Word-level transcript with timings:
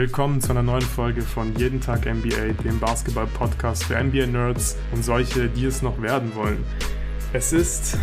Willkommen 0.00 0.40
zu 0.40 0.52
einer 0.52 0.62
neuen 0.62 0.80
Folge 0.80 1.20
von 1.20 1.54
Jeden 1.56 1.78
Tag 1.78 2.06
NBA, 2.06 2.54
dem 2.64 2.80
Basketball-Podcast 2.80 3.84
für 3.84 4.02
NBA-Nerds 4.02 4.78
und 4.92 5.04
solche, 5.04 5.50
die 5.50 5.66
es 5.66 5.82
noch 5.82 6.00
werden 6.00 6.34
wollen. 6.34 6.64
Es 7.34 7.52
ist 7.52 7.98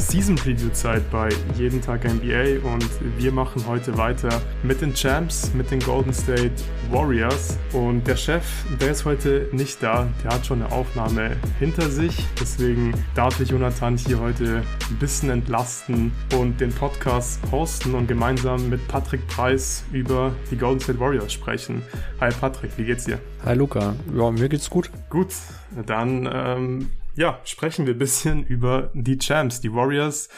Season 0.00 0.34
Preview 0.34 0.70
Zeit 0.70 1.08
bei 1.10 1.28
Jeden 1.56 1.82
Tag 1.82 2.04
NBA 2.04 2.66
und 2.66 2.88
wir 3.18 3.30
machen 3.30 3.66
heute 3.66 3.96
weiter 3.98 4.40
mit 4.62 4.80
den 4.80 4.94
Champs, 4.94 5.52
mit 5.52 5.70
den 5.70 5.78
Golden 5.80 6.14
State 6.14 6.54
Warriors. 6.90 7.58
Und 7.74 8.06
der 8.06 8.16
Chef, 8.16 8.44
der 8.80 8.92
ist 8.92 9.04
heute 9.04 9.48
nicht 9.52 9.82
da, 9.82 10.08
der 10.24 10.32
hat 10.32 10.46
schon 10.46 10.62
eine 10.62 10.72
Aufnahme 10.72 11.36
hinter 11.58 11.90
sich. 11.90 12.26
Deswegen 12.40 12.94
darf 13.14 13.38
ich 13.40 13.50
Jonathan 13.50 13.98
hier 13.98 14.18
heute 14.18 14.62
ein 14.88 14.96
bisschen 14.98 15.28
entlasten 15.28 16.12
und 16.34 16.60
den 16.60 16.70
Podcast 16.70 17.38
hosten 17.52 17.94
und 17.94 18.06
gemeinsam 18.06 18.70
mit 18.70 18.88
Patrick 18.88 19.26
Preis 19.28 19.84
über 19.92 20.32
die 20.50 20.56
Golden 20.56 20.80
State 20.80 20.98
Warriors 20.98 21.32
sprechen. 21.32 21.82
Hi 22.20 22.30
Patrick, 22.32 22.72
wie 22.78 22.84
geht's 22.84 23.04
dir? 23.04 23.18
Hi 23.44 23.54
Luca, 23.54 23.94
ja, 24.16 24.30
mir 24.30 24.48
geht's 24.48 24.70
gut. 24.70 24.90
Gut, 25.10 25.28
dann 25.86 26.28
ähm, 26.32 26.90
ja, 27.16 27.40
sprechen 27.44 27.86
wir 27.86 27.94
ein 27.94 27.98
bisschen 27.98 28.44
über 28.46 28.90
die 28.94 29.18
Champs. 29.18 29.60
Die 29.60 29.72
Warriors 29.72 30.28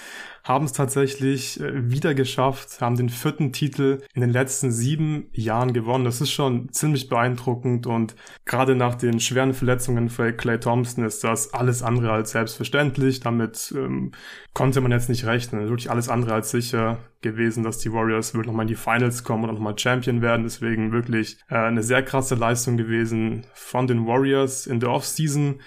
haben 0.45 0.65
es 0.65 0.73
tatsächlich 0.73 1.61
äh, 1.61 1.91
wieder 1.91 2.15
geschafft, 2.15 2.81
haben 2.81 2.97
den 2.97 3.09
vierten 3.09 3.53
Titel 3.53 4.03
in 4.13 4.23
den 4.23 4.31
letzten 4.31 4.73
sieben 4.73 5.29
Jahren 5.33 5.73
gewonnen. 5.73 6.05
Das 6.05 6.21
ist 6.21 6.33
schon 6.33 6.73
ziemlich 6.73 7.09
beeindruckend 7.09 7.87
und 7.87 8.17
gerade 8.45 8.75
nach 8.75 8.97
den 8.97 9.21
schweren 9.21 9.55
Verletzungen 9.55 10.09
für 10.09 10.33
Clay 10.33 10.59
Thompson 10.59 11.05
ist 11.05 11.23
das 11.23 11.55
alles 11.55 11.83
andere 11.83 12.13
als 12.13 12.33
selbstverständlich. 12.33 13.21
Damit 13.21 13.73
ähm, 13.77 14.13
konnte 14.53 14.81
man 14.81 14.91
jetzt 14.91 15.09
nicht 15.09 15.27
rechnen. 15.27 15.69
Wirklich 15.69 15.91
alles 15.91 16.09
andere 16.09 16.35
als 16.35 16.51
sicher 16.51 16.99
gewesen, 17.21 17.63
dass 17.63 17.79
die 17.79 17.93
Warriors 17.93 18.35
wirklich 18.35 18.49
nochmal 18.49 18.65
in 18.65 18.69
die 18.69 18.75
Finals 18.75 19.23
kommen 19.23 19.45
und 19.45 19.55
nochmal 19.55 19.79
Champion 19.79 20.23
werden. 20.23 20.43
Deswegen 20.43 20.91
wirklich 20.91 21.39
äh, 21.49 21.55
eine 21.55 21.85
sehr 21.85 22.03
krasse 22.03 22.35
Leistung 22.35 22.77
gewesen 22.77 23.47
von 23.55 23.87
den 23.87 24.09
Warriors 24.09 24.67
in 24.67 24.81
der 24.81 24.91
Offseason 24.91 25.61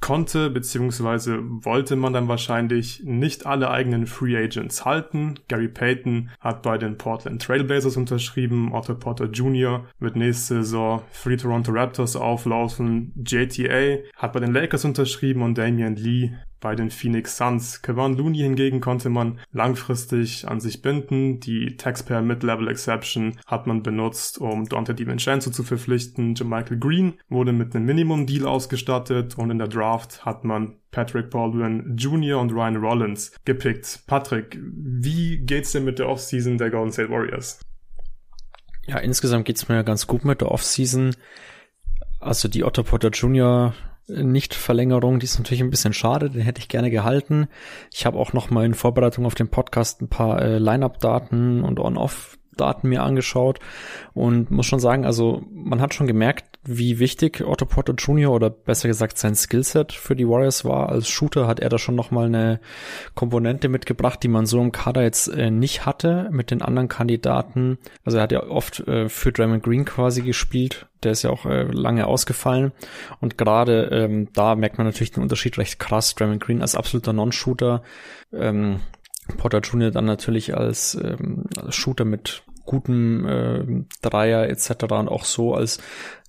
konnte 0.00 0.50
beziehungsweise 0.50 1.40
wollte 1.42 1.96
man 1.96 2.12
dann 2.12 2.28
wahrscheinlich 2.28 3.02
nicht 3.04 3.46
alle 3.46 3.70
eigenen 3.70 4.06
Free 4.06 4.36
Agents 4.36 4.84
halten. 4.84 5.34
Gary 5.48 5.68
Payton 5.68 6.30
hat 6.40 6.62
bei 6.62 6.78
den 6.78 6.98
Portland 6.98 7.42
Trailblazers 7.42 7.96
unterschrieben, 7.96 8.72
Otto 8.72 8.94
Porter 8.94 9.26
Jr. 9.26 9.86
wird 9.98 10.16
nächste 10.16 10.62
Saison 10.62 11.02
für 11.10 11.30
die 11.30 11.36
Toronto 11.36 11.72
Raptors 11.72 12.16
auflaufen, 12.16 13.12
JTA 13.16 13.98
hat 14.16 14.32
bei 14.32 14.40
den 14.40 14.52
Lakers 14.52 14.84
unterschrieben 14.84 15.42
und 15.42 15.58
Damian 15.58 15.96
Lee 15.96 16.32
bei 16.60 16.74
den 16.74 16.90
Phoenix 16.90 17.36
Suns. 17.36 17.82
Kevin 17.82 18.16
Looney 18.16 18.38
hingegen 18.38 18.80
konnte 18.80 19.08
man 19.08 19.38
langfristig 19.52 20.46
an 20.48 20.60
sich 20.60 20.82
binden. 20.82 21.40
Die 21.40 21.76
Taxpayer 21.76 22.22
Mid-Level 22.22 22.68
Exception 22.68 23.38
hat 23.46 23.66
man 23.66 23.82
benutzt, 23.82 24.38
um 24.38 24.68
Dante 24.68 24.94
DiVincenzo 24.94 25.50
zu 25.50 25.62
verpflichten. 25.62 26.34
Michael 26.44 26.78
Green 26.78 27.14
wurde 27.28 27.52
mit 27.52 27.74
einem 27.74 27.86
Minimum-Deal 27.86 28.46
ausgestattet 28.46 29.38
und 29.38 29.50
in 29.50 29.58
der 29.58 29.68
Draft 29.68 30.24
hat 30.24 30.44
man 30.44 30.76
Patrick 30.90 31.30
Baldwin 31.30 31.96
Jr. 31.96 32.40
und 32.40 32.52
Ryan 32.52 32.76
Rollins 32.76 33.32
gepickt. 33.44 34.00
Patrick, 34.06 34.58
wie 34.60 35.38
geht's 35.38 35.72
denn 35.72 35.84
mit 35.84 35.98
der 35.98 36.08
Offseason 36.08 36.58
der 36.58 36.70
Golden 36.70 36.92
State 36.92 37.10
Warriors? 37.10 37.60
Ja, 38.86 38.98
insgesamt 38.98 39.44
geht's 39.44 39.68
mir 39.68 39.84
ganz 39.84 40.06
gut 40.06 40.24
mit 40.24 40.40
der 40.40 40.50
Offseason. 40.50 41.14
Also 42.20 42.48
die 42.48 42.64
Otto 42.64 42.82
Porter 42.82 43.10
Jr. 43.10 43.74
Nicht-Verlängerung, 44.08 45.18
die 45.20 45.24
ist 45.24 45.38
natürlich 45.38 45.62
ein 45.62 45.70
bisschen 45.70 45.92
schade, 45.92 46.30
den 46.30 46.42
hätte 46.42 46.60
ich 46.60 46.68
gerne 46.68 46.90
gehalten. 46.90 47.48
Ich 47.92 48.06
habe 48.06 48.18
auch 48.18 48.32
noch 48.32 48.50
mal 48.50 48.64
in 48.64 48.74
Vorbereitung 48.74 49.26
auf 49.26 49.34
den 49.34 49.48
Podcast 49.48 50.00
ein 50.00 50.08
paar 50.08 50.40
äh, 50.40 50.58
Line-Up-Daten 50.58 51.62
und 51.62 51.78
On-Off 51.78 52.37
Daten 52.60 52.88
mir 52.88 53.02
angeschaut 53.02 53.58
und 54.14 54.50
muss 54.50 54.66
schon 54.66 54.80
sagen, 54.80 55.04
also 55.04 55.42
man 55.50 55.80
hat 55.80 55.94
schon 55.94 56.06
gemerkt, 56.06 56.58
wie 56.64 56.98
wichtig 56.98 57.42
Otto 57.46 57.64
Porter 57.64 57.94
Jr. 57.94 58.30
oder 58.30 58.50
besser 58.50 58.88
gesagt 58.88 59.16
sein 59.16 59.34
Skillset 59.34 59.92
für 59.92 60.14
die 60.14 60.28
Warriors 60.28 60.64
war. 60.64 60.90
Als 60.90 61.08
Shooter 61.08 61.46
hat 61.46 61.60
er 61.60 61.70
da 61.70 61.78
schon 61.78 61.94
nochmal 61.94 62.26
eine 62.26 62.60
Komponente 63.14 63.68
mitgebracht, 63.68 64.22
die 64.22 64.28
man 64.28 64.44
so 64.44 64.60
im 64.60 64.70
Kader 64.70 65.02
jetzt 65.02 65.28
äh, 65.28 65.50
nicht 65.50 65.86
hatte 65.86 66.28
mit 66.30 66.50
den 66.50 66.60
anderen 66.60 66.88
Kandidaten. 66.88 67.78
Also 68.04 68.18
er 68.18 68.24
hat 68.24 68.32
ja 68.32 68.42
oft 68.46 68.80
äh, 68.86 69.08
für 69.08 69.32
Draymond 69.32 69.62
Green 69.62 69.86
quasi 69.86 70.22
gespielt. 70.22 70.86
Der 71.02 71.12
ist 71.12 71.22
ja 71.22 71.30
auch 71.30 71.46
äh, 71.46 71.62
lange 71.62 72.06
ausgefallen. 72.06 72.72
Und 73.20 73.38
gerade 73.38 73.84
ähm, 73.92 74.28
da 74.34 74.54
merkt 74.54 74.78
man 74.78 74.86
natürlich 74.86 75.12
den 75.12 75.22
Unterschied 75.22 75.56
recht 75.56 75.78
krass. 75.78 76.14
Draymond 76.14 76.42
Green 76.42 76.60
als 76.60 76.74
absoluter 76.74 77.14
Non-Shooter. 77.14 77.82
Ähm, 78.32 78.80
Porter 79.36 79.60
Jr. 79.60 79.90
dann 79.90 80.06
natürlich 80.06 80.56
als, 80.56 80.94
ähm, 80.94 81.44
als 81.56 81.74
Shooter 81.74 82.04
mit 82.04 82.42
gutem 82.68 83.26
äh, 83.26 83.84
Dreier 84.02 84.48
etc. 84.48 84.84
und 84.90 85.08
auch 85.08 85.24
so 85.24 85.54
als 85.54 85.78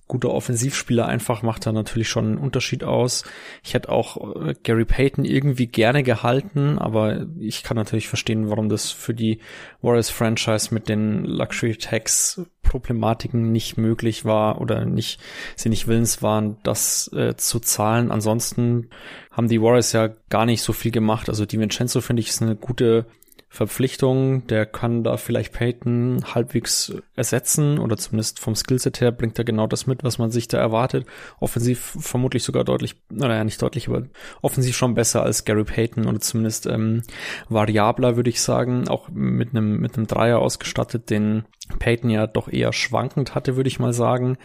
guter 0.08 0.30
Offensivspieler 0.30 1.06
einfach 1.06 1.42
macht 1.42 1.66
da 1.66 1.72
natürlich 1.72 2.08
schon 2.08 2.26
einen 2.26 2.38
Unterschied 2.38 2.82
aus. 2.82 3.22
Ich 3.62 3.74
hätte 3.74 3.90
auch 3.90 4.44
äh, 4.44 4.54
Gary 4.64 4.84
Payton 4.84 5.24
irgendwie 5.24 5.68
gerne 5.68 6.02
gehalten, 6.02 6.80
aber 6.80 7.26
ich 7.38 7.62
kann 7.62 7.76
natürlich 7.76 8.08
verstehen, 8.08 8.50
warum 8.50 8.68
das 8.68 8.90
für 8.90 9.14
die 9.14 9.38
Warriors 9.82 10.10
Franchise 10.10 10.74
mit 10.74 10.88
den 10.88 11.24
Luxury 11.24 11.76
Tax 11.76 12.42
Problematiken 12.62 13.52
nicht 13.52 13.78
möglich 13.78 14.24
war 14.24 14.60
oder 14.60 14.84
nicht, 14.84 15.20
sie 15.54 15.68
nicht 15.68 15.86
willens 15.86 16.22
waren, 16.22 16.56
das 16.64 17.08
äh, 17.12 17.36
zu 17.36 17.60
zahlen. 17.60 18.10
Ansonsten 18.10 18.90
haben 19.30 19.48
die 19.48 19.62
Warriors 19.62 19.92
ja 19.92 20.08
gar 20.28 20.44
nicht 20.44 20.62
so 20.62 20.72
viel 20.72 20.90
gemacht. 20.90 21.28
Also 21.28 21.46
die 21.46 21.58
Vincenzo 21.60 22.00
finde 22.00 22.20
ich 22.20 22.30
ist 22.30 22.42
eine 22.42 22.56
gute 22.56 23.06
Verpflichtung, 23.52 24.46
der 24.46 24.64
kann 24.64 25.02
da 25.02 25.16
vielleicht 25.16 25.52
Peyton 25.52 26.22
halbwegs 26.24 26.94
ersetzen 27.16 27.80
oder 27.80 27.96
zumindest 27.96 28.38
vom 28.38 28.54
Skillset 28.54 29.00
her 29.00 29.10
bringt 29.10 29.36
er 29.40 29.44
genau 29.44 29.66
das 29.66 29.88
mit, 29.88 30.04
was 30.04 30.18
man 30.18 30.30
sich 30.30 30.46
da 30.46 30.58
erwartet. 30.58 31.04
Offensiv 31.40 31.96
vermutlich 31.98 32.44
sogar 32.44 32.62
deutlich, 32.62 33.02
naja, 33.10 33.42
nicht 33.42 33.60
deutlich, 33.60 33.88
aber 33.88 34.04
offensiv 34.40 34.76
schon 34.76 34.94
besser 34.94 35.24
als 35.24 35.44
Gary 35.44 35.64
Payton 35.64 36.06
oder 36.06 36.20
zumindest 36.20 36.66
ähm, 36.66 37.02
variabler, 37.48 38.14
würde 38.14 38.30
ich 38.30 38.40
sagen, 38.40 38.86
auch 38.86 39.08
mit 39.08 39.50
einem 39.50 39.80
mit 39.80 39.96
einem 39.96 40.06
Dreier 40.06 40.38
ausgestattet, 40.38 41.10
den 41.10 41.42
Peyton 41.80 42.08
ja 42.10 42.28
doch 42.28 42.48
eher 42.48 42.72
schwankend 42.72 43.34
hatte, 43.34 43.56
würde 43.56 43.68
ich 43.68 43.80
mal 43.80 43.92
sagen. 43.92 44.38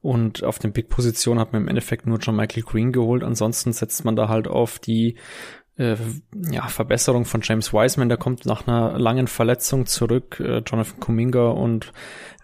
Und 0.00 0.44
auf 0.44 0.58
den 0.58 0.72
Big-Positionen 0.72 1.40
hat 1.40 1.52
man 1.52 1.62
im 1.62 1.68
Endeffekt 1.68 2.06
nur 2.06 2.18
John 2.18 2.36
Michael 2.36 2.62
Green 2.62 2.92
geholt. 2.92 3.22
Ansonsten 3.22 3.74
setzt 3.74 4.06
man 4.06 4.16
da 4.16 4.28
halt 4.28 4.48
auf 4.48 4.78
die 4.78 5.16
äh, 5.76 5.96
ja, 6.50 6.68
Verbesserung 6.68 7.24
von 7.24 7.40
James 7.42 7.72
Wiseman, 7.72 8.08
der 8.08 8.18
kommt 8.18 8.46
nach 8.46 8.66
einer 8.66 8.98
langen 8.98 9.26
Verletzung 9.26 9.86
zurück. 9.86 10.40
Äh, 10.40 10.62
Jonathan 10.66 11.00
Kuminga 11.00 11.48
und 11.48 11.92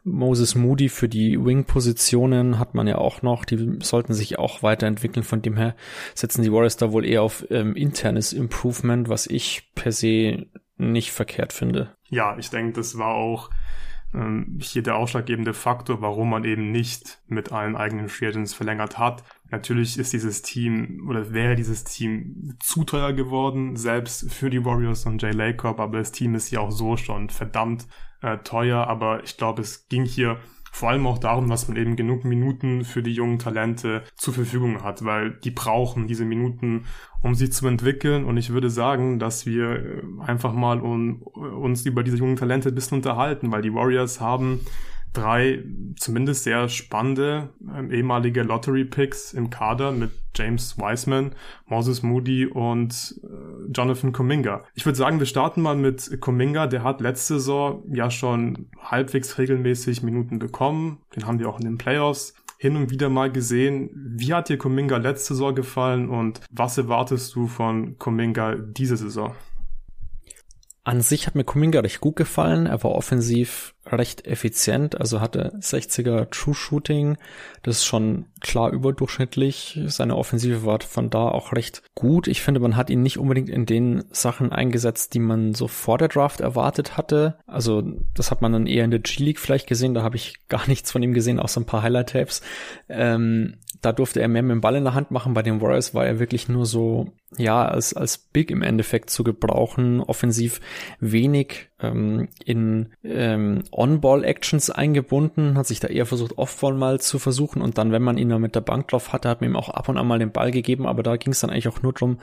Moses 0.05 0.55
Moody 0.55 0.89
für 0.89 1.09
die 1.09 1.43
Wing-Positionen 1.43 2.59
hat 2.59 2.75
man 2.75 2.87
ja 2.87 2.99
auch 2.99 3.23
noch. 3.23 3.45
Die 3.45 3.79
sollten 3.81 4.15
sich 4.15 4.39
auch 4.39 4.63
weiterentwickeln. 4.63 5.23
Von 5.23 5.43
dem 5.43 5.57
her 5.57 5.77
setzen 6.15 6.43
die 6.43 6.53
Warriors 6.53 6.77
da 6.77 6.93
wohl 6.93 7.07
eher 7.07 7.23
auf 7.23 7.47
ähm, 7.51 7.77
internes 7.77 8.33
Improvement, 8.33 9.09
was 9.09 9.27
ich 9.27 9.71
per 9.75 9.93
se 9.93 10.47
nicht 10.77 11.13
verkehrt 11.13 11.53
finde. 11.53 11.95
Ja, 12.09 12.37
ich 12.37 12.51
denke, 12.51 12.73
das 12.73 12.99
war 12.99 13.15
auch 13.15 13.51
ähm, 14.13 14.59
hier 14.61 14.83
der 14.83 14.97
ausschlaggebende 14.97 15.55
Faktor, 15.55 16.03
warum 16.03 16.31
man 16.31 16.45
eben 16.45 16.73
nicht 16.73 17.23
mit 17.29 17.53
allen 17.53 17.77
eigenen 17.77 18.09
Free 18.09 18.27
Agents 18.27 18.55
verlängert 18.55 18.99
hat. 18.99 19.23
Natürlich 19.53 19.99
ist 19.99 20.15
dieses 20.15 20.41
Team 20.41 21.07
oder 21.11 21.35
wäre 21.35 21.57
dieses 21.57 21.85
Team 21.85 22.57
zu 22.59 22.85
teuer 22.85 23.13
geworden, 23.13 23.77
selbst 23.77 24.33
für 24.33 24.49
die 24.49 24.65
Warriors 24.65 25.05
und 25.05 25.21
Jay 25.21 25.33
Lacob, 25.33 25.79
aber 25.79 25.99
das 25.99 26.11
Team 26.11 26.35
ist 26.35 26.51
ja 26.51 26.61
auch 26.61 26.71
so 26.71 26.97
schon 26.97 27.29
verdammt 27.29 27.87
äh, 28.23 28.39
teuer, 28.39 28.87
aber 28.87 29.23
ich 29.23 29.37
glaube, 29.37 29.61
es 29.61 29.89
ging 29.89 30.07
hier 30.07 30.39
vor 30.73 30.89
allem 30.89 31.07
auch 31.07 31.19
darum, 31.19 31.51
dass 31.51 31.69
man 31.69 31.77
eben 31.77 31.97
genug 31.97 32.25
Minuten 32.25 32.83
für 32.83 33.03
die 33.03 33.13
jungen 33.13 33.39
Talente 33.39 34.05
zur 34.15 34.33
Verfügung 34.33 34.83
hat, 34.83 35.05
weil 35.05 35.33
die 35.45 35.51
brauchen 35.51 36.09
diese 36.09 36.25
Minuten, 36.25 36.87
um 37.21 37.35
sich 37.35 37.53
zu 37.53 37.67
entwickeln. 37.67 38.25
Und 38.25 38.39
ich 38.39 38.55
würde 38.55 38.71
sagen, 38.71 39.19
dass 39.19 39.45
wir 39.45 39.71
äh, 39.71 40.03
einfach 40.21 40.55
mal 40.55 40.81
um, 40.81 41.21
uns 41.21 41.85
über 41.85 42.03
diese 42.03 42.17
jungen 42.17 42.37
Talente 42.37 42.71
ein 42.71 42.75
bisschen 42.75 42.97
unterhalten, 42.97 43.53
weil 43.53 43.61
die 43.61 43.75
Warriors 43.75 44.19
haben 44.19 44.61
drei 45.13 45.63
zumindest 45.97 46.45
sehr 46.45 46.69
spannende 46.69 47.51
ähm, 47.77 47.91
ehemalige 47.91 48.43
Lottery-Picks 48.43 49.33
im 49.33 49.51
Kader 49.51 49.93
mit 49.93 50.11
James 50.35 50.79
Wiseman, 50.79 51.33
Moses 51.67 52.03
Moody 52.03 52.47
und 52.47 53.21
äh, 53.23 53.71
Jonathan 53.73 54.13
Kuminga. 54.13 54.65
Ich 54.75 54.87
würde 54.87 54.97
sagen, 54.97 55.19
wir 55.19 55.27
starten 55.27 55.61
mal 55.61 55.77
mit 55.77 56.21
Kuminga. 56.21 56.67
Der 56.67 56.83
hat 56.85 57.01
letzte 57.01 57.35
Saison 57.35 57.83
ja 57.93 58.11
schon 58.11 58.71
halbwegs 58.81 59.39
regelmäßig 59.39 60.03
Minuten 60.03 60.39
bekommen. 60.39 60.99
Den 61.15 61.27
haben 61.27 61.39
wir 61.39 61.49
auch 61.49 61.59
in 61.59 61.67
den 61.67 61.79
Playoffs 61.79 62.35
hin 62.57 62.77
und 62.77 62.91
wieder 62.91 63.09
mal 63.09 63.31
gesehen. 63.31 63.91
Wie 63.95 64.33
hat 64.33 64.49
dir 64.49 64.57
Kuminga 64.57 64.97
letzte 64.97 65.35
Saison 65.35 65.55
gefallen 65.55 66.09
und 66.09 66.41
was 66.51 66.79
erwartest 66.79 67.35
du 67.35 67.49
von 67.49 67.99
Kuminga 67.99 68.55
diese 68.55 68.97
Saison? 68.97 69.35
An 70.85 71.01
sich 71.01 71.27
hat 71.27 71.37
mir 71.37 71.45
Kuminga 71.45 71.81
recht 71.81 72.01
gut 72.01 72.17
gefallen. 72.17 72.67
Er 72.67 72.83
war 72.83 72.93
offensiv 72.93 73.75
recht 73.87 74.27
effizient, 74.27 75.01
also 75.01 75.21
hatte 75.21 75.53
60er 75.61 76.31
True 76.31 76.55
Shooting, 76.55 77.17
das 77.63 77.79
ist 77.79 77.85
schon 77.85 78.27
klar 78.41 78.73
überdurchschnittlich. 78.73 79.81
Seine 79.87 80.17
Offensive 80.17 80.65
war 80.65 80.81
von 80.81 81.11
da 81.11 81.29
auch 81.29 81.53
recht 81.53 81.83
gut. 81.95 82.29
Ich 82.29 82.43
finde, 82.43 82.61
man 82.61 82.77
hat 82.77 82.91
ihn 82.91 83.03
nicht 83.03 83.19
unbedingt 83.19 83.49
in 83.49 83.67
den 83.67 84.05
Sachen 84.11 84.53
eingesetzt, 84.53 85.15
die 85.15 85.19
man 85.19 85.55
so 85.55 85.69
vor 85.69 85.99
der 85.99 86.09
Draft 86.09 86.41
erwartet 86.41 86.97
hatte. 86.97 87.39
Also 87.47 87.83
das 88.15 88.31
hat 88.31 88.41
man 88.41 88.53
dann 88.53 88.67
eher 88.67 88.85
in 88.85 88.91
der 88.91 89.01
G-League 89.01 89.41
vielleicht 89.41 89.67
gesehen, 89.67 89.95
da 89.95 90.03
habe 90.03 90.17
ich 90.17 90.35
gar 90.49 90.67
nichts 90.69 90.93
von 90.93 91.03
ihm 91.03 91.15
gesehen, 91.15 91.41
außer 91.41 91.61
ein 91.61 91.67
paar 91.67 91.83
Highlight-Tapes. 91.83 92.43
Ähm, 92.89 93.57
da 93.83 93.93
durfte 93.93 94.21
er 94.21 94.29
mehr 94.29 94.43
mit 94.43 94.53
dem 94.53 94.61
Ball 94.61 94.77
in 94.77 94.85
der 94.85 94.95
Hand 94.95 95.11
machen. 95.11 95.35
Bei 95.35 95.43
den 95.43 95.61
Warriors 95.61 95.93
war 95.93 96.07
er 96.07 96.21
wirklich 96.21 96.49
nur 96.49 96.67
so, 96.67 97.09
ja, 97.37 97.67
als, 97.67 97.93
als 97.95 98.17
Big 98.17 98.53
im 98.53 98.63
Endeffekt 98.63 99.11
zu 99.11 99.25
gebrauchen. 99.25 100.01
Offensiv 100.01 100.61
wenig 101.01 101.69
ähm, 101.81 102.29
in 102.45 102.93
ähm, 103.03 103.65
On-Ball-Actions 103.73 104.71
eingebunden, 104.71 105.59
hat 105.59 105.67
sich 105.67 105.81
da 105.81 105.89
eher 105.89 106.07
versucht, 106.07 106.39
Off-Ball 106.39 106.75
mal 106.75 107.01
zu 107.01 107.19
versuchen. 107.19 107.61
Und 107.61 107.77
dann, 107.77 107.91
wenn 107.91 108.03
man 108.03 108.19
ihn 108.19 108.29
da 108.29 108.39
mit 108.39 108.55
der 108.55 108.61
Bank 108.61 108.87
drauf 108.87 109.13
hatte, 109.13 109.29
hat 109.29 109.41
man 109.41 109.51
ihm 109.51 109.57
auch 109.57 109.69
ab 109.69 109.89
und 109.89 109.99
an 109.99 110.07
mal 110.07 110.21
den 110.21 110.33
Ball 110.33 110.53
gegeben. 110.53 110.87
Aber 110.87 111.03
da 111.03 111.17
ging 111.17 111.33
es 111.33 111.41
dann 111.41 111.51
eigentlich 111.51 111.69
auch 111.69 111.83
nur 111.83 111.93
darum, 111.93 112.21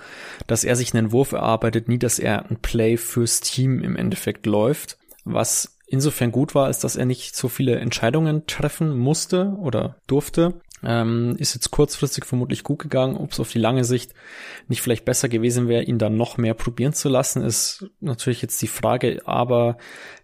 dass 0.47 0.63
er 0.63 0.77
sich 0.77 0.95
einen 0.95 1.11
Wurf 1.11 1.33
erarbeitet, 1.33 1.89
nie, 1.89 1.99
dass 1.99 2.19
er 2.19 2.49
ein 2.49 2.57
Play 2.61 2.95
fürs 2.95 3.41
Team 3.41 3.83
im 3.83 3.97
Endeffekt 3.97 4.45
läuft. 4.45 4.97
Was 5.25 5.77
insofern 5.89 6.31
gut 6.31 6.55
war, 6.55 6.69
ist, 6.69 6.83
dass 6.83 6.95
er 6.95 7.05
nicht 7.05 7.35
so 7.35 7.49
viele 7.49 7.77
Entscheidungen 7.79 8.45
treffen 8.47 8.97
musste 8.97 9.55
oder 9.59 9.97
durfte. 10.07 10.61
Ähm, 10.83 11.35
ist 11.37 11.53
jetzt 11.53 11.71
kurzfristig 11.71 12.25
vermutlich 12.25 12.63
gut 12.63 12.79
gegangen. 12.79 13.17
Ob 13.17 13.31
es 13.31 13.39
auf 13.39 13.51
die 13.51 13.59
lange 13.59 13.83
Sicht 13.83 14.13
nicht 14.67 14.81
vielleicht 14.81 15.05
besser 15.05 15.29
gewesen 15.29 15.67
wäre, 15.67 15.83
ihn 15.83 15.97
dann 15.97 16.17
noch 16.17 16.37
mehr 16.37 16.53
probieren 16.53 16.93
zu 16.93 17.09
lassen, 17.09 17.43
ist 17.43 17.89
natürlich 17.99 18.41
jetzt 18.41 18.61
die 18.61 18.67
Frage. 18.67 19.21
Aber 19.25 19.77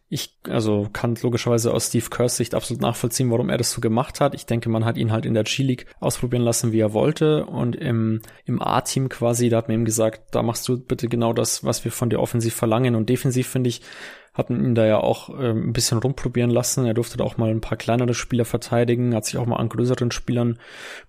ich, 0.08 0.38
also 0.48 0.88
kann 0.94 1.18
logischerweise 1.22 1.74
aus 1.74 1.88
Steve 1.88 2.10
Kerrs 2.10 2.38
Sicht 2.38 2.54
absolut 2.54 2.82
nachvollziehen, 2.82 3.32
warum 3.32 3.50
er 3.50 3.58
das 3.58 3.72
so 3.72 3.82
gemacht 3.82 4.22
hat. 4.22 4.36
Ich 4.36 4.46
denke, 4.46 4.70
man 4.70 4.86
hat 4.86 4.98
ihn 4.98 5.12
halt 5.12 5.26
in 5.26 5.34
der 5.34 5.44
G-League 5.44 5.88
ausprobieren 6.00 6.44
lassen, 6.44 6.72
wie 6.72 6.80
er 6.80 6.94
wollte. 6.94 7.46
Und 7.46 7.76
im, 7.76 8.22
im 8.46 8.62
A-Team 8.62 9.10
quasi, 9.10 9.50
da 9.50 9.58
hat 9.58 9.68
man 9.68 9.80
ihm 9.80 9.86
gesagt, 9.86 10.36
da 10.36 10.44
machst 10.44 10.68
du 10.68 10.80
bitte 10.80 11.10
genau 11.10 11.34
das, 11.34 11.64
was 11.64 11.84
wir 11.84 11.92
von 11.92 12.10
dir 12.10 12.20
offensiv 12.20 12.54
verlangen. 12.54 12.96
Und 12.96 13.10
defensiv 13.10 13.48
finde 13.48 13.70
ich, 13.70 13.82
hatten 14.36 14.64
ihn 14.64 14.76
da 14.76 14.86
ja 14.86 15.00
auch 15.00 15.30
ähm, 15.30 15.70
ein 15.70 15.74
bisschen 15.74 15.98
rumprobieren 15.98 16.52
lassen. 16.52 16.86
Er 16.86 16.94
durfte 16.94 17.18
da 17.18 17.24
auch 17.24 17.38
mal 17.38 17.50
ein 17.50 17.62
paar 17.62 17.78
kleinere 17.78 18.14
Spieler 18.14 18.46
verteidigen, 18.46 19.16
hat 19.16 19.26
sich 19.26 19.38
auch 19.38 19.46
mal 19.46 19.58
an 19.58 19.70
größeren 19.70 20.12
Spielern 20.12 20.60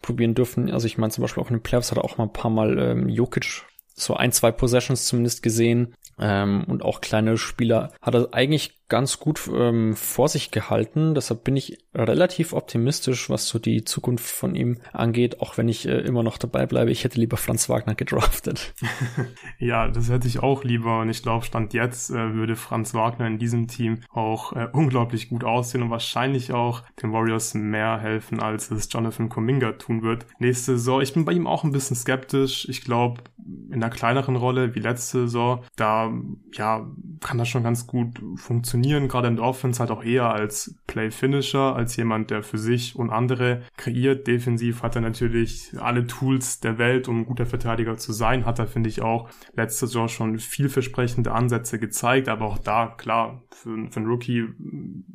probieren 0.00 0.34
dürfen. 0.34 0.70
Also 0.70 0.86
ich 0.86 0.96
meine 0.96 1.12
zum 1.12 1.22
Beispiel 1.22 1.42
auch 1.42 1.50
in 1.50 1.56
den 1.56 1.62
Playoffs 1.62 1.90
hat 1.90 1.98
er 1.98 2.04
auch 2.04 2.18
mal 2.18 2.24
ein 2.24 2.32
paar 2.32 2.50
Mal 2.50 2.78
ähm, 2.78 3.08
Jokic 3.08 3.64
so 3.94 4.14
ein, 4.14 4.30
zwei 4.32 4.52
Possessions 4.52 5.06
zumindest 5.06 5.42
gesehen. 5.42 5.94
Ähm, 6.18 6.64
und 6.66 6.82
auch 6.82 7.00
kleine 7.00 7.36
Spieler 7.36 7.92
hat 8.00 8.14
er 8.14 8.28
eigentlich 8.32 8.85
ganz 8.88 9.18
gut 9.18 9.50
ähm, 9.52 9.96
vor 9.96 10.28
sich 10.28 10.52
gehalten. 10.52 11.14
Deshalb 11.14 11.42
bin 11.42 11.56
ich 11.56 11.78
relativ 11.92 12.52
optimistisch, 12.52 13.28
was 13.28 13.48
so 13.48 13.58
die 13.58 13.84
Zukunft 13.84 14.30
von 14.30 14.54
ihm 14.54 14.78
angeht, 14.92 15.40
auch 15.40 15.58
wenn 15.58 15.68
ich 15.68 15.88
äh, 15.88 15.98
immer 16.00 16.22
noch 16.22 16.38
dabei 16.38 16.66
bleibe. 16.66 16.92
Ich 16.92 17.02
hätte 17.02 17.18
lieber 17.18 17.36
Franz 17.36 17.68
Wagner 17.68 17.96
gedraftet. 17.96 18.74
ja, 19.58 19.88
das 19.88 20.08
hätte 20.08 20.28
ich 20.28 20.40
auch 20.40 20.62
lieber. 20.62 21.00
Und 21.00 21.08
ich 21.08 21.22
glaube, 21.22 21.44
Stand 21.44 21.74
jetzt 21.74 22.10
äh, 22.10 22.34
würde 22.34 22.54
Franz 22.54 22.94
Wagner 22.94 23.26
in 23.26 23.38
diesem 23.38 23.66
Team 23.66 24.02
auch 24.10 24.52
äh, 24.52 24.68
unglaublich 24.72 25.30
gut 25.30 25.42
aussehen 25.42 25.82
und 25.82 25.90
wahrscheinlich 25.90 26.52
auch 26.52 26.82
den 27.02 27.12
Warriors 27.12 27.54
mehr 27.54 27.98
helfen, 27.98 28.40
als 28.40 28.70
es 28.70 28.88
Jonathan 28.90 29.28
Kuminga 29.28 29.72
tun 29.72 30.02
wird. 30.02 30.26
Nächste 30.38 30.78
Saison, 30.78 31.00
ich 31.00 31.12
bin 31.12 31.24
bei 31.24 31.32
ihm 31.32 31.48
auch 31.48 31.64
ein 31.64 31.72
bisschen 31.72 31.96
skeptisch. 31.96 32.68
Ich 32.68 32.82
glaube, 32.82 33.22
in 33.68 33.74
einer 33.74 33.90
kleineren 33.90 34.36
Rolle 34.36 34.74
wie 34.74 34.80
letzte 34.80 35.22
Saison, 35.22 35.64
da 35.76 36.12
ja, 36.52 36.86
kann 37.20 37.38
das 37.38 37.48
schon 37.48 37.62
ganz 37.62 37.86
gut 37.86 38.20
funktionieren 38.36 38.75
funktionieren, 38.76 39.08
gerade 39.08 39.28
in 39.28 39.36
der 39.36 39.44
Offense 39.44 39.80
halt 39.80 39.90
auch 39.90 40.04
eher 40.04 40.30
als 40.30 40.74
Play-Finisher, 40.86 41.74
als 41.74 41.96
jemand, 41.96 42.30
der 42.30 42.42
für 42.42 42.58
sich 42.58 42.94
und 42.96 43.10
andere 43.10 43.62
kreiert. 43.76 44.26
Defensiv 44.26 44.82
hat 44.82 44.96
er 44.96 45.02
natürlich 45.02 45.72
alle 45.78 46.06
Tools 46.06 46.60
der 46.60 46.78
Welt, 46.78 47.08
um 47.08 47.20
ein 47.20 47.26
guter 47.26 47.46
Verteidiger 47.46 47.96
zu 47.96 48.12
sein. 48.12 48.44
Hat 48.44 48.58
er, 48.58 48.66
finde 48.66 48.90
ich, 48.90 49.00
auch 49.00 49.30
letztes 49.54 49.94
Jahr 49.94 50.08
schon 50.08 50.38
vielversprechende 50.38 51.32
Ansätze 51.32 51.78
gezeigt, 51.78 52.28
aber 52.28 52.46
auch 52.46 52.58
da, 52.58 52.94
klar, 52.96 53.42
für, 53.50 53.88
für 53.90 53.96
einen 53.96 54.06
Rookie 54.06 54.44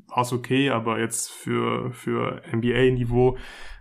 war 0.07 0.23
es 0.23 0.33
okay, 0.33 0.71
aber 0.71 0.99
jetzt 0.99 1.31
für, 1.31 1.91
für 1.91 2.41
NBA-Niveau 2.51 3.37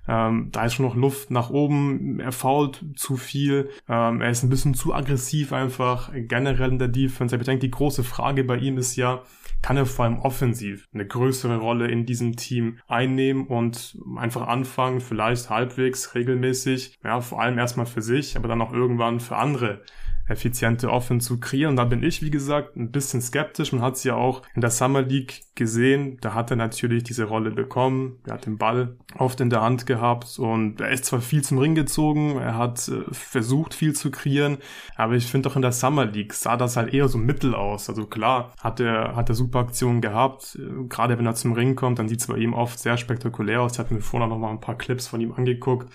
ähm, 0.08 0.48
da 0.50 0.64
ist 0.64 0.74
schon 0.74 0.86
noch 0.86 0.96
Luft 0.96 1.30
nach 1.30 1.50
oben. 1.50 2.18
Er 2.18 2.32
fault 2.32 2.84
zu 2.96 3.16
viel. 3.16 3.70
Ähm, 3.88 4.20
er 4.20 4.30
ist 4.30 4.42
ein 4.42 4.50
bisschen 4.50 4.74
zu 4.74 4.92
aggressiv 4.92 5.52
einfach 5.52 6.10
generell 6.12 6.70
in 6.70 6.78
der 6.80 6.88
Defense. 6.88 7.36
Ich 7.36 7.42
denke, 7.42 7.60
die 7.60 7.70
große 7.70 8.02
Frage 8.02 8.42
bei 8.42 8.56
ihm 8.56 8.76
ist 8.76 8.96
ja, 8.96 9.22
kann 9.62 9.76
er 9.76 9.86
vor 9.86 10.04
allem 10.04 10.18
offensiv 10.18 10.88
eine 10.92 11.06
größere 11.06 11.58
Rolle 11.58 11.88
in 11.88 12.06
diesem 12.06 12.36
Team 12.36 12.78
einnehmen 12.88 13.46
und 13.46 13.98
einfach 14.16 14.46
anfangen, 14.48 15.00
vielleicht 15.00 15.50
halbwegs 15.50 16.14
regelmäßig, 16.14 16.98
ja, 17.04 17.20
vor 17.20 17.40
allem 17.40 17.58
erstmal 17.58 17.86
für 17.86 18.02
sich, 18.02 18.36
aber 18.36 18.48
dann 18.48 18.62
auch 18.62 18.72
irgendwann 18.72 19.20
für 19.20 19.36
andere 19.36 19.82
effiziente 20.30 20.90
Offense 20.90 21.26
zu 21.26 21.40
kreieren. 21.40 21.70
Und 21.70 21.76
da 21.76 21.84
bin 21.84 22.02
ich, 22.02 22.22
wie 22.22 22.30
gesagt, 22.30 22.76
ein 22.76 22.90
bisschen 22.90 23.20
skeptisch. 23.20 23.72
Man 23.72 23.82
hat 23.82 23.96
es 23.96 24.04
ja 24.04 24.14
auch 24.14 24.42
in 24.54 24.60
der 24.60 24.70
Summer 24.70 25.02
League 25.02 25.42
gesehen. 25.54 26.18
Da 26.20 26.34
hat 26.34 26.50
er 26.50 26.56
natürlich 26.56 27.02
diese 27.02 27.24
Rolle 27.24 27.50
bekommen. 27.50 28.18
Er 28.26 28.34
hat 28.34 28.46
den 28.46 28.56
Ball 28.56 28.96
oft 29.20 29.40
in 29.40 29.50
der 29.50 29.60
Hand 29.60 29.86
gehabt 29.86 30.38
und 30.38 30.80
er 30.80 30.90
ist 30.90 31.04
zwar 31.04 31.20
viel 31.20 31.42
zum 31.42 31.58
Ring 31.58 31.74
gezogen, 31.74 32.38
er 32.38 32.56
hat 32.56 32.88
äh, 32.88 33.02
versucht 33.12 33.74
viel 33.74 33.92
zu 33.92 34.10
kreieren, 34.10 34.58
aber 34.96 35.14
ich 35.14 35.26
finde 35.26 35.50
auch 35.50 35.56
in 35.56 35.62
der 35.62 35.72
Summer 35.72 36.06
League 36.06 36.32
sah 36.32 36.56
das 36.56 36.76
halt 36.76 36.94
eher 36.94 37.08
so 37.08 37.18
mittel 37.18 37.54
aus. 37.54 37.88
Also 37.88 38.06
klar, 38.06 38.52
hat 38.60 38.80
er, 38.80 39.14
hat 39.16 39.28
er 39.28 39.34
super 39.34 39.60
Aktionen 39.60 40.00
gehabt. 40.00 40.58
Äh, 40.58 40.88
gerade 40.88 41.18
wenn 41.18 41.26
er 41.26 41.34
zum 41.34 41.52
Ring 41.52 41.76
kommt, 41.76 41.98
dann 41.98 42.08
sieht 42.08 42.20
es 42.20 42.26
bei 42.26 42.36
ihm 42.36 42.54
oft 42.54 42.78
sehr 42.78 42.96
spektakulär 42.96 43.60
aus. 43.60 43.74
Ich 43.74 43.78
hatte 43.78 43.94
mir 43.94 44.00
vorher 44.00 44.28
noch 44.28 44.38
mal 44.38 44.50
ein 44.50 44.60
paar 44.60 44.78
Clips 44.78 45.06
von 45.06 45.20
ihm 45.20 45.32
angeguckt 45.32 45.90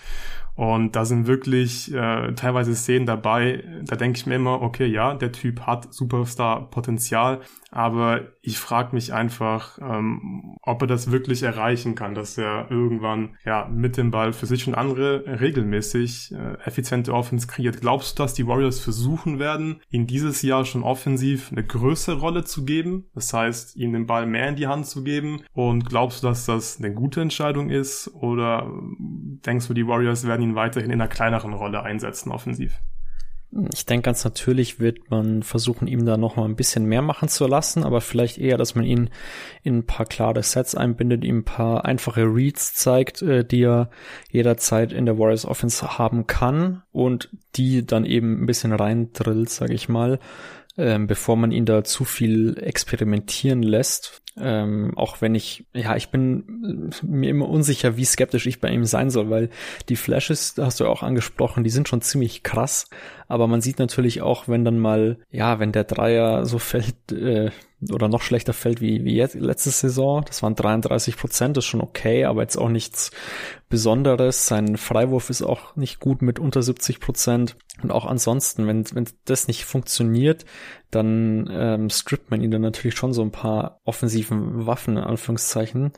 und 0.55 0.95
da 0.95 1.03
sind 1.03 1.27
wirklich 1.27 1.93
äh, 1.93 2.33
teilweise 2.33 2.75
Szenen 2.75 3.05
dabei, 3.05 3.63
da 3.83 3.97
denke 3.97 4.17
ich 4.17 4.25
mir 4.25 4.35
immer, 4.35 4.61
okay, 4.61 4.85
ja, 4.85 5.13
der 5.13 5.33
Typ 5.33 5.61
hat 5.61 5.93
Superstar-Potenzial, 5.93 7.41
aber 7.71 8.21
ich 8.41 8.57
frage 8.57 8.95
mich 8.95 9.13
einfach, 9.13 9.77
ähm, 9.81 10.55
ob 10.61 10.81
er 10.81 10.87
das 10.87 11.11
wirklich 11.11 11.43
erreichen 11.43 11.95
kann, 11.95 12.15
dass 12.15 12.37
er 12.37 12.71
irgendwann 12.71 13.14
ja 13.45 13.67
mit 13.71 13.97
dem 13.97 14.11
Ball 14.11 14.33
für 14.33 14.45
sich 14.45 14.67
und 14.67 14.75
andere 14.75 15.39
regelmäßig 15.39 16.33
äh, 16.33 16.53
effiziente 16.65 17.13
Offense 17.13 17.47
kreiert. 17.47 17.81
Glaubst 17.81 18.17
du, 18.17 18.23
dass 18.23 18.33
die 18.33 18.47
Warriors 18.47 18.79
versuchen 18.79 19.39
werden, 19.39 19.81
ihn 19.89 20.07
dieses 20.07 20.41
Jahr 20.41 20.65
schon 20.65 20.83
offensiv 20.83 21.51
eine 21.51 21.63
größere 21.63 22.19
Rolle 22.19 22.43
zu 22.43 22.65
geben? 22.65 23.05
Das 23.13 23.33
heißt, 23.33 23.75
ihm 23.75 23.93
den 23.93 24.07
Ball 24.07 24.25
mehr 24.25 24.49
in 24.49 24.55
die 24.55 24.67
Hand 24.67 24.85
zu 24.87 25.03
geben? 25.03 25.41
Und 25.53 25.85
glaubst 25.85 26.23
du, 26.23 26.27
dass 26.27 26.45
das 26.45 26.77
eine 26.79 26.93
gute 26.93 27.21
Entscheidung 27.21 27.69
ist? 27.69 28.13
Oder 28.13 28.71
denkst 28.99 29.67
du, 29.67 29.73
die 29.73 29.87
Warriors 29.87 30.27
werden 30.27 30.41
ihn 30.41 30.55
weiterhin 30.55 30.91
in 30.91 31.01
einer 31.01 31.09
kleineren 31.09 31.53
Rolle 31.53 31.83
einsetzen 31.83 32.31
offensiv? 32.31 32.79
Ich 33.73 33.85
denke 33.85 34.05
ganz 34.05 34.25
natürlich 34.25 34.81
wird 34.81 35.09
man 35.09 35.41
versuchen, 35.41 35.87
ihm 35.87 36.05
da 36.05 36.17
noch 36.17 36.35
mal 36.35 36.43
ein 36.43 36.57
bisschen 36.57 36.85
mehr 36.85 37.01
machen 37.01 37.29
zu 37.29 37.47
lassen, 37.47 37.83
aber 37.83 38.01
vielleicht 38.01 38.37
eher, 38.37 38.57
dass 38.57 38.75
man 38.75 38.83
ihn 38.83 39.09
in 39.63 39.77
ein 39.77 39.85
paar 39.85 40.05
klare 40.05 40.43
Sets 40.43 40.75
einbindet, 40.75 41.23
ihm 41.23 41.39
ein 41.39 41.45
paar 41.45 41.85
einfache 41.85 42.23
Reads 42.23 42.73
zeigt, 42.73 43.21
äh, 43.21 43.45
die 43.45 43.63
er 43.63 43.89
jederzeit 44.29 44.91
in 44.91 45.05
der 45.05 45.17
Warriors 45.17 45.45
Offense 45.45 45.97
haben 45.97 46.27
kann 46.27 46.83
und 46.91 47.29
die 47.55 47.85
dann 47.85 48.05
eben 48.05 48.43
ein 48.43 48.45
bisschen 48.45 48.73
reindrillt, 48.73 49.49
sage 49.49 49.73
ich 49.73 49.87
mal, 49.87 50.19
ähm, 50.77 51.07
bevor 51.07 51.37
man 51.37 51.51
ihn 51.51 51.65
da 51.65 51.85
zu 51.85 52.03
viel 52.03 52.57
experimentieren 52.59 53.63
lässt. 53.63 54.21
Ähm, 54.37 54.91
auch 54.97 55.21
wenn 55.21 55.33
ich, 55.33 55.65
ja, 55.73 55.95
ich 55.95 56.09
bin 56.09 56.91
mir 57.01 57.29
immer 57.29 57.47
unsicher, 57.47 57.95
wie 57.95 58.03
skeptisch 58.03 58.47
ich 58.47 58.59
bei 58.59 58.69
ihm 58.69 58.83
sein 58.83 59.09
soll, 59.09 59.29
weil 59.29 59.49
die 59.87 59.95
Flashes, 59.95 60.55
hast 60.57 60.79
du 60.79 60.83
ja 60.83 60.89
auch 60.89 61.03
angesprochen, 61.03 61.63
die 61.63 61.69
sind 61.69 61.87
schon 61.87 62.01
ziemlich 62.01 62.43
krass. 62.43 62.89
Aber 63.27 63.47
man 63.47 63.61
sieht 63.61 63.79
natürlich 63.79 64.21
auch, 64.21 64.47
wenn 64.47 64.65
dann 64.65 64.79
mal, 64.79 65.17
ja, 65.31 65.59
wenn 65.59 65.71
der 65.71 65.83
Dreier 65.83 66.45
so 66.45 66.59
fällt, 66.59 67.11
äh, 67.11 67.51
oder 67.91 68.07
noch 68.07 68.21
schlechter 68.21 68.53
fällt 68.53 68.81
wie, 68.81 69.03
wie 69.03 69.15
jetzt, 69.15 69.35
letzte 69.35 69.69
Saison. 69.69 70.23
Das 70.25 70.41
waren 70.41 70.55
33 70.55 71.17
Prozent, 71.17 71.57
ist 71.57 71.65
schon 71.65 71.81
okay, 71.81 72.25
aber 72.25 72.41
jetzt 72.41 72.57
auch 72.57 72.69
nichts 72.69 73.11
Besonderes. 73.69 74.47
Sein 74.47 74.77
Freiwurf 74.77 75.29
ist 75.29 75.41
auch 75.41 75.75
nicht 75.75 75.99
gut 75.99 76.21
mit 76.21 76.39
unter 76.39 76.61
70 76.61 76.99
Prozent. 76.99 77.55
Und 77.83 77.91
auch 77.91 78.05
ansonsten, 78.05 78.67
wenn, 78.67 78.85
wenn 78.93 79.05
das 79.25 79.47
nicht 79.47 79.65
funktioniert, 79.65 80.45
dann 80.91 81.49
ähm, 81.51 81.89
strippt 81.89 82.31
man 82.31 82.41
ihn 82.41 82.51
dann 82.51 82.61
natürlich 82.61 82.95
schon 82.95 83.11
so 83.11 83.21
ein 83.21 83.31
paar 83.31 83.81
offensiven 83.83 84.65
Waffen, 84.65 84.97
in 84.97 85.03
Anführungszeichen, 85.03 85.91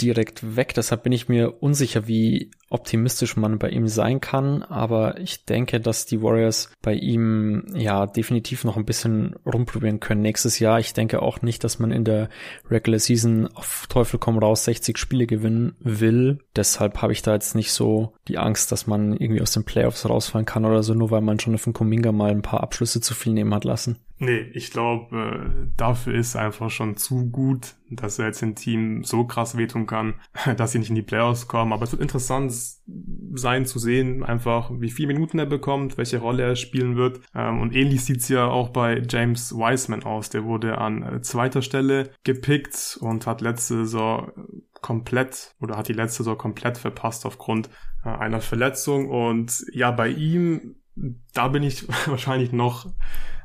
direkt 0.00 0.56
weg. 0.56 0.72
Deshalb 0.74 1.02
bin 1.02 1.12
ich 1.12 1.28
mir 1.28 1.62
unsicher, 1.62 2.08
wie 2.08 2.50
optimistisch 2.70 3.36
man 3.36 3.58
bei 3.58 3.68
ihm 3.68 3.86
sein 3.86 4.20
kann. 4.20 4.62
Aber 4.62 5.18
ich 5.18 5.44
denke, 5.44 5.78
dass 5.80 6.06
die 6.06 6.22
Warriors 6.22 6.59
bei 6.82 6.94
ihm 6.94 7.64
ja 7.74 8.06
definitiv 8.06 8.64
noch 8.64 8.76
ein 8.76 8.84
bisschen 8.84 9.34
rumprobieren 9.46 10.00
können 10.00 10.22
nächstes 10.22 10.58
Jahr. 10.58 10.78
Ich 10.78 10.92
denke 10.92 11.22
auch 11.22 11.42
nicht, 11.42 11.64
dass 11.64 11.78
man 11.78 11.90
in 11.90 12.04
der 12.04 12.28
Regular 12.70 12.98
Season 12.98 13.48
auf 13.54 13.86
Teufel 13.88 14.18
komm 14.18 14.38
raus 14.38 14.64
60 14.64 14.98
Spiele 14.98 15.26
gewinnen 15.26 15.74
will. 15.80 16.38
Deshalb 16.56 17.02
habe 17.02 17.12
ich 17.12 17.22
da 17.22 17.34
jetzt 17.34 17.54
nicht 17.54 17.72
so 17.72 18.12
die 18.28 18.38
Angst, 18.38 18.72
dass 18.72 18.86
man 18.86 19.12
irgendwie 19.12 19.42
aus 19.42 19.52
den 19.52 19.64
Playoffs 19.64 20.08
rausfallen 20.08 20.46
kann 20.46 20.64
oder 20.64 20.82
so, 20.82 20.94
nur 20.94 21.10
weil 21.10 21.20
man 21.20 21.38
schon 21.38 21.58
von 21.58 21.72
Kuminga 21.72 22.12
mal 22.12 22.30
ein 22.30 22.42
paar 22.42 22.62
Abschlüsse 22.62 23.00
zu 23.00 23.14
viel 23.14 23.32
nehmen 23.32 23.54
hat 23.54 23.64
lassen. 23.64 23.98
Nee, 24.22 24.50
ich 24.52 24.70
glaube, 24.70 25.16
äh, 25.16 25.72
dafür 25.78 26.12
ist 26.12 26.36
einfach 26.36 26.68
schon 26.68 26.94
zu 26.98 27.30
gut, 27.30 27.76
dass 27.88 28.18
er 28.18 28.26
jetzt 28.26 28.42
dem 28.42 28.54
Team 28.54 29.02
so 29.02 29.24
krass 29.24 29.56
wehtun 29.56 29.86
kann, 29.86 30.12
dass 30.58 30.72
sie 30.72 30.78
nicht 30.78 30.90
in 30.90 30.94
die 30.94 31.00
Playoffs 31.00 31.48
kommen. 31.48 31.72
Aber 31.72 31.84
es 31.84 31.92
wird 31.92 32.02
interessant 32.02 32.52
sein 33.32 33.64
zu 33.64 33.78
sehen, 33.78 34.22
einfach 34.22 34.72
wie 34.74 34.90
viele 34.90 35.08
Minuten 35.08 35.38
er 35.38 35.46
bekommt, 35.46 35.96
welche 35.96 36.18
Rolle 36.18 36.42
er 36.42 36.56
spielen 36.56 36.96
wird. 36.96 37.22
Ähm, 37.34 37.62
und 37.62 37.74
ähnlich 37.74 38.04
sieht's 38.04 38.28
ja 38.28 38.46
auch 38.46 38.68
bei 38.68 39.02
James 39.08 39.54
Wiseman 39.54 40.02
aus. 40.02 40.28
Der 40.28 40.44
wurde 40.44 40.76
an 40.76 41.02
äh, 41.02 41.22
zweiter 41.22 41.62
Stelle 41.62 42.10
gepickt 42.22 42.98
und 43.00 43.26
hat 43.26 43.40
letzte 43.40 43.86
Saison 43.86 44.32
komplett 44.82 45.54
oder 45.62 45.78
hat 45.78 45.88
die 45.88 45.94
letzte 45.94 46.24
Saison 46.24 46.36
komplett 46.36 46.76
verpasst 46.76 47.24
aufgrund 47.24 47.70
äh, 48.04 48.10
einer 48.10 48.42
Verletzung. 48.42 49.08
Und 49.08 49.64
ja, 49.72 49.90
bei 49.92 50.08
ihm, 50.08 50.76
da 51.32 51.48
bin 51.48 51.62
ich 51.62 51.88
wahrscheinlich 52.06 52.52
noch 52.52 52.86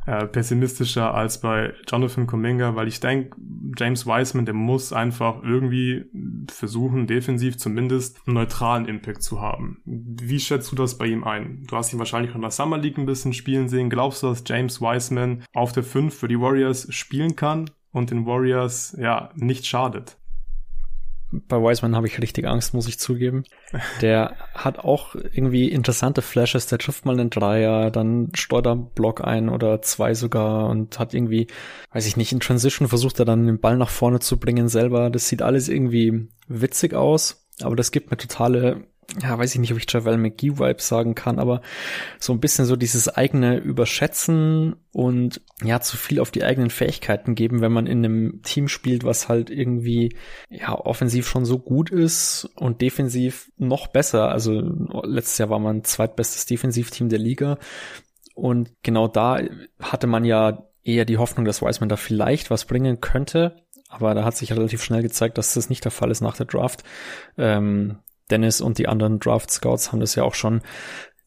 äh, 0.05 0.27
pessimistischer 0.27 1.13
als 1.13 1.41
bei 1.41 1.73
Jonathan 1.87 2.27
Kuminga, 2.27 2.75
weil 2.75 2.87
ich 2.87 2.99
denke, 2.99 3.35
James 3.77 4.05
Wiseman, 4.05 4.45
der 4.45 4.53
muss 4.53 4.93
einfach 4.93 5.41
irgendwie 5.43 6.05
versuchen, 6.51 7.07
defensiv 7.07 7.57
zumindest 7.57 8.19
einen 8.25 8.35
neutralen 8.35 8.85
Impact 8.85 9.23
zu 9.23 9.41
haben. 9.41 9.81
Wie 9.85 10.39
schätzt 10.39 10.71
du 10.71 10.75
das 10.75 10.97
bei 10.97 11.07
ihm 11.07 11.23
ein? 11.23 11.63
Du 11.67 11.75
hast 11.75 11.91
ihn 11.91 11.99
wahrscheinlich 11.99 12.35
in 12.35 12.41
der 12.41 12.51
Summer 12.51 12.77
League 12.77 12.97
ein 12.97 13.05
bisschen 13.05 13.33
spielen 13.33 13.67
sehen. 13.67 13.89
Glaubst 13.89 14.23
du, 14.23 14.27
dass 14.27 14.43
James 14.45 14.81
Wiseman 14.81 15.43
auf 15.53 15.71
der 15.71 15.83
5 15.83 16.13
für 16.13 16.27
die 16.27 16.39
Warriors 16.39 16.93
spielen 16.93 17.35
kann 17.35 17.69
und 17.91 18.11
den 18.11 18.25
Warriors 18.25 18.95
ja 18.99 19.31
nicht 19.35 19.65
schadet? 19.65 20.17
Bei 21.31 21.57
Wiseman 21.57 21.95
habe 21.95 22.07
ich 22.07 22.21
richtig 22.21 22.47
Angst, 22.47 22.73
muss 22.73 22.87
ich 22.87 22.99
zugeben. 22.99 23.43
Der 24.01 24.35
hat 24.53 24.79
auch 24.79 25.15
irgendwie 25.15 25.69
interessante 25.69 26.21
Flashes, 26.21 26.67
der 26.67 26.77
trifft 26.77 27.05
mal 27.05 27.19
einen 27.19 27.29
Dreier, 27.29 27.91
dann 27.91 28.31
steuert 28.35 28.67
er 28.67 28.73
einen 28.73 28.89
Block 28.91 29.23
ein 29.23 29.49
oder 29.49 29.81
zwei 29.81 30.13
sogar 30.13 30.69
und 30.69 30.99
hat 30.99 31.13
irgendwie, 31.13 31.47
weiß 31.91 32.05
ich 32.07 32.17
nicht, 32.17 32.31
in 32.31 32.39
Transition 32.39 32.87
versucht 32.87 33.19
er 33.19 33.25
dann 33.25 33.45
den 33.45 33.59
Ball 33.59 33.77
nach 33.77 33.89
vorne 33.89 34.19
zu 34.19 34.39
bringen 34.39 34.69
selber. 34.69 35.09
Das 35.09 35.27
sieht 35.27 35.41
alles 35.41 35.67
irgendwie 35.67 36.29
witzig 36.47 36.93
aus, 36.93 37.47
aber 37.61 37.75
das 37.75 37.91
gibt 37.91 38.11
mir 38.11 38.17
totale 38.17 38.87
ja, 39.21 39.37
weiß 39.37 39.53
ich 39.53 39.59
nicht, 39.59 39.71
ob 39.71 39.77
ich 39.77 39.91
Javel 39.91 40.17
McGee-Vibes 40.17 40.87
sagen 40.87 41.15
kann, 41.15 41.39
aber 41.39 41.61
so 42.19 42.33
ein 42.33 42.39
bisschen 42.39 42.65
so 42.65 42.75
dieses 42.75 43.07
eigene 43.09 43.57
Überschätzen 43.57 44.75
und 44.91 45.41
ja, 45.63 45.79
zu 45.79 45.97
viel 45.97 46.19
auf 46.19 46.31
die 46.31 46.43
eigenen 46.43 46.69
Fähigkeiten 46.69 47.35
geben, 47.35 47.61
wenn 47.61 47.71
man 47.71 47.87
in 47.87 48.03
einem 48.03 48.41
Team 48.43 48.67
spielt, 48.67 49.03
was 49.03 49.29
halt 49.29 49.49
irgendwie 49.49 50.15
ja 50.49 50.73
offensiv 50.73 51.27
schon 51.27 51.45
so 51.45 51.59
gut 51.59 51.89
ist 51.89 52.49
und 52.55 52.81
defensiv 52.81 53.51
noch 53.57 53.87
besser. 53.87 54.29
Also 54.29 54.61
letztes 55.03 55.37
Jahr 55.37 55.49
war 55.49 55.59
man 55.59 55.83
zweitbestes 55.83 56.45
Defensivteam 56.45 57.09
der 57.09 57.19
Liga 57.19 57.57
und 58.35 58.71
genau 58.83 59.07
da 59.07 59.39
hatte 59.79 60.07
man 60.07 60.25
ja 60.25 60.67
eher 60.83 61.05
die 61.05 61.17
Hoffnung, 61.17 61.45
dass 61.45 61.61
Wiseman 61.61 61.89
da 61.89 61.95
vielleicht 61.95 62.51
was 62.51 62.65
bringen 62.65 63.01
könnte. 63.01 63.55
Aber 63.87 64.13
da 64.13 64.25
hat 64.25 64.35
sich 64.35 64.51
relativ 64.51 64.83
schnell 64.83 65.01
gezeigt, 65.01 65.37
dass 65.37 65.53
das 65.53 65.69
nicht 65.69 65.85
der 65.85 65.91
Fall 65.91 66.11
ist 66.11 66.21
nach 66.21 66.35
der 66.35 66.45
Draft. 66.45 66.83
Ähm, 67.37 67.99
Dennis 68.31 68.61
und 68.61 68.77
die 68.77 68.87
anderen 68.87 69.19
Draft 69.19 69.51
Scouts 69.51 69.91
haben 69.91 69.99
das 69.99 70.15
ja 70.15 70.23
auch 70.23 70.33
schon 70.33 70.61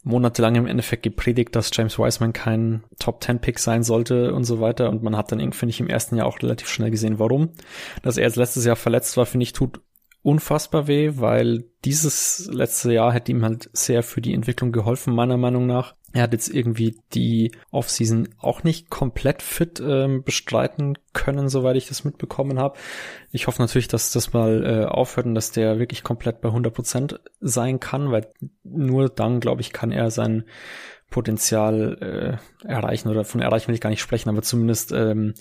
monatelang 0.04 0.54
im 0.54 0.66
Endeffekt 0.66 1.02
gepredigt, 1.02 1.54
dass 1.54 1.70
James 1.72 1.98
Wiseman 1.98 2.32
kein 2.32 2.84
Top 2.98 3.22
10 3.22 3.40
Pick 3.40 3.58
sein 3.58 3.82
sollte 3.82 4.32
und 4.32 4.44
so 4.44 4.60
weiter. 4.60 4.88
Und 4.90 5.02
man 5.02 5.16
hat 5.16 5.32
dann, 5.32 5.52
finde 5.52 5.70
ich, 5.70 5.80
im 5.80 5.88
ersten 5.88 6.16
Jahr 6.16 6.26
auch 6.26 6.40
relativ 6.40 6.68
schnell 6.68 6.90
gesehen, 6.90 7.18
warum. 7.18 7.50
Dass 8.02 8.16
er 8.16 8.24
jetzt 8.24 8.36
letztes 8.36 8.64
Jahr 8.64 8.76
verletzt 8.76 9.16
war, 9.16 9.26
finde 9.26 9.44
ich, 9.44 9.52
tut 9.52 9.80
unfassbar 10.22 10.86
weh, 10.86 11.12
weil 11.14 11.64
dieses 11.84 12.50
letzte 12.52 12.92
Jahr 12.92 13.12
hätte 13.12 13.32
ihm 13.32 13.44
halt 13.44 13.70
sehr 13.72 14.02
für 14.02 14.20
die 14.20 14.34
Entwicklung 14.34 14.72
geholfen, 14.72 15.14
meiner 15.14 15.36
Meinung 15.36 15.66
nach. 15.66 15.94
Er 16.12 16.22
hat 16.22 16.32
jetzt 16.32 16.48
irgendwie 16.48 16.98
die 17.12 17.52
Offseason 17.70 18.30
auch 18.38 18.64
nicht 18.64 18.88
komplett 18.88 19.42
fit 19.42 19.80
ähm, 19.80 20.24
bestreiten 20.24 20.96
können, 21.12 21.48
soweit 21.48 21.76
ich 21.76 21.86
das 21.86 22.04
mitbekommen 22.04 22.58
habe. 22.58 22.78
Ich 23.30 23.46
hoffe 23.46 23.60
natürlich, 23.60 23.88
dass 23.88 24.12
das 24.12 24.32
mal 24.32 24.64
äh, 24.64 24.84
aufhört 24.86 25.26
und 25.26 25.34
dass 25.34 25.52
der 25.52 25.78
wirklich 25.78 26.02
komplett 26.02 26.40
bei 26.40 26.48
100 26.48 26.72
Prozent 26.72 27.20
sein 27.40 27.78
kann, 27.78 28.10
weil 28.10 28.26
nur 28.64 29.10
dann, 29.10 29.40
glaube 29.40 29.60
ich, 29.60 29.72
kann 29.72 29.92
er 29.92 30.10
sein 30.10 30.44
Potenzial 31.10 32.38
äh, 32.64 32.68
erreichen 32.68 33.08
oder 33.08 33.24
von 33.24 33.40
erreichen 33.40 33.68
will 33.68 33.74
ich 33.74 33.80
gar 33.80 33.90
nicht 33.90 34.02
sprechen, 34.02 34.28
aber 34.28 34.42
zumindest 34.42 34.92
ähm, 34.92 35.34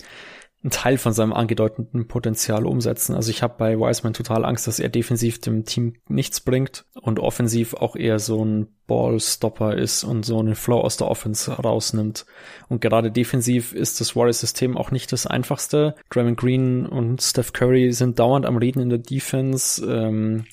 einen 0.62 0.70
Teil 0.72 0.98
von 0.98 1.12
seinem 1.12 1.32
angedeuteten 1.32 2.08
Potenzial 2.08 2.66
umsetzen. 2.66 3.14
Also 3.14 3.30
ich 3.30 3.42
habe 3.42 3.54
bei 3.58 3.78
Wiseman 3.78 4.12
total 4.12 4.44
Angst, 4.44 4.66
dass 4.66 4.80
er 4.80 4.88
defensiv 4.88 5.40
dem 5.40 5.64
Team 5.64 5.94
nichts 6.08 6.40
bringt 6.40 6.84
und 7.00 7.20
offensiv 7.20 7.74
auch 7.74 7.94
eher 7.94 8.18
so 8.18 8.44
ein 8.44 8.66
Ballstopper 8.88 9.76
ist 9.76 10.02
und 10.02 10.24
so 10.24 10.40
einen 10.40 10.56
Flow 10.56 10.80
aus 10.80 10.96
der 10.96 11.08
Offense 11.08 11.52
rausnimmt. 11.52 12.26
Und 12.68 12.80
gerade 12.80 13.12
defensiv 13.12 13.72
ist 13.72 14.00
das 14.00 14.16
Warriors-System 14.16 14.76
auch 14.76 14.90
nicht 14.90 15.12
das 15.12 15.28
einfachste. 15.28 15.94
Draymond 16.10 16.38
Green 16.38 16.86
und 16.86 17.22
Steph 17.22 17.52
Curry 17.52 17.92
sind 17.92 18.18
dauernd 18.18 18.44
am 18.44 18.56
Reden 18.56 18.80
in 18.80 18.88
der 18.88 18.98
Defense. 18.98 19.84
Ähm, 19.84 20.44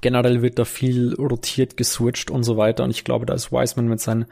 generell 0.00 0.40
wird 0.42 0.60
da 0.60 0.64
viel 0.64 1.14
rotiert, 1.14 1.76
geswitcht 1.76 2.30
und 2.30 2.44
so 2.44 2.56
weiter. 2.56 2.84
Und 2.84 2.90
ich 2.90 3.02
glaube, 3.02 3.26
da 3.26 3.34
ist 3.34 3.50
Wiseman 3.50 3.88
mit 3.88 4.00
seinen 4.00 4.26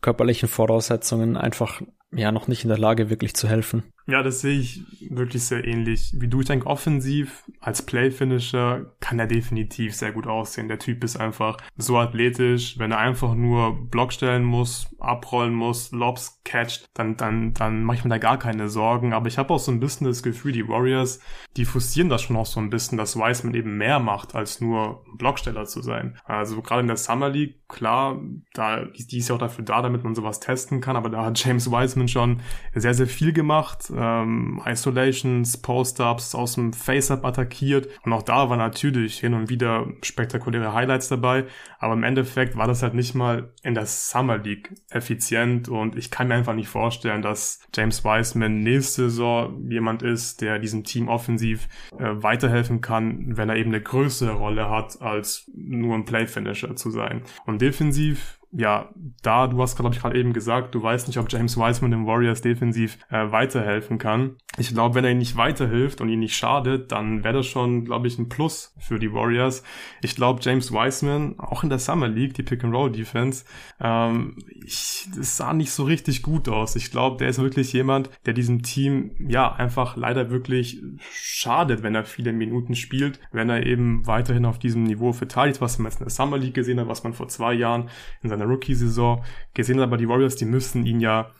körperlichen 0.00 0.48
Voraussetzungen 0.48 1.36
einfach 1.36 1.82
ja 2.14 2.32
noch 2.32 2.48
nicht 2.48 2.64
in 2.64 2.68
der 2.68 2.78
Lage, 2.78 3.10
wirklich 3.10 3.34
zu 3.34 3.48
helfen. 3.48 3.84
Ja, 4.06 4.22
das 4.22 4.40
sehe 4.40 4.58
ich 4.58 4.82
wirklich 5.10 5.44
sehr 5.44 5.64
ähnlich 5.64 6.12
wie 6.16 6.26
du. 6.26 6.40
Ich 6.40 6.46
denke, 6.46 6.66
offensiv 6.66 7.44
als 7.60 7.82
Playfinisher 7.82 8.92
kann 9.00 9.18
er 9.18 9.28
definitiv 9.28 9.94
sehr 9.94 10.12
gut 10.12 10.26
aussehen. 10.26 10.68
Der 10.68 10.80
Typ 10.80 11.04
ist 11.04 11.16
einfach 11.16 11.56
so 11.76 11.98
athletisch. 11.98 12.78
Wenn 12.78 12.90
er 12.90 12.98
einfach 12.98 13.34
nur 13.34 13.88
Block 13.90 14.12
stellen 14.12 14.42
muss, 14.42 14.88
abrollen 14.98 15.54
muss, 15.54 15.92
Lobs 15.92 16.40
catcht, 16.44 16.90
dann, 16.94 17.16
dann, 17.16 17.54
dann 17.54 17.84
mache 17.84 17.98
ich 17.98 18.04
mir 18.04 18.10
da 18.10 18.18
gar 18.18 18.38
keine 18.38 18.68
Sorgen. 18.68 19.12
Aber 19.12 19.28
ich 19.28 19.38
habe 19.38 19.54
auch 19.54 19.60
so 19.60 19.70
ein 19.70 19.80
bisschen 19.80 20.06
das 20.06 20.24
Gefühl, 20.24 20.52
die 20.52 20.68
Warriors, 20.68 21.20
die 21.56 21.64
fussieren 21.64 22.08
das 22.08 22.22
schon 22.22 22.36
auch 22.36 22.46
so 22.46 22.58
ein 22.58 22.70
bisschen, 22.70 22.98
dass 22.98 23.16
Wiseman 23.16 23.54
eben 23.54 23.76
mehr 23.76 24.00
macht, 24.00 24.34
als 24.34 24.60
nur 24.60 25.04
Blocksteller 25.16 25.66
zu 25.66 25.80
sein. 25.80 26.18
Also 26.24 26.60
gerade 26.60 26.80
in 26.80 26.88
der 26.88 26.96
Summer 26.96 27.28
League, 27.28 27.68
klar, 27.68 28.20
da, 28.52 28.84
die 28.84 29.18
ist 29.18 29.28
ja 29.28 29.36
auch 29.36 29.40
dafür 29.40 29.64
da, 29.64 29.80
damit 29.80 30.02
man 30.02 30.16
sowas 30.16 30.40
testen 30.40 30.80
kann. 30.80 30.96
Aber 30.96 31.08
da 31.08 31.24
hat 31.24 31.44
James 31.44 31.70
Wiseman 31.70 32.08
schon 32.08 32.40
sehr, 32.74 32.94
sehr 32.94 33.06
viel 33.06 33.32
gemacht 33.32 33.91
ähm, 33.96 34.60
Isolations, 34.64 35.56
Post-Ups 35.58 36.34
aus 36.34 36.54
dem 36.54 36.72
Face-Up 36.72 37.24
attackiert. 37.24 37.88
Und 38.04 38.12
auch 38.12 38.22
da 38.22 38.50
war 38.50 38.56
natürlich 38.56 39.18
hin 39.18 39.34
und 39.34 39.48
wieder 39.48 39.86
spektakuläre 40.02 40.72
Highlights 40.72 41.08
dabei. 41.08 41.46
Aber 41.78 41.94
im 41.94 42.04
Endeffekt 42.04 42.56
war 42.56 42.66
das 42.66 42.82
halt 42.82 42.94
nicht 42.94 43.14
mal 43.14 43.52
in 43.62 43.74
der 43.74 43.86
Summer 43.86 44.38
League 44.38 44.72
effizient. 44.90 45.68
Und 45.68 45.96
ich 45.96 46.10
kann 46.10 46.28
mir 46.28 46.34
einfach 46.34 46.54
nicht 46.54 46.68
vorstellen, 46.68 47.22
dass 47.22 47.60
James 47.74 48.04
Wiseman 48.04 48.60
nächste 48.60 49.10
Saison 49.10 49.68
jemand 49.68 50.02
ist, 50.02 50.40
der 50.40 50.58
diesem 50.58 50.84
Team 50.84 51.08
offensiv 51.08 51.68
äh, 51.98 52.10
weiterhelfen 52.14 52.80
kann, 52.80 53.36
wenn 53.36 53.48
er 53.48 53.56
eben 53.56 53.70
eine 53.70 53.82
größere 53.82 54.32
Rolle 54.32 54.68
hat, 54.68 55.00
als 55.00 55.50
nur 55.54 55.94
ein 55.94 56.04
Play-Finisher 56.04 56.76
zu 56.76 56.90
sein. 56.90 57.22
Und 57.46 57.60
defensiv 57.62 58.38
ja, 58.54 58.90
da, 59.22 59.46
du 59.46 59.60
hast, 59.62 59.76
glaube 59.76 59.94
ich, 59.94 60.00
gerade 60.00 60.18
eben 60.18 60.34
gesagt, 60.34 60.74
du 60.74 60.82
weißt 60.82 61.06
nicht, 61.06 61.18
ob 61.18 61.32
James 61.32 61.56
Wiseman 61.56 61.90
dem 61.90 62.06
Warriors 62.06 62.42
defensiv 62.42 62.98
äh, 63.08 63.32
weiterhelfen 63.32 63.96
kann. 63.96 64.36
Ich 64.58 64.68
glaube, 64.68 64.94
wenn 64.94 65.04
er 65.04 65.10
ihnen 65.10 65.20
nicht 65.20 65.38
weiterhilft 65.38 66.02
und 66.02 66.10
ihnen 66.10 66.20
nicht 66.20 66.36
schadet, 66.36 66.92
dann 66.92 67.24
wäre 67.24 67.38
das 67.38 67.46
schon, 67.46 67.86
glaube 67.86 68.08
ich, 68.08 68.18
ein 68.18 68.28
Plus 68.28 68.74
für 68.78 68.98
die 68.98 69.14
Warriors. 69.14 69.62
Ich 70.02 70.16
glaube, 70.16 70.40
James 70.42 70.70
Wiseman, 70.70 71.38
auch 71.38 71.62
in 71.62 71.70
der 71.70 71.78
Summer 71.78 72.08
League, 72.08 72.34
die 72.34 72.42
Pick-and-Roll-Defense, 72.42 73.46
ähm, 73.80 74.36
ich, 74.62 75.08
das 75.16 75.38
sah 75.38 75.54
nicht 75.54 75.70
so 75.70 75.84
richtig 75.84 76.22
gut 76.22 76.46
aus. 76.50 76.76
Ich 76.76 76.90
glaube, 76.90 77.16
der 77.16 77.28
ist 77.28 77.38
wirklich 77.38 77.72
jemand, 77.72 78.10
der 78.26 78.34
diesem 78.34 78.62
Team, 78.62 79.12
ja, 79.18 79.50
einfach 79.50 79.96
leider 79.96 80.30
wirklich 80.30 80.82
schadet, 81.10 81.82
wenn 81.82 81.94
er 81.94 82.04
viele 82.04 82.34
Minuten 82.34 82.74
spielt, 82.74 83.18
wenn 83.32 83.48
er 83.48 83.64
eben 83.64 84.06
weiterhin 84.06 84.44
auf 84.44 84.58
diesem 84.58 84.82
Niveau 84.82 85.14
verteidigt, 85.14 85.62
was 85.62 85.78
man 85.78 85.90
jetzt 85.90 86.00
in 86.00 86.04
der 86.04 86.10
Summer 86.10 86.36
League 86.36 86.54
gesehen 86.54 86.78
hat, 86.78 86.88
was 86.88 87.02
man 87.02 87.14
vor 87.14 87.28
zwei 87.28 87.54
Jahren 87.54 87.88
in 88.22 88.28
seiner 88.28 88.41
Rookie-Saison 88.44 89.24
gesehen 89.54 89.80
aber 89.80 89.96
die 89.96 90.08
Warriors, 90.08 90.36
die 90.36 90.44
müssen 90.44 90.86
ihn 90.86 91.00
ja 91.00 91.30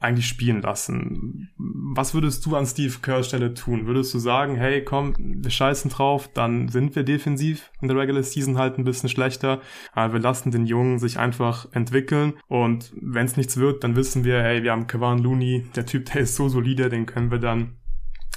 eigentlich 0.00 0.26
spielen 0.26 0.62
lassen. 0.62 1.50
Was 1.58 2.14
würdest 2.14 2.44
du 2.46 2.56
an 2.56 2.64
Steve 2.64 2.94
Kerrs 3.02 3.28
Stelle 3.28 3.52
tun? 3.52 3.86
Würdest 3.86 4.14
du 4.14 4.18
sagen, 4.18 4.56
hey, 4.56 4.82
komm, 4.82 5.14
wir 5.18 5.50
scheißen 5.50 5.90
drauf, 5.90 6.28
dann 6.32 6.68
sind 6.68 6.96
wir 6.96 7.02
defensiv 7.02 7.70
in 7.82 7.88
der 7.88 7.98
Regular 7.98 8.22
Season 8.22 8.56
halt 8.56 8.78
ein 8.78 8.84
bisschen 8.84 9.10
schlechter, 9.10 9.60
aber 9.92 10.14
wir 10.14 10.20
lassen 10.20 10.50
den 10.50 10.64
Jungen 10.64 10.98
sich 10.98 11.18
einfach 11.18 11.68
entwickeln 11.72 12.32
und 12.48 12.92
wenn 12.98 13.26
es 13.26 13.36
nichts 13.36 13.58
wird, 13.58 13.84
dann 13.84 13.94
wissen 13.94 14.24
wir, 14.24 14.42
hey, 14.42 14.62
wir 14.62 14.72
haben 14.72 14.86
Kevin 14.86 15.18
Looney, 15.18 15.66
der 15.76 15.84
Typ, 15.84 16.06
der 16.06 16.22
ist 16.22 16.34
so 16.34 16.48
solide, 16.48 16.88
den 16.88 17.04
können 17.04 17.30
wir 17.30 17.38
dann 17.38 17.76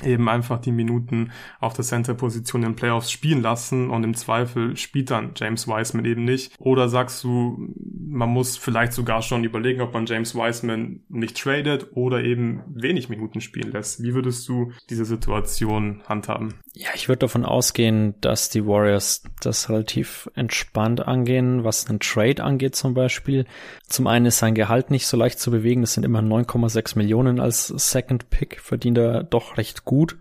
eben 0.06 0.30
einfach 0.30 0.60
die 0.60 0.72
Minuten 0.72 1.32
auf 1.60 1.74
der 1.74 1.86
Center-Position 1.86 2.64
in 2.64 2.76
Playoffs 2.76 3.12
spielen 3.12 3.42
lassen 3.42 3.90
und 3.90 4.04
im 4.04 4.14
Zweifel 4.16 4.78
spielt 4.78 5.12
dann 5.12 5.32
James 5.36 5.68
Wiseman 5.68 6.06
eben 6.06 6.24
nicht. 6.24 6.54
Oder 6.60 6.90
sagst 6.90 7.24
du, 7.24 7.74
man 8.08 8.30
muss 8.30 8.58
vielleicht 8.58 8.94
sogar 8.94 9.22
schon 9.22 9.44
überlegen, 9.44 9.82
ob 9.82 9.94
man 9.94 10.06
James 10.06 10.36
Wiseman 10.36 11.02
nicht 11.10 11.38
tradet 11.38 11.88
oder 11.94 12.24
eben 12.24 12.62
wenig 12.68 13.10
Minuten 13.10 13.42
spielen 13.42 13.72
lässt. 13.72 14.04
Wie 14.04 14.14
würdest 14.14 14.48
du 14.48 14.72
diese 14.90 15.06
Situation 15.06 16.04
handhaben? 16.08 16.54
Ja, 16.74 16.90
ich 16.96 17.08
würde 17.08 17.20
davon 17.20 17.46
ausgehen, 17.46 18.16
dass 18.22 18.50
die 18.50 18.66
Warriors 18.66 19.24
das 19.42 19.70
relativ 19.70 20.30
entspannt 20.36 21.02
angehen, 21.02 21.64
was 21.64 21.88
einen 21.88 22.00
Trade 22.00 22.44
angeht 22.44 22.76
zum 22.76 22.94
Beispiel. 22.94 23.46
Zum 23.94 24.08
einen 24.08 24.26
ist 24.26 24.40
sein 24.40 24.56
Gehalt 24.56 24.90
nicht 24.90 25.06
so 25.06 25.18
leicht 25.18 25.40
zu 25.40 25.52
bewegen. 25.52 25.82
Das 25.82 25.94
sind 25.94 26.04
immer 26.04 26.22
9,6 26.22 26.98
Millionen 26.98 27.40
als 27.40 27.68
Second 27.68 28.32
Pick, 28.32 28.60
verdient 28.60 28.98
er 28.98 29.24
doch 29.24 29.56
recht 29.58 29.86
gut. 29.86 30.18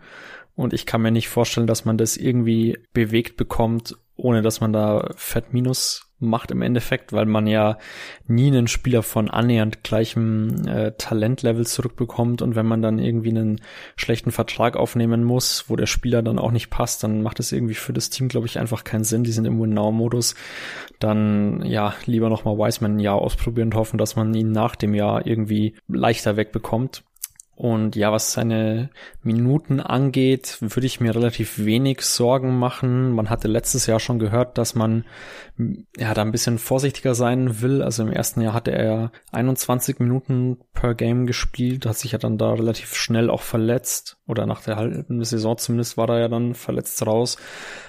Und 0.54 0.74
ich 0.74 0.84
kann 0.84 1.00
mir 1.00 1.10
nicht 1.10 1.30
vorstellen, 1.30 1.66
dass 1.66 1.86
man 1.86 1.96
das 1.96 2.18
irgendwie 2.18 2.78
bewegt 2.92 3.38
bekommt, 3.38 3.96
ohne 4.14 4.42
dass 4.42 4.60
man 4.60 4.74
da 4.74 5.14
Fett 5.16 5.54
Minus 5.54 6.11
macht 6.28 6.50
im 6.50 6.62
Endeffekt, 6.62 7.12
weil 7.12 7.26
man 7.26 7.46
ja 7.46 7.78
nie 8.26 8.48
einen 8.48 8.68
Spieler 8.68 9.02
von 9.02 9.28
annähernd 9.28 9.84
gleichem 9.84 10.66
äh, 10.66 10.92
Talentlevel 10.92 11.66
zurückbekommt 11.66 12.42
und 12.42 12.54
wenn 12.54 12.66
man 12.66 12.82
dann 12.82 12.98
irgendwie 12.98 13.30
einen 13.30 13.60
schlechten 13.96 14.30
Vertrag 14.30 14.76
aufnehmen 14.76 15.24
muss, 15.24 15.64
wo 15.68 15.76
der 15.76 15.86
Spieler 15.86 16.22
dann 16.22 16.38
auch 16.38 16.52
nicht 16.52 16.70
passt, 16.70 17.02
dann 17.02 17.22
macht 17.22 17.40
es 17.40 17.52
irgendwie 17.52 17.74
für 17.74 17.92
das 17.92 18.10
Team, 18.10 18.28
glaube 18.28 18.46
ich, 18.46 18.58
einfach 18.58 18.84
keinen 18.84 19.04
Sinn. 19.04 19.24
Die 19.24 19.32
sind 19.32 19.44
im 19.44 19.60
Win-Now-Modus. 19.60 20.34
Dann 20.98 21.64
ja, 21.64 21.94
lieber 22.06 22.28
nochmal 22.28 22.56
Wiseman 22.56 22.96
ein 22.96 23.00
Jahr 23.00 23.16
ausprobieren 23.16 23.68
und 23.68 23.74
hoffen, 23.74 23.98
dass 23.98 24.16
man 24.16 24.32
ihn 24.34 24.52
nach 24.52 24.76
dem 24.76 24.94
Jahr 24.94 25.26
irgendwie 25.26 25.74
leichter 25.88 26.36
wegbekommt. 26.36 27.02
Und 27.54 27.96
ja, 27.96 28.10
was 28.10 28.32
seine 28.32 28.88
Minuten 29.22 29.78
angeht, 29.78 30.56
würde 30.60 30.86
ich 30.86 31.00
mir 31.00 31.14
relativ 31.14 31.58
wenig 31.58 32.00
Sorgen 32.00 32.58
machen. 32.58 33.12
Man 33.12 33.28
hatte 33.28 33.46
letztes 33.46 33.86
Jahr 33.86 34.00
schon 34.00 34.18
gehört, 34.18 34.56
dass 34.56 34.74
man 34.74 35.04
ja 35.98 36.14
da 36.14 36.22
ein 36.22 36.32
bisschen 36.32 36.58
vorsichtiger 36.58 37.14
sein 37.14 37.60
will. 37.60 37.82
Also 37.82 38.04
im 38.04 38.10
ersten 38.10 38.40
Jahr 38.40 38.54
hatte 38.54 38.72
er 38.72 39.12
21 39.32 40.00
Minuten 40.00 40.58
per 40.72 40.94
Game 40.94 41.26
gespielt, 41.26 41.84
hat 41.84 41.98
sich 41.98 42.12
ja 42.12 42.18
dann 42.18 42.38
da 42.38 42.54
relativ 42.54 42.94
schnell 42.94 43.28
auch 43.28 43.42
verletzt. 43.42 44.16
Oder 44.26 44.46
nach 44.46 44.62
der 44.62 44.76
halben 44.76 45.22
Saison 45.22 45.58
zumindest 45.58 45.98
war 45.98 46.08
er 46.08 46.20
ja 46.20 46.28
dann 46.28 46.54
verletzt 46.54 47.06
raus. 47.06 47.36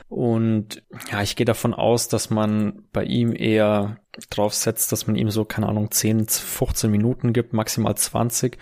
Und 0.10 0.84
ja, 1.10 1.22
ich 1.22 1.38
gehe 1.38 1.46
davon 1.46 1.74
aus, 1.74 2.10
dass 2.10 2.29
man 2.29 2.84
bei 2.91 3.05
ihm 3.05 3.34
eher 3.34 3.98
drauf 4.29 4.53
setzt, 4.53 4.91
dass 4.91 5.08
man 5.08 5.15
ihm 5.15 5.29
so, 5.29 5.46
keine 5.46 5.67
Ahnung, 5.67 5.89
10, 5.89 6.27
15 6.27 6.91
Minuten 6.91 7.34
gibt, 7.34 7.53
maximal 7.53 7.96
20 7.96 8.58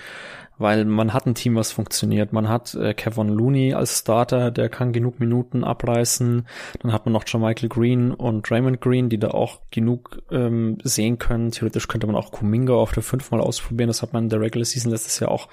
weil 0.62 0.86
man 0.86 1.14
hat 1.14 1.26
ein 1.26 1.36
Team, 1.36 1.56
was 1.56 1.72
funktioniert. 1.72 2.34
Man 2.34 2.48
hat 2.48 2.76
äh, 2.76 2.94
Kevin 2.94 3.30
Looney 3.30 3.74
als 3.74 4.00
Starter, 4.00 4.52
der 4.52 4.70
kann 4.70 4.94
genug 4.94 5.20
Minuten 5.20 5.64
abreißen. 5.64 6.48
Dann 6.82 6.94
hat 6.94 7.06
man 7.06 7.14
noch 7.14 7.26
Michael 7.34 7.70
Green 7.70 8.12
und 8.12 8.50
Raymond 8.52 8.82
Green, 8.82 9.10
die 9.10 9.18
da 9.18 9.30
auch 9.30 9.60
genug 9.72 10.22
ähm, 10.32 10.78
sehen 10.84 11.18
können. 11.18 11.52
Theoretisch 11.52 11.88
könnte 11.88 12.08
man 12.08 12.16
auch 12.16 12.32
Kuminga 12.32 12.74
auf 12.74 12.92
der 12.92 13.04
5 13.04 13.32
mal 13.32 13.42
ausprobieren. 13.42 13.88
Das 13.88 14.02
hat 14.02 14.14
man 14.14 14.24
in 14.24 14.30
der 14.30 14.42
Regular 14.42 14.66
Season 14.66 14.92
letztes 14.92 15.20
Jahr 15.20 15.32
auch 15.32 15.48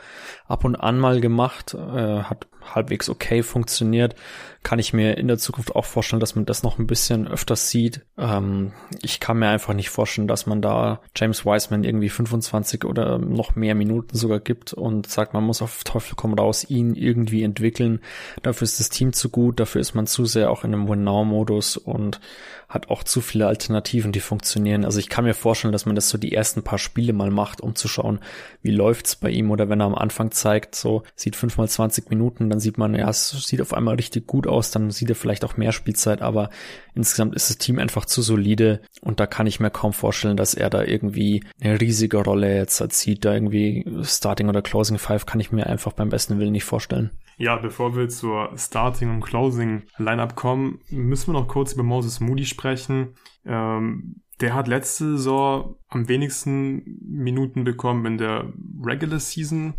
ab 0.46 0.64
und 0.64 0.76
an 0.76 0.98
mal 0.98 1.20
gemacht. 1.20 1.74
Äh, 1.74 2.22
hat 2.22 2.46
halbwegs 2.74 3.08
okay 3.08 3.42
funktioniert 3.42 4.14
kann 4.62 4.78
ich 4.78 4.92
mir 4.92 5.16
in 5.16 5.28
der 5.28 5.38
Zukunft 5.38 5.74
auch 5.76 5.84
vorstellen, 5.84 6.20
dass 6.20 6.34
man 6.34 6.44
das 6.44 6.62
noch 6.62 6.78
ein 6.78 6.86
bisschen 6.86 7.28
öfters 7.28 7.70
sieht. 7.70 8.02
Ähm, 8.18 8.72
ich 9.02 9.20
kann 9.20 9.38
mir 9.38 9.48
einfach 9.48 9.72
nicht 9.72 9.88
vorstellen, 9.88 10.28
dass 10.28 10.46
man 10.46 10.60
da 10.60 11.00
James 11.16 11.46
Wiseman 11.46 11.84
irgendwie 11.84 12.08
25 12.08 12.84
oder 12.84 13.18
noch 13.18 13.54
mehr 13.54 13.74
Minuten 13.74 14.16
sogar 14.16 14.40
gibt 14.40 14.72
und 14.72 15.06
sagt, 15.06 15.32
man 15.32 15.44
muss 15.44 15.62
auf 15.62 15.84
Teufel 15.84 16.14
komm 16.16 16.34
raus 16.34 16.68
ihn 16.68 16.94
irgendwie 16.96 17.44
entwickeln. 17.44 18.00
Dafür 18.42 18.64
ist 18.64 18.80
das 18.80 18.90
Team 18.90 19.12
zu 19.12 19.30
gut, 19.30 19.60
dafür 19.60 19.80
ist 19.80 19.94
man 19.94 20.06
zu 20.06 20.24
sehr 20.24 20.50
auch 20.50 20.64
in 20.64 20.74
einem 20.74 20.88
Win-Now-Modus 20.88 21.76
und 21.76 22.20
hat 22.68 22.90
auch 22.90 23.02
zu 23.02 23.22
viele 23.22 23.46
Alternativen, 23.46 24.12
die 24.12 24.20
funktionieren. 24.20 24.84
Also 24.84 24.98
ich 24.98 25.08
kann 25.08 25.24
mir 25.24 25.32
vorstellen, 25.32 25.72
dass 25.72 25.86
man 25.86 25.94
das 25.94 26.10
so 26.10 26.18
die 26.18 26.34
ersten 26.34 26.62
paar 26.62 26.78
Spiele 26.78 27.14
mal 27.14 27.30
macht, 27.30 27.62
um 27.62 27.74
zu 27.74 27.88
schauen, 27.88 28.20
wie 28.60 28.70
läuft's 28.70 29.16
bei 29.16 29.30
ihm 29.30 29.50
oder 29.50 29.70
wenn 29.70 29.80
er 29.80 29.86
am 29.86 29.94
Anfang 29.94 30.32
zeigt, 30.32 30.74
so 30.74 31.02
sieht 31.16 31.34
fünf 31.34 31.56
mal 31.56 31.66
20 31.66 32.10
Minuten, 32.10 32.50
dann 32.50 32.60
sieht 32.60 32.76
man, 32.76 32.94
ja, 32.94 33.08
es 33.08 33.30
sieht 33.30 33.62
auf 33.62 33.72
einmal 33.72 33.94
richtig 33.94 34.26
gut 34.26 34.46
aus, 34.46 34.70
dann 34.70 34.90
sieht 34.90 35.08
er 35.08 35.14
vielleicht 35.14 35.46
auch 35.46 35.56
mehr 35.56 35.72
Spielzeit, 35.72 36.20
aber 36.20 36.50
insgesamt 36.94 37.34
ist 37.34 37.48
das 37.48 37.56
Team 37.56 37.78
einfach 37.78 38.04
zu 38.04 38.20
solide 38.20 38.82
und 39.00 39.18
da 39.18 39.26
kann 39.26 39.46
ich 39.46 39.60
mir 39.60 39.70
kaum 39.70 39.94
vorstellen, 39.94 40.36
dass 40.36 40.52
er 40.52 40.68
da 40.68 40.84
irgendwie 40.84 41.44
eine 41.62 41.80
riesige 41.80 42.18
Rolle 42.18 42.54
jetzt 42.54 42.80
erzieht, 42.80 43.24
da 43.24 43.32
irgendwie 43.32 43.86
Starting 44.02 44.50
oder 44.50 44.60
Closing 44.60 44.98
Five 44.98 45.24
kann 45.24 45.40
ich 45.40 45.52
mir 45.52 45.66
einfach 45.66 45.92
beim 45.92 46.10
besten 46.10 46.38
Willen 46.38 46.52
nicht 46.52 46.64
vorstellen. 46.64 47.10
Ja, 47.38 47.54
bevor 47.54 47.94
wir 47.94 48.08
zur 48.08 48.50
Starting 48.56 49.10
und 49.10 49.20
Closing 49.20 49.84
Lineup 49.96 50.34
kommen, 50.34 50.80
müssen 50.90 51.32
wir 51.32 51.40
noch 51.40 51.46
kurz 51.46 51.72
über 51.72 51.84
Moses 51.84 52.18
Moody 52.18 52.44
sprechen. 52.44 53.14
Ähm, 53.46 54.16
der 54.40 54.54
hat 54.54 54.66
letzte 54.66 55.16
Saison 55.16 55.76
am 55.88 56.08
wenigsten 56.08 56.98
Minuten 57.00 57.62
bekommen 57.62 58.04
in 58.06 58.18
der 58.18 58.52
Regular 58.82 59.20
Season. 59.20 59.74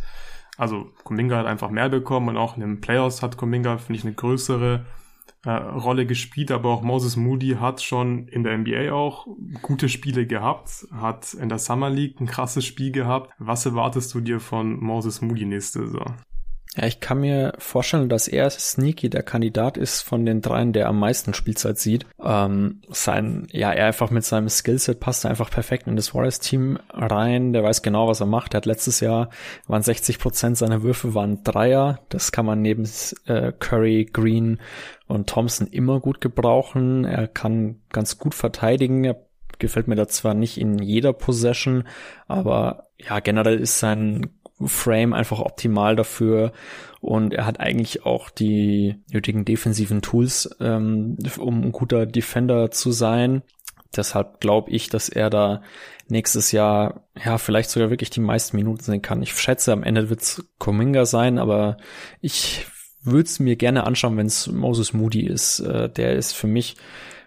Also 0.58 0.92
Kuminga 1.04 1.38
hat 1.38 1.46
einfach 1.46 1.70
mehr 1.70 1.90
bekommen 1.90 2.30
und 2.30 2.38
auch 2.38 2.56
in 2.56 2.62
den 2.62 2.82
Playoffs 2.82 3.22
hat 3.22 3.36
Kuminga, 3.36 3.78
finde 3.78 4.00
ich, 4.00 4.06
eine 4.06 4.16
größere 4.16 4.86
äh, 5.46 5.50
Rolle 5.52 6.06
gespielt, 6.06 6.52
aber 6.52 6.70
auch 6.70 6.82
Moses 6.82 7.18
Moody 7.18 7.58
hat 7.60 7.82
schon 7.82 8.28
in 8.30 8.44
der 8.44 8.58
NBA 8.58 8.94
auch 8.94 9.28
gute 9.62 9.90
Spiele 9.90 10.28
gehabt, 10.28 10.88
hat 10.94 11.34
in 11.34 11.50
der 11.50 11.60
Summer 11.60 11.90
League 11.90 12.20
ein 12.22 12.28
krasses 12.28 12.66
Spiel 12.66 12.92
gehabt. 12.92 13.32
Was 13.38 13.66
erwartest 13.66 14.14
du 14.14 14.22
dir 14.22 14.40
von 14.40 14.82
Moses 14.82 15.22
Moody 15.22 15.46
nächste 15.46 15.88
Saison? 15.88 16.16
Ja, 16.76 16.86
ich 16.86 17.00
kann 17.00 17.22
mir 17.22 17.54
vorstellen, 17.58 18.10
dass 18.10 18.28
er 18.28 18.48
sneaky 18.52 19.10
der 19.10 19.24
Kandidat 19.24 19.76
ist 19.76 20.02
von 20.02 20.24
den 20.24 20.42
dreien, 20.42 20.72
der 20.72 20.88
am 20.88 21.00
meisten 21.00 21.34
Spielzeit 21.34 21.80
sieht. 21.80 22.06
Ähm, 22.24 22.82
sein, 22.90 23.48
ja, 23.52 23.72
er 23.72 23.88
einfach 23.88 24.12
mit 24.12 24.24
seinem 24.24 24.50
Skillset 24.50 25.00
passt 25.00 25.26
einfach 25.26 25.50
perfekt 25.50 25.88
in 25.88 25.96
das 25.96 26.14
Warriors-Team 26.14 26.78
rein. 26.94 27.54
Der 27.54 27.64
weiß 27.64 27.82
genau, 27.82 28.08
was 28.08 28.20
er 28.20 28.28
macht. 28.28 28.54
Er 28.54 28.58
hat 28.58 28.68
letztes 28.68 29.00
Jahr 29.00 29.30
waren 29.68 29.82
60 29.82 30.20
Prozent 30.20 30.58
seiner 30.58 30.84
Würfe 30.84 31.16
waren 31.16 31.44
Dreier. 31.44 32.02
Das 32.10 32.32
kann 32.32 32.46
man 32.46 32.62
neben 32.62 32.88
äh, 33.26 33.52
Curry, 33.52 34.06
Green 34.06 34.60
und 35.08 35.28
Thompson 35.28 35.66
immer 35.66 36.00
gut 36.00 36.22
gebrauchen. 36.22 37.04
Er 37.04 37.28
kann 37.28 37.82
ganz 37.92 38.20
gut 38.20 38.36
verteidigen. 38.36 39.04
Er 39.04 39.20
gefällt 39.58 39.88
mir 39.88 39.96
da 39.96 40.08
zwar 40.08 40.36
nicht 40.36 40.60
in 40.60 40.78
jeder 40.78 41.14
Possession, 41.14 41.88
aber 42.28 42.90
ja, 42.98 43.20
generell 43.20 43.60
ist 43.60 43.80
sein 43.80 44.30
Frame 44.66 45.14
einfach 45.14 45.40
optimal 45.40 45.96
dafür 45.96 46.52
und 47.02 47.34
er 47.34 47.46
hat 47.46 47.60
eigentlich 47.60 48.06
auch 48.06 48.30
die 48.30 48.96
nötigen 49.12 49.46
defensiven 49.46 50.02
Tools, 50.02 50.50
ähm, 50.60 51.18
um 51.38 51.62
ein 51.62 51.72
guter 51.72 52.06
Defender 52.06 52.72
zu 52.72 52.92
sein. 52.92 53.42
Deshalb 53.96 54.40
glaube 54.40 54.70
ich, 54.72 54.90
dass 54.90 55.10
er 55.10 55.30
da 55.30 55.62
nächstes 56.08 56.52
Jahr 56.52 57.06
ja 57.24 57.38
vielleicht 57.38 57.70
sogar 57.70 57.90
wirklich 57.90 58.10
die 58.10 58.20
meisten 58.20 58.58
Minuten 58.58 58.84
sehen 58.84 59.02
kann. 59.02 59.22
Ich 59.22 59.34
schätze, 59.34 59.72
am 59.72 59.84
Ende 59.84 60.10
wird's 60.10 60.44
Kominga 60.58 61.06
sein, 61.06 61.40
aber 61.40 61.78
ich 62.22 62.68
würde 63.02 63.28
es 63.28 63.40
mir 63.40 63.56
gerne 63.56 63.86
anschauen, 63.86 64.18
wenn 64.18 64.28
es 64.28 64.48
Moses 64.48 64.94
Moody 64.94 65.26
ist. 65.26 65.60
Äh, 65.62 65.90
der 65.90 66.16
ist 66.16 66.34
für 66.34 66.48
mich 66.48 66.76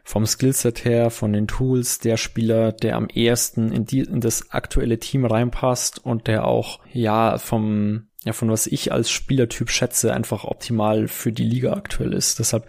vom 0.03 0.27
Skillset 0.27 0.85
her, 0.85 1.11
von 1.11 1.33
den 1.33 1.47
Tools, 1.47 1.99
der 1.99 2.17
Spieler, 2.17 2.73
der 2.73 2.97
am 2.97 3.09
ehesten 3.09 3.73
in, 3.73 3.85
die, 3.85 4.01
in 4.01 4.21
das 4.21 4.51
aktuelle 4.51 4.99
Team 4.99 5.25
reinpasst 5.25 6.05
und 6.05 6.27
der 6.27 6.47
auch, 6.47 6.81
ja, 6.93 7.39
vom, 7.39 8.09
ja, 8.25 8.33
von 8.33 8.51
was 8.51 8.67
ich 8.67 8.93
als 8.93 9.11
Spielertyp 9.11 9.71
schätze, 9.71 10.13
einfach 10.13 10.45
optimal 10.45 11.09
für 11.09 11.33
die 11.33 11.45
Liga 11.45 11.75
aktuell 11.75 12.13
ist. 12.13 12.41
Deshalb, 12.41 12.67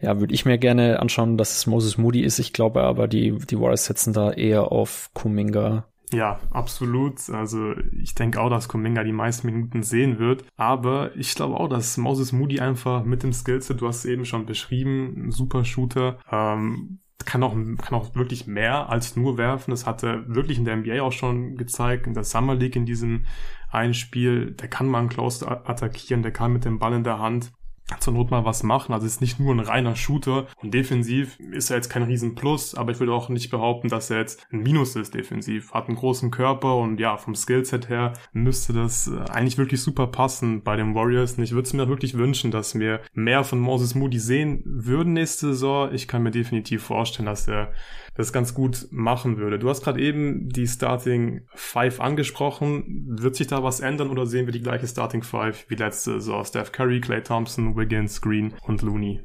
ja, 0.00 0.18
würde 0.18 0.34
ich 0.34 0.44
mir 0.44 0.58
gerne 0.58 1.00
anschauen, 1.00 1.38
dass 1.38 1.56
es 1.56 1.66
Moses 1.66 1.98
Moody 1.98 2.22
ist. 2.22 2.38
Ich 2.38 2.52
glaube 2.52 2.82
aber, 2.82 3.06
die, 3.06 3.36
die 3.38 3.58
Warriors 3.58 3.84
setzen 3.84 4.12
da 4.12 4.32
eher 4.32 4.72
auf 4.72 5.10
Kuminga 5.14 5.86
ja, 6.12 6.40
absolut. 6.50 7.28
Also 7.30 7.74
ich 7.92 8.14
denke 8.14 8.40
auch, 8.40 8.50
dass 8.50 8.68
Kuminga 8.68 9.02
die 9.02 9.12
meisten 9.12 9.46
Minuten 9.46 9.82
sehen 9.82 10.18
wird. 10.18 10.44
Aber 10.56 11.16
ich 11.16 11.34
glaube 11.34 11.56
auch, 11.56 11.68
dass 11.68 11.96
Moses 11.96 12.32
Moody 12.32 12.60
einfach 12.60 13.04
mit 13.04 13.22
dem 13.22 13.32
Skillset, 13.32 13.80
du 13.80 13.88
hast 13.88 14.00
es 14.00 14.04
eben 14.04 14.24
schon 14.24 14.46
beschrieben, 14.46 15.26
ein 15.26 15.30
super 15.30 15.64
Shooter, 15.64 16.18
ähm, 16.30 17.00
kann 17.24 17.42
auch, 17.42 17.54
kann 17.54 17.94
auch 17.98 18.14
wirklich 18.14 18.46
mehr 18.46 18.88
als 18.88 19.16
nur 19.16 19.38
werfen. 19.38 19.70
Das 19.70 19.86
hat 19.86 20.02
er 20.02 20.28
wirklich 20.28 20.58
in 20.58 20.64
der 20.64 20.76
NBA 20.76 21.02
auch 21.02 21.12
schon 21.12 21.56
gezeigt, 21.56 22.06
in 22.06 22.14
der 22.14 22.24
Summer 22.24 22.54
League 22.54 22.76
in 22.76 22.86
diesem 22.86 23.24
einen 23.70 23.94
Spiel. 23.94 24.52
Der 24.52 24.68
kann 24.68 24.86
mal 24.86 24.98
einen 24.98 25.08
Close 25.08 25.48
attackieren, 25.48 26.22
der 26.22 26.32
kann 26.32 26.52
mit 26.52 26.64
dem 26.64 26.78
Ball 26.78 26.92
in 26.92 27.04
der 27.04 27.18
Hand 27.18 27.52
zur 28.00 28.12
Not 28.12 28.30
mal 28.30 28.44
was 28.44 28.62
machen. 28.62 28.92
Also 28.92 29.06
ist 29.06 29.20
nicht 29.20 29.38
nur 29.38 29.54
ein 29.54 29.60
reiner 29.60 29.96
Shooter. 29.96 30.46
Und 30.62 30.72
defensiv 30.72 31.38
ist 31.52 31.70
er 31.70 31.76
jetzt 31.76 31.88
kein 31.88 32.02
Riesenplus, 32.02 32.74
aber 32.74 32.92
ich 32.92 33.00
würde 33.00 33.12
auch 33.12 33.28
nicht 33.28 33.50
behaupten, 33.50 33.88
dass 33.88 34.10
er 34.10 34.18
jetzt 34.18 34.46
ein 34.52 34.62
Minus 34.62 34.96
ist 34.96 35.14
defensiv. 35.14 35.72
Hat 35.72 35.88
einen 35.88 35.96
großen 35.96 36.30
Körper 36.30 36.76
und 36.76 36.98
ja, 37.00 37.16
vom 37.16 37.34
Skillset 37.34 37.88
her 37.88 38.14
müsste 38.32 38.72
das 38.72 39.08
äh, 39.08 39.30
eigentlich 39.30 39.58
wirklich 39.58 39.82
super 39.82 40.06
passen 40.06 40.62
bei 40.62 40.76
den 40.76 40.94
Warriors. 40.94 41.38
Und 41.38 41.44
ich 41.44 41.52
würde 41.52 41.66
es 41.66 41.72
mir 41.72 41.88
wirklich 41.88 42.14
wünschen, 42.14 42.50
dass 42.50 42.78
wir 42.78 43.00
mehr 43.14 43.44
von 43.44 43.60
Moses 43.60 43.94
Moody 43.94 44.18
sehen 44.18 44.62
würden 44.64 45.12
nächste 45.12 45.48
Saison. 45.48 45.92
Ich 45.92 46.08
kann 46.08 46.22
mir 46.22 46.30
definitiv 46.30 46.82
vorstellen, 46.82 47.26
dass 47.26 47.48
er 47.48 47.72
das 48.14 48.32
ganz 48.32 48.54
gut 48.54 48.88
machen 48.90 49.38
würde. 49.38 49.58
Du 49.58 49.68
hast 49.68 49.82
gerade 49.82 50.00
eben 50.00 50.48
die 50.48 50.66
Starting 50.66 51.46
Five 51.54 52.00
angesprochen. 52.00 53.06
Wird 53.18 53.36
sich 53.36 53.46
da 53.46 53.62
was 53.62 53.80
ändern 53.80 54.10
oder 54.10 54.26
sehen 54.26 54.46
wir 54.46 54.52
die 54.52 54.62
gleiche 54.62 54.86
Starting 54.86 55.22
Five 55.22 55.64
wie 55.68 55.76
letzte 55.76 56.12
Saison? 56.14 56.44
Steph 56.44 56.72
Curry, 56.72 57.00
Clay 57.00 57.22
Thompson, 57.22 57.76
Wiggins, 57.76 58.20
Green 58.20 58.54
und 58.66 58.82
Looney. 58.82 59.20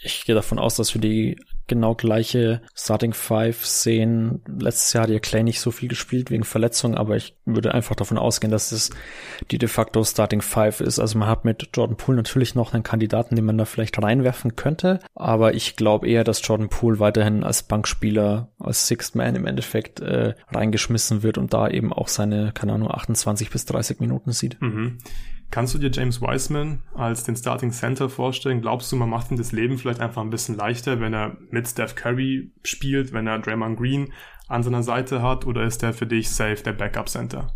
Ich 0.00 0.24
gehe 0.24 0.34
davon 0.34 0.58
aus, 0.58 0.76
dass 0.76 0.94
wir 0.94 1.00
die 1.00 1.36
genau 1.66 1.94
gleiche 1.94 2.62
Starting 2.74 3.12
Five 3.12 3.66
sehen. 3.66 4.42
Letztes 4.46 4.92
Jahr 4.92 5.04
hat 5.04 5.10
ja 5.10 5.18
Clay 5.18 5.42
nicht 5.42 5.60
so 5.60 5.70
viel 5.70 5.88
gespielt 5.88 6.30
wegen 6.30 6.44
Verletzung, 6.44 6.94
aber 6.94 7.16
ich 7.16 7.36
würde 7.44 7.74
einfach 7.74 7.96
davon 7.96 8.16
ausgehen, 8.16 8.50
dass 8.50 8.72
es 8.72 8.90
die 9.50 9.58
de 9.58 9.68
facto 9.68 10.02
Starting 10.04 10.40
Five 10.40 10.80
ist. 10.80 10.98
Also 10.98 11.18
man 11.18 11.28
hat 11.28 11.44
mit 11.44 11.68
Jordan 11.74 11.96
Poole 11.96 12.16
natürlich 12.16 12.54
noch 12.54 12.74
einen 12.74 12.84
Kandidaten, 12.84 13.36
den 13.36 13.44
man 13.44 13.58
da 13.58 13.64
vielleicht 13.64 14.00
reinwerfen 14.00 14.56
könnte, 14.56 15.00
aber 15.14 15.54
ich 15.54 15.76
glaube 15.76 16.08
eher, 16.08 16.24
dass 16.24 16.46
Jordan 16.46 16.68
Poole 16.68 17.00
weiterhin 17.00 17.42
als 17.42 17.64
Bankspieler, 17.64 18.48
als 18.58 18.86
Sixth 18.86 19.14
Man 19.14 19.34
im 19.34 19.46
Endeffekt 19.46 20.00
äh, 20.00 20.34
reingeschmissen 20.50 21.22
wird 21.22 21.38
und 21.38 21.52
da 21.52 21.68
eben 21.68 21.92
auch 21.92 22.08
seine, 22.08 22.52
keine 22.52 22.72
Ahnung, 22.72 22.90
28 22.90 23.50
bis 23.50 23.66
30 23.66 24.00
Minuten 24.00 24.32
sieht. 24.32 24.60
Mhm. 24.60 24.98
Kannst 25.50 25.74
du 25.74 25.78
dir 25.78 25.90
James 25.90 26.20
Wiseman 26.20 26.82
als 26.94 27.24
den 27.24 27.34
Starting 27.34 27.72
Center 27.72 28.10
vorstellen? 28.10 28.60
Glaubst 28.60 28.92
du, 28.92 28.96
man 28.96 29.08
macht 29.08 29.30
ihm 29.30 29.38
das 29.38 29.52
Leben 29.52 29.78
vielleicht 29.78 30.00
einfach 30.00 30.20
ein 30.20 30.30
bisschen 30.30 30.56
leichter, 30.56 31.00
wenn 31.00 31.14
er 31.14 31.38
mit 31.50 31.66
Steph 31.66 31.94
Curry 31.94 32.52
spielt, 32.64 33.12
wenn 33.12 33.26
er 33.26 33.38
Draymond 33.38 33.78
Green 33.78 34.12
an 34.46 34.62
seiner 34.62 34.82
Seite 34.82 35.22
hat, 35.22 35.46
oder 35.46 35.64
ist 35.64 35.82
der 35.82 35.94
für 35.94 36.06
dich 36.06 36.30
safe 36.30 36.62
der 36.62 36.72
Backup 36.72 37.08
Center? 37.08 37.54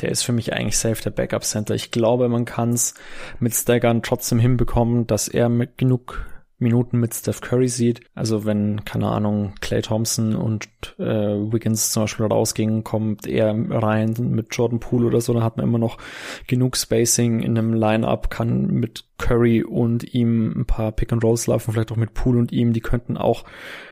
Der 0.00 0.10
ist 0.10 0.22
für 0.22 0.32
mich 0.32 0.52
eigentlich 0.52 0.76
safe 0.76 1.02
der 1.02 1.10
Backup 1.10 1.44
Center. 1.44 1.74
Ich 1.74 1.90
glaube, 1.90 2.28
man 2.28 2.44
kann 2.44 2.70
es 2.70 2.94
mit 3.38 3.54
Staggern 3.54 4.02
trotzdem 4.02 4.38
hinbekommen, 4.38 5.06
dass 5.06 5.28
er 5.28 5.48
mit 5.48 5.78
genug 5.78 6.26
Minuten 6.58 6.98
mit 6.98 7.14
Steph 7.14 7.40
Curry 7.40 7.68
sieht. 7.68 8.02
Also 8.14 8.44
wenn, 8.44 8.84
keine 8.84 9.08
Ahnung, 9.08 9.54
Clay 9.60 9.82
Thompson 9.82 10.36
und 10.36 10.68
äh, 10.98 11.04
Wiggins 11.04 11.90
zum 11.90 12.04
Beispiel 12.04 12.26
rausgingen, 12.26 12.84
kommt 12.84 13.26
er 13.26 13.54
rein 13.70 14.14
mit 14.18 14.54
Jordan 14.54 14.80
Poole 14.80 15.06
oder 15.06 15.20
so, 15.20 15.32
dann 15.34 15.42
hat 15.42 15.56
man 15.56 15.66
immer 15.66 15.78
noch 15.78 15.98
genug 16.46 16.76
Spacing 16.76 17.40
in 17.40 17.58
einem 17.58 17.74
Line-Up, 17.74 18.30
kann 18.30 18.66
mit 18.66 19.04
Curry 19.18 19.62
und 19.62 20.14
ihm 20.14 20.52
ein 20.56 20.66
paar 20.66 20.92
Pick-and-Rolls 20.92 21.46
laufen, 21.46 21.72
vielleicht 21.72 21.92
auch 21.92 21.96
mit 21.96 22.14
Poole 22.14 22.38
und 22.38 22.52
ihm, 22.52 22.72
die 22.72 22.80
könnten 22.80 23.16
auch 23.16 23.44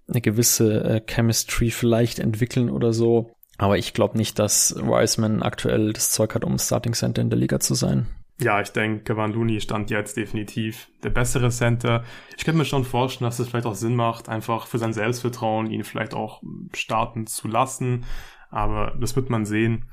eine 0.09 0.21
gewisse 0.21 0.85
äh, 0.85 1.01
Chemistry 1.07 1.71
vielleicht 1.71 2.19
entwickeln 2.19 2.71
oder 2.71 2.93
so. 2.93 3.31
Aber 3.59 3.79
ich 3.79 3.93
glaube 3.93 4.17
nicht, 4.17 4.39
dass 4.39 4.75
Wiseman 4.77 5.43
aktuell 5.43 5.93
das 5.93 6.11
Zeug 6.11 6.35
hat, 6.35 6.45
um 6.45 6.59
Starting 6.59 6.95
Center 6.95 7.23
in 7.23 7.31
der 7.31 7.39
Liga 7.39 7.61
zu 7.61 7.75
sein. 7.75 8.07
Ja, 8.39 8.61
ich 8.61 8.71
denke, 8.71 9.05
Kevin 9.05 9.33
Looney 9.33 9.61
stand 9.61 9.91
jetzt 9.91 10.17
definitiv 10.17 10.89
der 11.03 11.11
bessere 11.11 11.51
Center. 11.51 12.03
Ich 12.37 12.45
könnte 12.45 12.59
mir 12.59 12.65
schon 12.65 12.85
vorstellen, 12.85 13.29
dass 13.29 13.39
es 13.39 13.49
vielleicht 13.49 13.67
auch 13.67 13.75
Sinn 13.75 13.95
macht, 13.95 14.29
einfach 14.29 14.67
für 14.67 14.79
sein 14.79 14.93
Selbstvertrauen 14.93 15.71
ihn 15.71 15.85
vielleicht 15.85 16.15
auch 16.15 16.43
starten 16.75 17.27
zu 17.27 17.47
lassen. 17.47 18.05
Aber 18.51 18.97
das 18.99 19.17
wird 19.17 19.31
man 19.31 19.47
sehen, 19.47 19.85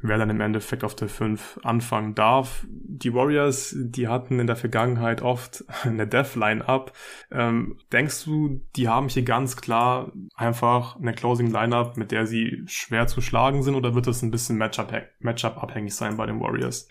wer 0.00 0.18
dann 0.18 0.30
im 0.30 0.40
Endeffekt 0.40 0.84
auf 0.84 0.94
der 0.94 1.08
5 1.08 1.60
anfangen 1.64 2.14
darf. 2.14 2.66
Die 2.68 3.12
Warriors, 3.14 3.74
die 3.76 4.08
hatten 4.08 4.38
in 4.38 4.46
der 4.46 4.56
Vergangenheit 4.56 5.22
oft 5.22 5.64
eine 5.82 6.06
Death-Line-Up. 6.06 6.92
Ähm, 7.30 7.78
denkst 7.92 8.24
du, 8.24 8.60
die 8.76 8.88
haben 8.88 9.08
hier 9.08 9.22
ganz 9.22 9.56
klar 9.56 10.12
einfach 10.34 10.96
eine 10.96 11.12
Closing-Line-Up, 11.12 11.96
mit 11.96 12.12
der 12.12 12.26
sie 12.26 12.62
schwer 12.66 13.06
zu 13.06 13.20
schlagen 13.20 13.62
sind, 13.62 13.74
oder 13.74 13.94
wird 13.94 14.06
das 14.06 14.22
ein 14.22 14.30
bisschen 14.30 14.56
Matchup-abhängig 14.56 15.94
sein 15.94 16.16
bei 16.16 16.26
den 16.26 16.40
Warriors? 16.40 16.88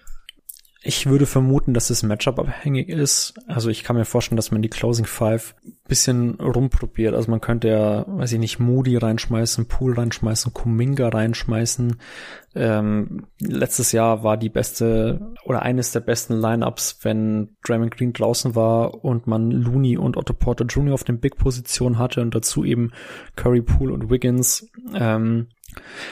Ich 0.83 1.07
würde 1.07 1.25
vermuten, 1.25 1.73
dass 1.73 1.89
es 1.89 2.03
Matchup-abhängig 2.03 2.89
ist. 2.89 3.33
Also 3.47 3.69
ich 3.69 3.83
kann 3.83 3.95
mir 3.95 4.05
vorstellen, 4.05 4.37
dass 4.37 4.51
man 4.51 4.61
die 4.61 4.69
Closing 4.69 5.05
Five 5.05 5.55
bisschen 5.87 6.35
rumprobiert. 6.35 7.15
Also 7.15 7.31
man 7.31 7.41
könnte 7.41 7.69
ja, 7.69 8.05
weiß 8.07 8.33
ich 8.33 8.39
nicht, 8.39 8.59
Moody 8.59 8.97
reinschmeißen, 8.97 9.67
Pool 9.67 9.95
reinschmeißen, 9.95 10.53
Kuminga 10.53 11.09
reinschmeißen. 11.09 11.97
Ähm, 12.55 13.27
letztes 13.39 13.91
Jahr 13.91 14.23
war 14.23 14.37
die 14.37 14.49
beste 14.49 15.33
oder 15.45 15.61
eines 15.61 15.91
der 15.91 16.01
besten 16.01 16.33
Lineups, 16.35 16.99
wenn 17.03 17.55
Draymond 17.65 17.95
Green 17.95 18.13
draußen 18.13 18.55
war 18.55 19.03
und 19.03 19.27
man 19.27 19.51
Looney 19.51 19.97
und 19.97 20.17
Otto 20.17 20.33
Porter 20.33 20.65
Jr. 20.65 20.93
auf 20.93 21.03
den 21.03 21.19
Big-Positionen 21.19 21.97
hatte 21.97 22.21
und 22.21 22.35
dazu 22.35 22.63
eben 22.63 22.91
Curry, 23.35 23.61
Pool 23.61 23.91
und 23.91 24.09
Wiggins. 24.09 24.69
Ähm, 24.93 25.47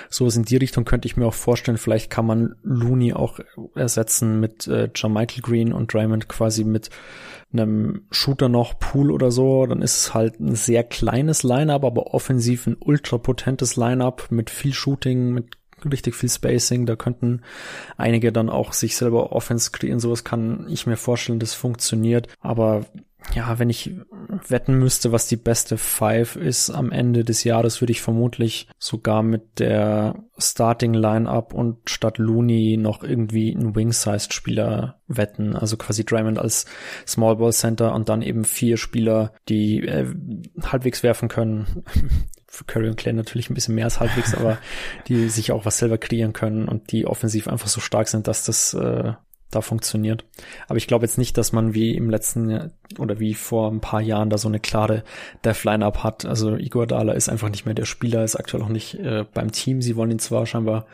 so 0.10 0.28
in 0.28 0.44
die 0.44 0.58
Richtung 0.58 0.86
könnte 0.86 1.08
ich 1.08 1.18
mir 1.18 1.26
auch 1.26 1.34
vorstellen, 1.34 1.78
vielleicht 1.78 2.10
kann 2.10 2.26
man 2.26 2.56
Looney 2.64 3.14
auch 3.14 3.40
ersetzen 3.76 4.40
mit 4.40 4.68
äh, 4.68 4.90
Michael 5.08 5.42
Green 5.42 5.74
und 5.74 5.94
Draymond 5.94 6.28
quasi 6.28 6.64
mit 6.64 6.90
einem 7.54 8.06
Shooter 8.12 8.50
noch, 8.50 8.78
Pool 8.80 9.12
oder 9.12 9.32
so, 9.32 9.66
dann 9.66 9.82
ist 9.82 9.98
es 9.98 10.14
halt 10.14 10.40
ein 10.40 10.56
sehr 10.56 10.84
kleines 10.84 11.44
Lineup, 11.44 11.86
aber 11.86 12.14
offensiv 12.14 12.68
ein 12.68 12.78
ultra 12.80 13.18
potentes 13.18 13.78
Lineup 13.78 14.28
mit 14.30 14.50
viel 14.50 14.74
Shooting, 14.74 15.32
mit 15.32 15.58
richtig 15.90 16.16
viel 16.16 16.30
Spacing. 16.30 16.86
Da 16.86 16.96
könnten 16.96 17.42
einige 17.98 18.32
dann 18.32 18.50
auch 18.50 18.74
sich 18.74 18.96
selber 18.96 19.32
Offense 19.32 19.72
kreieren. 19.72 20.00
Sowas 20.00 20.24
kann 20.24 20.68
ich 20.70 20.88
mir 20.88 20.98
vorstellen, 20.98 21.40
das 21.40 21.54
funktioniert. 21.54 22.28
Aber 22.40 22.86
ja, 23.34 23.60
wenn 23.60 23.70
ich 23.70 23.92
wetten 24.48 24.76
müsste, 24.76 25.12
was 25.12 25.28
die 25.28 25.36
beste 25.36 25.78
Five 25.78 26.36
ist 26.36 26.70
am 26.70 26.92
Ende 26.92 27.24
des 27.24 27.44
Jahres, 27.44 27.82
würde 27.82 27.92
ich 27.92 28.02
vermutlich 28.02 28.68
sogar 28.78 29.24
mit 29.24 29.60
der 29.60 30.16
Starting 30.38 30.94
Lineup 30.94 31.54
und 31.54 31.90
statt 31.90 32.18
Looney 32.18 32.78
noch 32.78 33.04
irgendwie 33.04 33.56
einen 33.56 33.76
Wing-Sized 33.76 34.34
Spieler 34.34 35.00
wetten. 35.08 35.56
Also 35.56 35.78
quasi 35.78 36.06
Draymond 36.06 36.40
als 36.40 36.66
Small 37.08 37.38
Ball 37.38 37.54
Center 37.54 37.94
und 37.94 38.10
dann 38.10 38.22
eben 38.22 38.46
vier 38.46 38.78
Spieler, 38.78 39.34
die 39.50 39.86
äh, 39.86 40.08
halbwegs 40.64 41.04
werfen 41.04 41.30
können. 41.30 41.84
Für 42.48 42.64
Curry 42.64 42.88
und 42.88 42.96
Clay 42.96 43.12
natürlich 43.12 43.50
ein 43.50 43.54
bisschen 43.54 43.76
mehr 43.76 43.86
als 43.86 44.00
halbwegs, 44.00 44.34
aber 44.34 44.58
die 45.08 45.28
sich 45.28 45.52
auch 45.52 45.66
was 45.66 45.78
selber 45.78 45.98
kreieren 45.98 46.32
können 46.32 46.70
und 46.70 46.92
die 46.94 47.06
offensiv 47.06 47.50
einfach 47.50 47.68
so 47.68 47.82
stark 47.82 48.08
sind, 48.08 48.28
dass 48.28 48.46
das 48.46 48.74
äh, 48.74 49.14
da 49.56 49.62
funktioniert. 49.62 50.26
Aber 50.68 50.78
ich 50.78 50.88
glaube 50.88 51.06
jetzt 51.06 51.18
nicht, 51.18 51.38
dass 51.38 51.52
man 51.52 51.74
wie 51.74 51.96
im 51.96 52.10
letzten 52.10 52.72
oder 53.00 53.20
wie 53.20 53.34
vor 53.34 53.72
ein 53.72 53.82
paar 53.82 54.02
Jahren 54.02 54.30
da 54.30 54.38
so 54.38 54.48
eine 54.48 54.60
klare 54.60 55.04
Death-Line-Up 55.44 56.04
hat. 56.04 56.26
Also 56.26 56.56
Igor 56.58 56.88
Dala 56.88 57.14
ist 57.14 57.30
einfach 57.30 57.50
nicht 57.50 57.66
mehr 57.66 57.76
der 57.76 57.86
Spieler, 57.86 58.24
ist 58.24 58.36
aktuell 58.36 58.64
auch 58.64 58.70
nicht 58.70 58.96
äh, 58.96 59.26
beim 59.34 59.52
Team. 59.52 59.82
Sie 59.82 59.96
wollen 59.96 60.12
ihn 60.12 60.20
zwar 60.20 60.46
scheinbar 60.46 60.86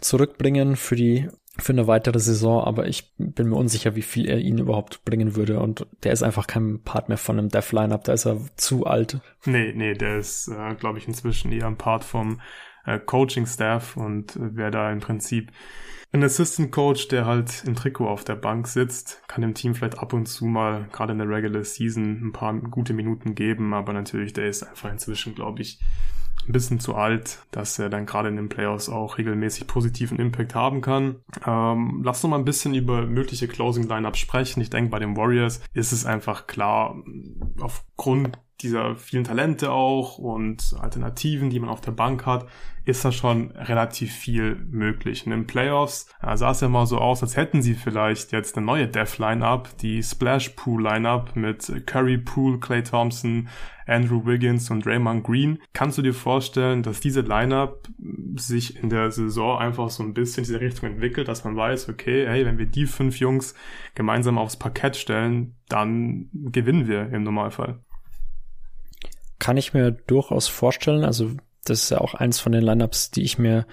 zurückbringen 0.00 0.76
für 0.76 0.96
die 0.96 1.28
für 1.58 1.72
eine 1.72 1.86
weitere 1.86 2.18
Saison, 2.18 2.64
aber 2.64 2.86
ich 2.86 3.14
bin 3.16 3.48
mir 3.48 3.56
unsicher, 3.56 3.96
wie 3.96 4.02
viel 4.02 4.28
er 4.28 4.38
ihn 4.38 4.58
überhaupt 4.58 5.04
bringen 5.04 5.36
würde. 5.36 5.58
Und 5.60 5.86
der 6.02 6.12
ist 6.12 6.22
einfach 6.22 6.46
kein 6.46 6.82
Part 6.82 7.08
mehr 7.08 7.16
von 7.16 7.38
einem 7.38 7.48
Death 7.48 7.72
Lineup, 7.72 8.04
da 8.04 8.12
ist 8.12 8.26
er 8.26 8.38
zu 8.56 8.86
alt. 8.86 9.20
Nee, 9.46 9.72
nee, 9.74 9.94
der 9.94 10.18
ist, 10.18 10.48
äh, 10.48 10.74
glaube 10.74 10.98
ich, 10.98 11.08
inzwischen 11.08 11.52
eher 11.52 11.66
ein 11.66 11.78
Part 11.78 12.04
vom 12.04 12.40
äh, 12.84 12.98
Coaching-Staff 12.98 13.96
und 13.96 14.36
äh, 14.36 14.40
wer 14.52 14.70
da 14.70 14.90
im 14.92 15.00
Prinzip 15.00 15.50
ein 16.16 16.24
Assistant 16.24 16.72
Coach, 16.72 17.08
der 17.08 17.26
halt 17.26 17.64
im 17.66 17.74
Trikot 17.74 18.08
auf 18.08 18.24
der 18.24 18.36
Bank 18.36 18.66
sitzt, 18.66 19.22
kann 19.28 19.42
dem 19.42 19.54
Team 19.54 19.74
vielleicht 19.74 19.98
ab 19.98 20.12
und 20.12 20.26
zu 20.26 20.46
mal, 20.46 20.88
gerade 20.92 21.12
in 21.12 21.18
der 21.18 21.28
Regular 21.28 21.64
Season, 21.64 22.28
ein 22.28 22.32
paar 22.32 22.54
gute 22.54 22.92
Minuten 22.92 23.34
geben, 23.34 23.74
aber 23.74 23.92
natürlich, 23.92 24.32
der 24.32 24.48
ist 24.48 24.62
einfach 24.62 24.90
inzwischen, 24.90 25.34
glaube 25.34 25.62
ich, 25.62 25.80
ein 26.46 26.52
bisschen 26.52 26.78
zu 26.80 26.94
alt, 26.94 27.40
dass 27.50 27.78
er 27.78 27.90
dann 27.90 28.06
gerade 28.06 28.28
in 28.28 28.36
den 28.36 28.48
Playoffs 28.48 28.88
auch 28.88 29.18
regelmäßig 29.18 29.66
positiven 29.66 30.18
Impact 30.18 30.54
haben 30.54 30.80
kann. 30.80 31.16
Ähm, 31.44 32.02
lass 32.04 32.22
uns 32.22 32.30
mal 32.30 32.38
ein 32.38 32.44
bisschen 32.44 32.74
über 32.74 33.04
mögliche 33.06 33.48
Closing 33.48 33.88
Lineups 33.88 34.18
sprechen. 34.18 34.60
Ich 34.60 34.70
denke, 34.70 34.90
bei 34.90 34.98
den 34.98 35.16
Warriors 35.16 35.60
ist 35.74 35.92
es 35.92 36.06
einfach 36.06 36.46
klar, 36.46 37.02
aufgrund 37.60 38.38
dieser 38.60 38.96
vielen 38.96 39.24
Talente 39.24 39.70
auch 39.70 40.18
und 40.18 40.74
Alternativen, 40.80 41.50
die 41.50 41.60
man 41.60 41.68
auf 41.68 41.80
der 41.80 41.92
Bank 41.92 42.26
hat, 42.26 42.46
ist 42.86 43.04
da 43.04 43.10
schon 43.10 43.50
relativ 43.50 44.12
viel 44.12 44.54
möglich. 44.70 45.26
In 45.26 45.32
den 45.32 45.46
Playoffs 45.46 46.08
äh, 46.22 46.36
sah 46.36 46.52
es 46.52 46.60
ja 46.60 46.68
mal 46.68 46.86
so 46.86 46.98
aus, 46.98 47.22
als 47.22 47.36
hätten 47.36 47.60
sie 47.60 47.74
vielleicht 47.74 48.30
jetzt 48.32 48.56
eine 48.56 48.64
neue 48.64 48.86
Death 48.86 49.18
Lineup, 49.18 49.76
die 49.78 50.02
Splash 50.02 50.50
Pool 50.50 50.84
Lineup 50.84 51.34
mit 51.34 51.70
Curry 51.86 52.18
Pool, 52.18 52.60
Clay 52.60 52.84
Thompson, 52.84 53.48
Andrew 53.86 54.24
Wiggins 54.24 54.70
und 54.70 54.86
Draymond 54.86 55.24
Green. 55.24 55.58
Kannst 55.72 55.98
du 55.98 56.02
dir 56.02 56.14
vorstellen, 56.14 56.82
dass 56.82 57.00
diese 57.00 57.22
Lineup 57.22 57.88
sich 58.36 58.80
in 58.80 58.88
der 58.88 59.10
Saison 59.10 59.58
einfach 59.58 59.90
so 59.90 60.04
ein 60.04 60.14
bisschen 60.14 60.44
in 60.44 60.48
diese 60.48 60.60
Richtung 60.60 60.90
entwickelt, 60.90 61.26
dass 61.26 61.44
man 61.44 61.56
weiß, 61.56 61.88
okay, 61.88 62.26
hey, 62.26 62.46
wenn 62.46 62.58
wir 62.58 62.66
die 62.66 62.86
fünf 62.86 63.18
Jungs 63.18 63.54
gemeinsam 63.94 64.38
aufs 64.38 64.56
Parkett 64.56 64.96
stellen, 64.96 65.56
dann 65.68 66.28
gewinnen 66.32 66.86
wir 66.86 67.12
im 67.12 67.24
Normalfall? 67.24 67.80
Kann 69.38 69.56
ich 69.56 69.74
mir 69.74 69.90
durchaus 69.90 70.48
vorstellen. 70.48 71.04
Also 71.04 71.32
das 71.64 71.84
ist 71.84 71.90
ja 71.90 71.98
auch 71.98 72.14
eins 72.14 72.40
von 72.40 72.52
den 72.52 72.62
Lineups, 72.62 73.10
die 73.10 73.22
ich 73.22 73.38
mir 73.38 73.66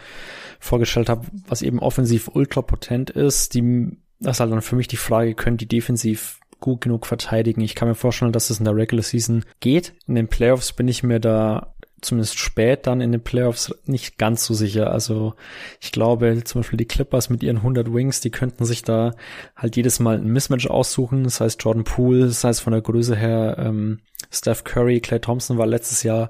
vorgestellt 0.59 1.09
habe, 1.09 1.27
was 1.47 1.61
eben 1.61 1.79
offensiv 1.79 2.29
ultra 2.33 2.61
potent 2.61 3.09
ist. 3.09 3.53
Die, 3.53 3.97
das 4.19 4.37
ist 4.37 4.39
halt 4.39 4.51
dann 4.51 4.61
für 4.61 4.75
mich 4.75 4.87
die 4.87 4.97
Frage, 4.97 5.35
können 5.35 5.57
die 5.57 5.67
defensiv 5.67 6.39
gut 6.59 6.81
genug 6.81 7.05
verteidigen? 7.05 7.61
Ich 7.61 7.75
kann 7.75 7.87
mir 7.87 7.95
vorstellen, 7.95 8.31
dass 8.31 8.49
es 8.49 8.59
in 8.59 8.65
der 8.65 8.75
Regular 8.75 9.03
Season 9.03 9.43
geht. 9.59 9.93
In 10.07 10.15
den 10.15 10.29
Playoffs 10.29 10.71
bin 10.73 10.87
ich 10.87 11.03
mir 11.03 11.19
da 11.19 11.73
zumindest 12.03 12.37
spät 12.37 12.85
dann 12.85 13.01
in 13.01 13.11
den 13.11 13.23
Playoffs 13.23 13.73
nicht 13.85 14.17
ganz 14.17 14.45
so 14.45 14.53
sicher. 14.53 14.91
Also 14.91 15.35
ich 15.79 15.91
glaube 15.91 16.41
zum 16.43 16.61
Beispiel 16.61 16.77
die 16.77 16.87
Clippers 16.87 17.29
mit 17.29 17.43
ihren 17.43 17.57
100 17.57 17.93
Wings, 17.93 18.21
die 18.21 18.31
könnten 18.31 18.65
sich 18.65 18.83
da 18.83 19.13
halt 19.55 19.75
jedes 19.75 19.99
Mal 19.99 20.17
ein 20.17 20.27
Mismatch 20.27 20.67
aussuchen. 20.67 21.23
Das 21.23 21.41
heißt 21.41 21.63
Jordan 21.63 21.83
Poole, 21.83 22.25
das 22.25 22.43
heißt 22.43 22.61
von 22.61 22.73
der 22.73 22.81
Größe 22.81 23.15
her 23.15 23.57
ähm, 23.59 23.99
Steph 24.31 24.63
Curry, 24.63 24.99
Clay 24.99 25.19
Thompson 25.19 25.57
war 25.57 25.67
letztes 25.67 26.03
Jahr 26.03 26.29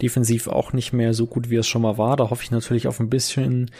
defensiv 0.00 0.48
auch 0.48 0.72
nicht 0.72 0.92
mehr 0.92 1.14
so 1.14 1.26
gut, 1.26 1.50
wie 1.50 1.56
es 1.56 1.66
schon 1.66 1.82
mal 1.82 1.98
war. 1.98 2.16
Da 2.16 2.30
hoffe 2.30 2.42
ich 2.42 2.50
natürlich 2.50 2.86
auf 2.86 3.00
ein 3.00 3.10
bisschen 3.10 3.70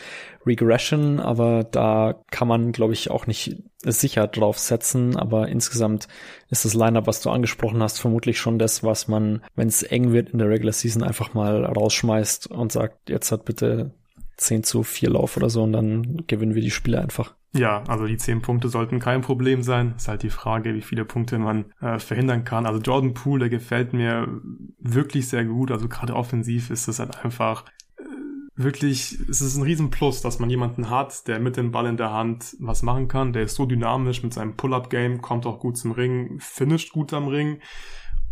Regression, 0.47 1.21
aber 1.21 1.65
da 1.65 2.23
kann 2.31 2.49
man, 2.49 2.73
glaube 2.73 2.93
ich, 2.93 3.11
auch 3.11 3.27
nicht 3.27 3.63
sicher 3.85 4.27
drauf 4.27 4.59
setzen. 4.59 5.17
Aber 5.17 5.49
insgesamt 5.49 6.09
ist 6.51 6.65
das 6.65 6.75
Lineup, 6.75 7.07
was 7.07 7.21
du 7.21 7.31
angesprochen 7.31 7.83
hast, 7.83 7.99
vermutlich 7.99 8.39
schon 8.39 8.59
das, 8.59 8.83
was 8.83 9.09
man, 9.09 9.43
wenn 9.55 9.69
es 9.69 9.83
eng 9.83 10.13
wird 10.13 10.31
in 10.31 10.39
der 10.39 10.49
Regular 10.49 10.73
Season, 10.73 11.03
einfach 11.03 11.35
mal 11.35 11.65
rausschmeißt 11.65 12.49
und 12.49 12.73
sagt, 12.73 13.11
jetzt 13.11 13.33
hat 13.33 13.45
bitte 13.45 13.93
10 14.37 14.65
zu 14.65 14.83
4 14.83 15.11
Lauf 15.11 15.37
oder 15.37 15.51
so 15.51 15.63
und 15.63 15.73
dann 15.73 16.25
gewinnen 16.27 16.55
wir 16.55 16.63
die 16.63 16.71
Spiele 16.71 17.01
einfach. 17.01 17.35
Ja, 17.55 17.85
also 17.87 18.07
die 18.07 18.17
10 18.17 18.41
Punkte 18.41 18.69
sollten 18.71 18.99
kein 18.99 19.21
Problem 19.21 19.63
sein. 19.63 19.95
Ist 19.97 20.09
halt 20.09 20.23
die 20.23 20.31
Frage, 20.31 20.75
wie 20.75 20.81
viele 20.81 21.05
Punkte 21.05 21.39
man 21.39 21.67
äh, 21.83 21.99
verhindern 21.99 22.45
kann. 22.45 22.65
Also 22.65 22.81
Jordan 22.81 23.13
Poole, 23.13 23.41
der 23.41 23.51
gefällt 23.51 23.93
mir 23.93 24.27
wirklich 24.79 25.29
sehr 25.29 25.45
gut. 25.45 25.71
Also 25.71 25.87
gerade 25.89 26.15
offensiv 26.15 26.71
ist 26.71 26.89
es 26.89 26.99
halt 26.99 27.23
einfach 27.23 27.67
äh, 27.99 28.05
wirklich, 28.57 29.19
es 29.29 29.43
ist 29.43 29.57
ein 29.57 29.65
Riesenplus, 29.65 30.23
dass 30.23 30.39
man 30.39 30.49
jemanden 30.49 30.89
hat, 30.89 31.29
der 31.29 31.41
mit 31.41 31.59
dem 31.59 31.73
Ball 31.73 31.87
in 31.87 31.99
der 31.99 32.13
Hand 32.13 32.57
was 32.59 32.83
machen 32.83 33.09
kann. 33.09 33.35
Der 33.35 33.43
ist 33.43 33.57
so 33.57 33.67
dynamisch 33.67 34.23
mit 34.23 34.33
seinem 34.33 34.57
Pull-Up-Game, 34.57 35.21
kommt 35.21 35.45
auch 35.45 35.61
gut 35.61 35.77
zum 35.77 35.93
Ring, 35.93 36.39
finisht 36.41 36.95
gut 36.95 37.13
am 37.13 37.29
Ring 37.29 37.59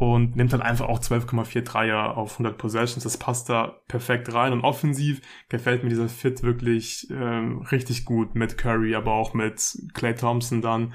und 0.01 0.35
nimmt 0.35 0.55
halt 0.55 0.63
einfach 0.63 0.89
auch 0.89 0.99
12,4 0.99 1.61
Dreier 1.61 2.17
auf 2.17 2.33
100 2.33 2.57
Possessions. 2.57 3.05
Das 3.05 3.19
passt 3.19 3.51
da 3.51 3.77
perfekt 3.87 4.33
rein 4.33 4.55
und 4.55 4.63
offensiv 4.63 5.21
gefällt 5.51 5.83
mir 5.83 5.91
dieser 5.91 6.09
Fit 6.09 6.43
wirklich 6.43 7.07
ähm, 7.11 7.61
richtig 7.71 8.07
gut 8.07 8.35
mit 8.35 8.57
Curry, 8.57 8.95
aber 8.95 9.13
auch 9.13 9.35
mit 9.35 9.79
Clay 9.93 10.15
Thompson 10.15 10.63
dann. 10.63 10.95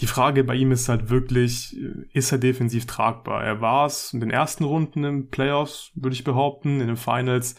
Die 0.00 0.06
Frage 0.06 0.44
bei 0.44 0.54
ihm 0.54 0.72
ist 0.72 0.88
halt 0.88 1.10
wirklich, 1.10 1.76
ist 2.14 2.32
er 2.32 2.38
defensiv 2.38 2.86
tragbar? 2.86 3.44
Er 3.44 3.60
war 3.60 3.84
es 3.84 4.14
in 4.14 4.20
den 4.20 4.30
ersten 4.30 4.64
Runden 4.64 5.04
im 5.04 5.28
Playoffs, 5.28 5.90
würde 5.94 6.14
ich 6.14 6.24
behaupten, 6.24 6.80
in 6.80 6.86
den 6.86 6.96
Finals 6.96 7.54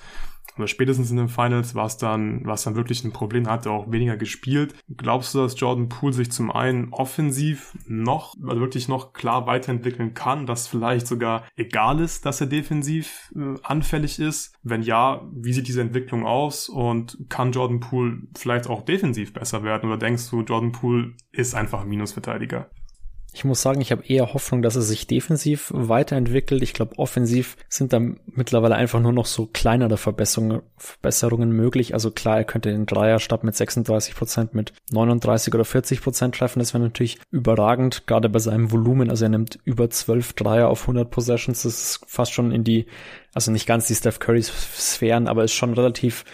spätestens 0.67 1.11
in 1.11 1.17
den 1.17 1.29
Finals 1.29 1.75
war 1.75 1.85
es 1.85 1.97
dann, 1.97 2.45
war 2.45 2.55
es 2.55 2.63
dann 2.63 2.75
wirklich 2.75 3.03
ein 3.03 3.11
Problem, 3.11 3.47
hat 3.47 3.65
er 3.65 3.71
auch 3.71 3.91
weniger 3.91 4.17
gespielt. 4.17 4.75
Glaubst 4.95 5.33
du, 5.33 5.39
dass 5.39 5.59
Jordan 5.59 5.89
Poole 5.89 6.13
sich 6.13 6.31
zum 6.31 6.51
einen 6.51 6.93
offensiv 6.93 7.77
noch, 7.87 8.35
also 8.47 8.61
wirklich 8.61 8.87
noch 8.87 9.13
klar 9.13 9.47
weiterentwickeln 9.47 10.13
kann, 10.13 10.45
dass 10.45 10.67
vielleicht 10.67 11.07
sogar 11.07 11.43
egal 11.55 11.99
ist, 11.99 12.25
dass 12.25 12.41
er 12.41 12.47
defensiv 12.47 13.33
äh, 13.35 13.55
anfällig 13.63 14.19
ist? 14.19 14.55
Wenn 14.63 14.81
ja, 14.81 15.27
wie 15.33 15.53
sieht 15.53 15.67
diese 15.67 15.81
Entwicklung 15.81 16.25
aus 16.25 16.69
und 16.69 17.17
kann 17.29 17.51
Jordan 17.51 17.79
Poole 17.79 18.21
vielleicht 18.37 18.67
auch 18.67 18.83
defensiv 18.83 19.33
besser 19.33 19.63
werden 19.63 19.89
oder 19.89 19.97
denkst 19.97 20.29
du, 20.29 20.41
Jordan 20.41 20.71
Poole 20.71 21.13
ist 21.31 21.55
einfach 21.55 21.85
Minusverteidiger? 21.85 22.69
Ich 23.31 23.45
muss 23.45 23.61
sagen, 23.61 23.79
ich 23.79 23.91
habe 23.91 24.05
eher 24.05 24.33
Hoffnung, 24.33 24.63
dass 24.63 24.75
er 24.75 24.81
sich 24.81 25.05
defensiv 25.05 25.71
weiterentwickelt. 25.73 26.63
Ich 26.63 26.73
glaube, 26.73 26.97
offensiv 26.97 27.57
sind 27.69 27.93
da 27.93 27.99
mittlerweile 28.25 28.75
einfach 28.75 28.99
nur 28.99 29.13
noch 29.13 29.27
so 29.27 29.45
kleinere 29.45 29.97
Verbesserungen, 29.97 30.61
Verbesserungen 30.77 31.51
möglich. 31.51 31.93
Also 31.93 32.09
klar, 32.09 32.37
er 32.37 32.43
könnte 32.43 32.71
den 32.71 32.87
Dreier 32.87 33.19
statt 33.19 33.43
mit 33.43 33.55
36 33.55 34.15
Prozent 34.15 34.55
mit 34.55 34.73
39 34.91 35.53
oder 35.53 35.63
40 35.63 36.01
Prozent 36.01 36.35
treffen. 36.35 36.59
Das 36.59 36.73
wäre 36.73 36.83
natürlich 36.83 37.19
überragend, 37.29 38.07
gerade 38.07 38.29
bei 38.29 38.39
seinem 38.39 38.71
Volumen. 38.71 39.11
Also 39.11 39.25
er 39.25 39.29
nimmt 39.29 39.59
über 39.63 39.89
12 39.89 40.33
Dreier 40.33 40.67
auf 40.67 40.81
100 40.81 41.11
Possessions. 41.11 41.63
Das 41.63 41.73
ist 41.73 42.01
fast 42.07 42.33
schon 42.33 42.51
in 42.51 42.63
die, 42.63 42.87
also 43.35 43.51
nicht 43.51 43.67
ganz 43.67 43.85
die 43.85 43.95
Steph 43.95 44.19
Curry 44.19 44.41
Sphären, 44.41 45.27
aber 45.27 45.43
ist 45.43 45.53
schon 45.53 45.75
relativ 45.75 46.25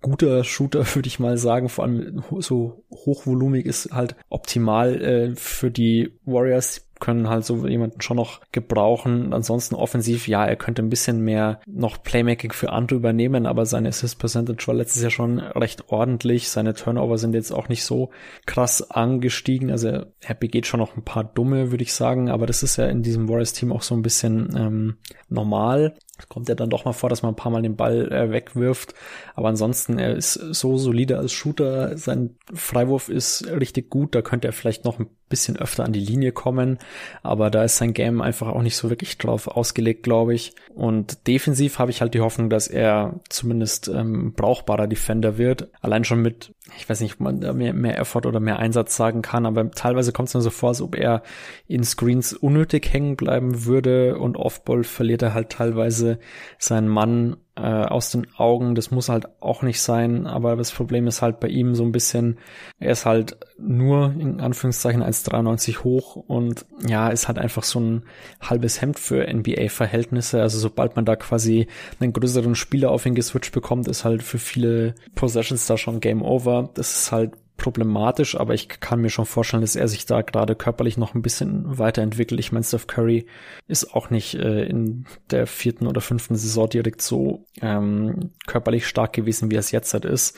guter 0.00 0.44
Shooter, 0.44 0.84
würde 0.94 1.06
ich 1.06 1.18
mal 1.18 1.36
sagen. 1.36 1.68
Vor 1.68 1.84
allem 1.84 2.22
so 2.38 2.84
hochvolumig 2.90 3.66
ist 3.66 3.90
halt 3.92 4.16
optimal 4.28 5.00
äh, 5.00 5.36
für 5.36 5.70
die 5.70 6.12
Warriors 6.24 6.86
können 7.00 7.28
halt 7.28 7.44
so 7.44 7.66
jemanden 7.66 8.00
schon 8.00 8.16
noch 8.16 8.40
gebrauchen. 8.52 9.34
Ansonsten 9.34 9.74
offensiv, 9.74 10.28
ja, 10.28 10.46
er 10.46 10.56
könnte 10.56 10.82
ein 10.82 10.88
bisschen 10.88 11.20
mehr 11.20 11.60
noch 11.66 12.02
Playmaking 12.02 12.52
für 12.52 12.72
andere 12.72 12.98
übernehmen, 12.98 13.46
aber 13.46 13.66
seine 13.66 13.88
Assist 13.88 14.18
Percentage 14.18 14.66
war 14.66 14.74
letztes 14.74 15.02
Jahr 15.02 15.10
schon 15.10 15.38
recht 15.38 15.90
ordentlich. 15.90 16.48
Seine 16.48 16.72
Turnover 16.72 17.18
sind 17.18 17.34
jetzt 17.34 17.52
auch 17.52 17.68
nicht 17.68 17.84
so 17.84 18.10
krass 18.46 18.90
angestiegen. 18.90 19.70
Also 19.70 19.88
er 20.20 20.34
begeht 20.34 20.66
schon 20.66 20.80
noch 20.80 20.96
ein 20.96 21.04
paar 21.04 21.24
dumme, 21.24 21.70
würde 21.70 21.84
ich 21.84 21.92
sagen, 21.92 22.30
aber 22.30 22.46
das 22.46 22.62
ist 22.62 22.76
ja 22.76 22.86
in 22.86 23.02
diesem 23.02 23.28
Warriors 23.28 23.52
Team 23.52 23.72
auch 23.72 23.82
so 23.82 23.94
ein 23.94 24.02
bisschen 24.02 24.48
ähm, 24.56 24.96
normal. 25.28 25.96
Es 26.18 26.28
kommt 26.28 26.48
ja 26.48 26.54
dann 26.54 26.70
doch 26.70 26.84
mal 26.84 26.92
vor, 26.92 27.08
dass 27.08 27.22
man 27.22 27.32
ein 27.32 27.36
paar 27.36 27.50
Mal 27.50 27.62
den 27.62 27.76
Ball 27.76 28.10
äh, 28.12 28.30
wegwirft. 28.30 28.94
Aber 29.34 29.48
ansonsten, 29.48 29.98
er 29.98 30.14
ist 30.14 30.34
so 30.34 30.78
solide 30.78 31.18
als 31.18 31.32
Shooter. 31.32 31.98
Sein 31.98 32.36
Freiwurf 32.52 33.08
ist 33.08 33.46
richtig 33.48 33.90
gut. 33.90 34.14
Da 34.14 34.22
könnte 34.22 34.48
er 34.48 34.52
vielleicht 34.52 34.84
noch 34.84 34.98
ein 34.98 35.08
bisschen 35.34 35.56
öfter 35.56 35.84
an 35.84 35.92
die 35.92 36.00
Linie 36.00 36.32
kommen. 36.32 36.78
Aber 37.22 37.50
da 37.50 37.64
ist 37.64 37.76
sein 37.76 37.92
Game 37.92 38.22
einfach 38.22 38.48
auch 38.48 38.62
nicht 38.62 38.76
so 38.76 38.90
wirklich 38.90 39.18
drauf 39.18 39.48
ausgelegt, 39.48 40.04
glaube 40.04 40.34
ich. 40.34 40.54
Und 40.74 41.26
defensiv 41.26 41.78
habe 41.78 41.90
ich 41.90 42.00
halt 42.00 42.14
die 42.14 42.20
Hoffnung, 42.20 42.50
dass 42.50 42.68
er 42.68 43.20
zumindest 43.28 43.88
ähm, 43.88 44.32
brauchbarer 44.34 44.86
Defender 44.86 45.38
wird. 45.38 45.68
Allein 45.80 46.04
schon 46.04 46.22
mit 46.22 46.52
ich 46.76 46.88
weiß 46.88 47.00
nicht, 47.00 47.14
ob 47.14 47.20
man 47.20 47.40
da 47.40 47.52
mehr, 47.52 47.74
mehr 47.74 47.98
Effort 47.98 48.26
oder 48.26 48.40
mehr 48.40 48.58
Einsatz 48.58 48.96
sagen 48.96 49.20
kann, 49.20 49.44
aber 49.44 49.70
teilweise 49.70 50.12
kommt 50.12 50.28
es 50.28 50.34
mir 50.34 50.40
so 50.40 50.50
vor, 50.50 50.70
als 50.70 50.80
ob 50.80 50.96
er 50.96 51.22
in 51.66 51.84
Screens 51.84 52.32
unnötig 52.32 52.90
hängen 52.90 53.16
bleiben 53.16 53.66
würde 53.66 54.18
und 54.18 54.36
Offball 54.36 54.82
verliert 54.82 55.22
er 55.22 55.34
halt 55.34 55.50
teilweise 55.50 56.18
seinen 56.58 56.88
Mann 56.88 57.36
äh, 57.56 57.60
aus 57.60 58.10
den 58.10 58.26
Augen. 58.36 58.74
Das 58.74 58.90
muss 58.90 59.08
halt 59.08 59.26
auch 59.40 59.62
nicht 59.62 59.80
sein, 59.80 60.26
aber 60.26 60.56
das 60.56 60.72
Problem 60.72 61.06
ist 61.06 61.22
halt 61.22 61.40
bei 61.40 61.48
ihm 61.48 61.74
so 61.74 61.84
ein 61.84 61.92
bisschen, 61.92 62.38
er 62.78 62.92
ist 62.92 63.06
halt 63.06 63.36
nur 63.58 64.12
in 64.18 64.40
Anführungszeichen 64.40 65.02
1,93 65.02 65.84
hoch 65.84 66.16
und 66.16 66.66
ja, 66.86 67.08
ist 67.08 67.28
halt 67.28 67.38
einfach 67.38 67.62
so 67.62 67.80
ein 67.80 68.02
halbes 68.40 68.80
Hemd 68.80 68.98
für 68.98 69.26
NBA-Verhältnisse. 69.32 70.40
Also 70.42 70.58
sobald 70.58 70.96
man 70.96 71.04
da 71.04 71.16
quasi 71.16 71.68
einen 72.00 72.12
größeren 72.12 72.54
Spieler 72.54 72.90
auf 72.90 73.06
ihn 73.06 73.14
geswitcht 73.14 73.52
bekommt, 73.52 73.88
ist 73.88 74.04
halt 74.04 74.22
für 74.22 74.38
viele 74.38 74.94
Possessions 75.14 75.66
da 75.66 75.78
schon 75.78 76.00
Game 76.00 76.22
Over. 76.22 76.70
Das 76.74 76.96
ist 76.96 77.12
halt 77.12 77.32
problematisch, 77.56 78.38
aber 78.38 78.54
ich 78.54 78.68
kann 78.68 79.00
mir 79.00 79.10
schon 79.10 79.26
vorstellen, 79.26 79.60
dass 79.60 79.76
er 79.76 79.88
sich 79.88 80.06
da 80.06 80.22
gerade 80.22 80.56
körperlich 80.56 80.96
noch 80.96 81.14
ein 81.14 81.22
bisschen 81.22 81.78
weiterentwickelt. 81.78 82.40
Ich 82.40 82.52
meine, 82.52 82.64
Steph 82.64 82.86
Curry 82.86 83.26
ist 83.68 83.94
auch 83.94 84.10
nicht 84.10 84.34
äh, 84.34 84.64
in 84.64 85.06
der 85.30 85.46
vierten 85.46 85.86
oder 85.86 86.00
fünften 86.00 86.36
Saison 86.36 86.68
direkt 86.68 87.00
so 87.00 87.46
ähm, 87.60 88.30
körperlich 88.46 88.86
stark 88.86 89.12
gewesen, 89.12 89.50
wie 89.50 89.56
er 89.56 89.60
es 89.60 89.70
jetzt 89.70 89.94
halt 89.94 90.04
ist. 90.04 90.36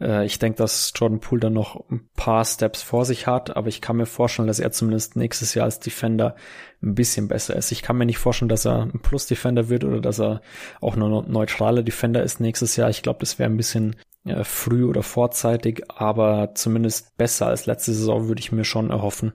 Äh, 0.00 0.26
ich 0.26 0.38
denke, 0.38 0.58
dass 0.58 0.92
Jordan 0.94 1.20
Poole 1.20 1.40
dann 1.40 1.54
noch 1.54 1.88
ein 1.90 2.08
paar 2.16 2.44
Steps 2.44 2.82
vor 2.82 3.04
sich 3.04 3.26
hat, 3.26 3.56
aber 3.56 3.68
ich 3.68 3.80
kann 3.80 3.96
mir 3.96 4.06
vorstellen, 4.06 4.48
dass 4.48 4.60
er 4.60 4.72
zumindest 4.72 5.16
nächstes 5.16 5.54
Jahr 5.54 5.64
als 5.64 5.80
Defender 5.80 6.36
ein 6.82 6.94
bisschen 6.94 7.28
besser 7.28 7.56
ist. 7.56 7.72
Ich 7.72 7.82
kann 7.82 7.96
mir 7.96 8.06
nicht 8.06 8.18
vorstellen, 8.18 8.48
dass 8.48 8.66
er 8.66 8.82
ein 8.82 9.00
Plus-Defender 9.00 9.68
wird 9.68 9.84
oder 9.84 10.00
dass 10.00 10.20
er 10.20 10.42
auch 10.80 10.96
nur 10.96 11.22
neutraler 11.22 11.82
Defender 11.82 12.22
ist 12.22 12.40
nächstes 12.40 12.76
Jahr. 12.76 12.90
Ich 12.90 13.02
glaube, 13.02 13.20
das 13.20 13.38
wäre 13.38 13.50
ein 13.50 13.56
bisschen 13.56 13.96
früh 14.44 14.84
oder 14.84 15.02
vorzeitig, 15.02 15.82
aber 15.90 16.54
zumindest 16.54 17.16
besser 17.16 17.46
als 17.46 17.66
letzte 17.66 17.92
Saison 17.92 18.28
würde 18.28 18.40
ich 18.40 18.52
mir 18.52 18.64
schon 18.64 18.90
erhoffen. 18.90 19.32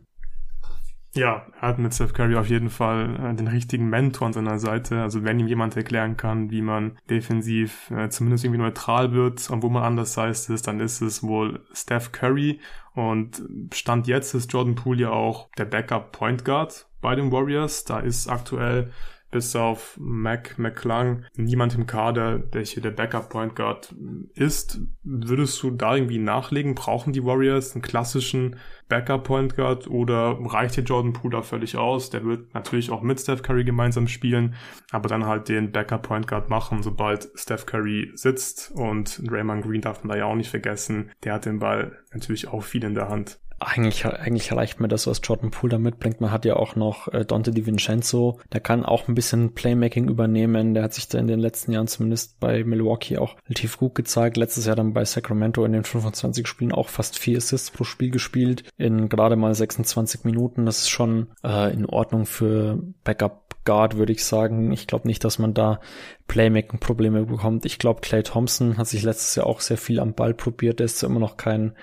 Ja, 1.17 1.47
er 1.59 1.69
hat 1.69 1.79
mit 1.79 1.95
Steph 1.95 2.13
Curry 2.13 2.35
auf 2.35 2.47
jeden 2.47 2.69
Fall 2.69 3.15
äh, 3.15 3.33
den 3.33 3.47
richtigen 3.47 3.89
Mentor 3.89 4.27
an 4.27 4.33
seiner 4.33 4.59
Seite. 4.59 5.01
Also 5.01 5.23
wenn 5.23 5.39
ihm 5.39 5.47
jemand 5.47 5.75
erklären 5.75 6.15
kann, 6.15 6.51
wie 6.51 6.61
man 6.61 6.97
defensiv 7.09 7.89
äh, 7.89 8.09
zumindest 8.09 8.43
irgendwie 8.43 8.61
neutral 8.61 9.13
wird 9.13 9.49
und 9.49 9.63
wo 9.63 9.69
man 9.69 9.81
anders 9.81 10.15
heißt 10.15 10.51
ist, 10.51 10.67
dann 10.67 10.79
ist 10.79 11.01
es 11.01 11.23
wohl 11.23 11.61
Steph 11.73 12.11
Curry. 12.11 12.59
Und 12.93 13.41
Stand 13.73 14.05
jetzt 14.05 14.35
ist 14.35 14.53
Jordan 14.53 14.75
Poole 14.75 15.03
ja 15.03 15.09
auch 15.09 15.49
der 15.57 15.65
Backup 15.65 16.11
Point 16.11 16.45
Guard 16.45 16.87
bei 17.01 17.15
den 17.15 17.31
Warriors. 17.31 17.83
Da 17.83 17.99
ist 17.99 18.27
aktuell 18.27 18.91
bis 19.37 19.55
auf 19.55 19.99
Mac 19.99 20.57
McClung 20.57 21.23
niemand 21.35 21.75
im 21.75 21.85
Kader, 21.85 22.39
der 22.39 22.65
hier 22.65 22.81
der 22.81 22.89
Backup 22.89 23.29
Point 23.29 23.55
Guard 23.55 23.93
ist. 24.33 24.79
Würdest 25.03 25.61
du 25.61 25.69
da 25.69 25.95
irgendwie 25.95 26.17
nachlegen? 26.17 26.73
Brauchen 26.73 27.13
die 27.13 27.23
Warriors 27.23 27.75
einen 27.75 27.83
klassischen 27.83 28.55
Backup 28.89 29.23
Point 29.23 29.55
Guard 29.55 29.87
oder 29.87 30.37
reicht 30.39 30.75
hier 30.75 30.83
Jordan 30.83 31.13
Poole 31.13 31.43
völlig 31.43 31.77
aus? 31.77 32.09
Der 32.09 32.23
wird 32.23 32.53
natürlich 32.53 32.89
auch 32.89 33.01
mit 33.01 33.19
Steph 33.19 33.41
Curry 33.41 33.63
gemeinsam 33.63 34.07
spielen, 34.07 34.55
aber 34.91 35.09
dann 35.09 35.25
halt 35.25 35.49
den 35.49 35.71
Backup 35.71 36.03
Point 36.03 36.27
Guard 36.27 36.49
machen, 36.49 36.83
sobald 36.83 37.29
Steph 37.35 37.65
Curry 37.65 38.11
sitzt 38.13 38.71
und 38.75 39.21
Raymond 39.29 39.63
Green 39.63 39.81
darf 39.81 40.03
man 40.03 40.09
da 40.11 40.17
ja 40.17 40.25
auch 40.25 40.35
nicht 40.35 40.49
vergessen. 40.49 41.11
Der 41.23 41.33
hat 41.33 41.45
den 41.45 41.59
Ball 41.59 41.97
natürlich 42.13 42.47
auch 42.47 42.63
viel 42.63 42.83
in 42.83 42.95
der 42.95 43.09
Hand 43.09 43.39
eigentlich, 43.59 44.05
eigentlich 44.05 44.51
reicht 44.51 44.79
mir 44.79 44.87
das, 44.87 45.07
was 45.07 45.21
Jordan 45.23 45.51
Poole 45.51 45.71
da 45.71 45.77
mitbringt. 45.79 46.21
Man 46.21 46.31
hat 46.31 46.45
ja 46.45 46.55
auch 46.55 46.75
noch 46.75 47.07
äh, 47.07 47.25
Dante 47.25 47.51
DiVincenzo, 47.51 48.39
der 48.53 48.61
kann 48.61 48.85
auch 48.85 49.07
ein 49.07 49.15
bisschen 49.15 49.53
Playmaking 49.53 50.07
übernehmen. 50.09 50.73
Der 50.73 50.83
hat 50.83 50.93
sich 50.93 51.07
da 51.07 51.17
in 51.17 51.27
den 51.27 51.39
letzten 51.39 51.71
Jahren 51.71 51.87
zumindest 51.87 52.39
bei 52.39 52.63
Milwaukee 52.63 53.17
auch 53.17 53.35
relativ 53.45 53.77
gut 53.77 53.95
gezeigt. 53.95 54.37
Letztes 54.37 54.65
Jahr 54.65 54.75
dann 54.75 54.93
bei 54.93 55.05
Sacramento 55.05 55.65
in 55.65 55.71
den 55.71 55.83
25 55.83 56.47
Spielen 56.47 56.71
auch 56.71 56.89
fast 56.89 57.17
vier 57.17 57.37
Assists 57.37 57.71
pro 57.71 57.83
Spiel 57.83 58.11
gespielt, 58.11 58.63
in 58.77 59.09
gerade 59.09 59.35
mal 59.35 59.53
26 59.53 60.23
Minuten. 60.23 60.65
Das 60.65 60.79
ist 60.79 60.89
schon 60.89 61.27
äh, 61.43 61.73
in 61.73 61.85
Ordnung 61.85 62.25
für 62.25 62.79
Backup 63.03 63.47
Guard, 63.67 63.97
würde 63.97 64.13
ich 64.13 64.23
sagen. 64.23 64.71
Ich 64.71 64.87
glaube 64.87 65.09
nicht, 65.09 65.25
dass 65.25 65.39
man 65.39 65.53
da 65.53 65.81
Playmaking-Probleme 66.27 67.25
bekommt. 67.25 67.65
Ich 67.65 67.79
glaube, 67.79 67.99
Clay 67.99 68.23
Thompson 68.23 68.77
hat 68.77 68.87
sich 68.87 69.03
letztes 69.03 69.35
Jahr 69.35 69.45
auch 69.45 69.59
sehr 69.59 69.77
viel 69.77 69.99
am 69.99 70.13
Ball 70.13 70.33
probiert. 70.33 70.79
Der 70.79 70.85
ist 70.85 71.03
immer 71.03 71.19
noch 71.19 71.35
kein 71.35 71.73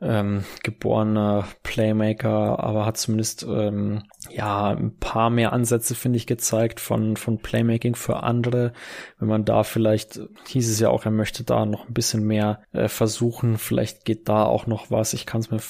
ähm, 0.00 0.44
geborener 0.62 1.48
Playmaker, 1.64 2.62
aber 2.62 2.86
hat 2.86 2.96
zumindest 2.96 3.44
ähm, 3.48 4.04
ja 4.30 4.68
ein 4.68 4.96
paar 4.98 5.30
mehr 5.30 5.52
Ansätze, 5.52 5.96
finde 5.96 6.18
ich, 6.18 6.28
gezeigt 6.28 6.78
von, 6.78 7.16
von 7.16 7.38
Playmaking 7.38 7.96
für 7.96 8.22
andere. 8.22 8.72
Wenn 9.18 9.28
man 9.28 9.44
da 9.44 9.64
vielleicht, 9.64 10.20
hieß 10.46 10.70
es 10.70 10.78
ja 10.78 10.90
auch, 10.90 11.06
er 11.06 11.10
möchte 11.10 11.42
da 11.42 11.66
noch 11.66 11.88
ein 11.88 11.94
bisschen 11.94 12.24
mehr 12.24 12.62
äh, 12.72 12.86
versuchen. 12.86 13.58
Vielleicht 13.58 14.04
geht 14.04 14.28
da 14.28 14.44
auch 14.44 14.68
noch 14.68 14.92
was. 14.92 15.12
Ich 15.12 15.26
kann 15.26 15.40
es 15.40 15.50
mir 15.50 15.60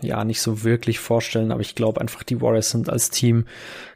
ja 0.00 0.24
nicht 0.24 0.40
so 0.40 0.64
wirklich 0.64 0.98
vorstellen, 0.98 1.52
aber 1.52 1.60
ich 1.60 1.74
glaube 1.74 2.00
einfach, 2.00 2.22
die 2.22 2.40
Warriors 2.40 2.70
sind 2.70 2.88
als 2.88 3.10
Team 3.10 3.46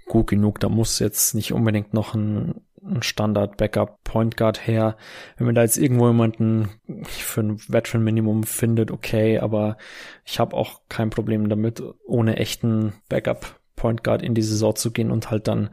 gut 0.06 0.28
genug. 0.28 0.60
Da 0.60 0.68
muss 0.68 0.98
jetzt 0.98 1.34
nicht 1.34 1.52
unbedingt 1.52 1.94
noch 1.94 2.14
ein, 2.14 2.62
ein 2.82 3.02
Standard 3.02 3.56
Backup 3.56 4.02
Point 4.04 4.36
Guard 4.36 4.66
her. 4.66 4.96
Wenn 5.36 5.46
man 5.46 5.54
da 5.54 5.62
jetzt 5.62 5.78
irgendwo 5.78 6.08
jemanden 6.08 6.68
für 7.02 7.42
ein 7.42 7.60
Veteran 7.68 8.04
Minimum 8.04 8.44
findet, 8.44 8.90
okay, 8.90 9.38
aber 9.38 9.76
ich 10.24 10.38
habe 10.40 10.56
auch 10.56 10.80
kein 10.88 11.10
Problem 11.10 11.48
damit, 11.48 11.82
ohne 12.06 12.36
echten 12.36 12.94
Backup 13.08 13.58
Point 13.78 14.04
Guard 14.04 14.22
in 14.22 14.34
die 14.34 14.42
Saison 14.42 14.74
zu 14.74 14.90
gehen 14.90 15.10
und 15.10 15.30
halt 15.30 15.48
dann 15.48 15.70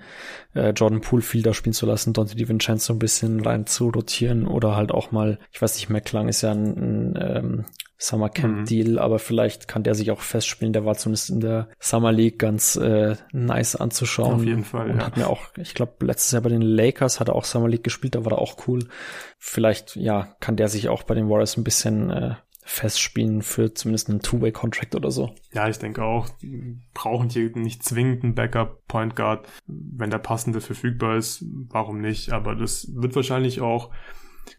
äh, 0.53 0.69
Jordan 0.69 1.01
Poole 1.01 1.23
viel 1.23 1.41
da 1.41 1.53
spielen 1.53 1.73
zu 1.73 1.85
lassen, 1.85 2.13
Dante 2.13 2.35
DiVincenzo 2.35 2.93
ein 2.93 2.99
bisschen 2.99 3.41
rein 3.41 3.65
zu 3.65 3.89
rotieren 3.89 4.47
oder 4.47 4.75
halt 4.75 4.91
auch 4.91 5.11
mal, 5.11 5.39
ich 5.51 5.61
weiß 5.61 5.75
nicht, 5.75 5.89
McClung 5.89 6.29
ist 6.29 6.43
ja 6.43 6.51
ein, 6.51 7.15
ein 7.15 7.19
ähm, 7.19 7.65
Summer 7.97 8.29
Camp 8.29 8.57
mhm. 8.59 8.65
Deal, 8.65 8.99
aber 8.99 9.19
vielleicht 9.19 9.67
kann 9.67 9.83
der 9.83 9.95
sich 9.95 10.11
auch 10.11 10.21
festspielen. 10.21 10.73
Der 10.73 10.85
war 10.85 10.95
zumindest 10.95 11.29
in 11.29 11.39
der 11.39 11.69
Summer 11.79 12.11
League 12.11 12.39
ganz 12.39 12.75
äh, 12.75 13.15
nice 13.31 13.75
anzuschauen. 13.75 14.35
Auf 14.35 14.43
jeden 14.43 14.65
Fall. 14.65 14.91
Und 14.91 14.99
ja. 14.99 15.05
hat 15.05 15.17
mir 15.17 15.27
auch, 15.27 15.47
ich 15.57 15.73
glaube, 15.73 16.05
letztes 16.05 16.31
Jahr 16.31 16.41
bei 16.41 16.49
den 16.49 16.61
Lakers 16.61 17.19
hat 17.19 17.29
er 17.29 17.35
auch 17.35 17.45
Summer 17.45 17.69
League 17.69 17.83
gespielt, 17.83 18.15
da 18.15 18.25
war 18.25 18.33
er 18.33 18.39
auch 18.39 18.67
cool. 18.67 18.87
Vielleicht, 19.37 19.95
ja, 19.95 20.35
kann 20.39 20.57
der 20.57 20.67
sich 20.67 20.89
auch 20.89 21.03
bei 21.03 21.15
den 21.15 21.29
Warriors 21.29 21.57
ein 21.57 21.63
bisschen 21.63 22.09
äh, 22.09 22.35
festspielen 22.67 23.43
für 23.43 23.73
zumindest 23.73 24.09
einen 24.09 24.21
Two-Way-Contract 24.21 24.95
oder 24.95 25.11
so. 25.11 25.35
Ja, 25.53 25.69
ich 25.69 25.77
denke 25.77 26.03
auch, 26.03 26.27
brauchen 26.95 27.29
die 27.29 27.51
nicht 27.53 27.83
zwingend 27.83 28.23
einen 28.23 28.33
Backup-Point 28.33 29.15
Guard. 29.15 29.47
Wenn 29.67 30.09
der 30.09 30.17
passende 30.17 30.61
verfügbar 30.61 31.15
ist, 31.15 31.45
warum 31.69 32.01
nicht? 32.01 32.33
Aber 32.33 32.55
das 32.55 32.91
wird 32.93 33.15
wahrscheinlich 33.15 33.61
auch 33.61 33.91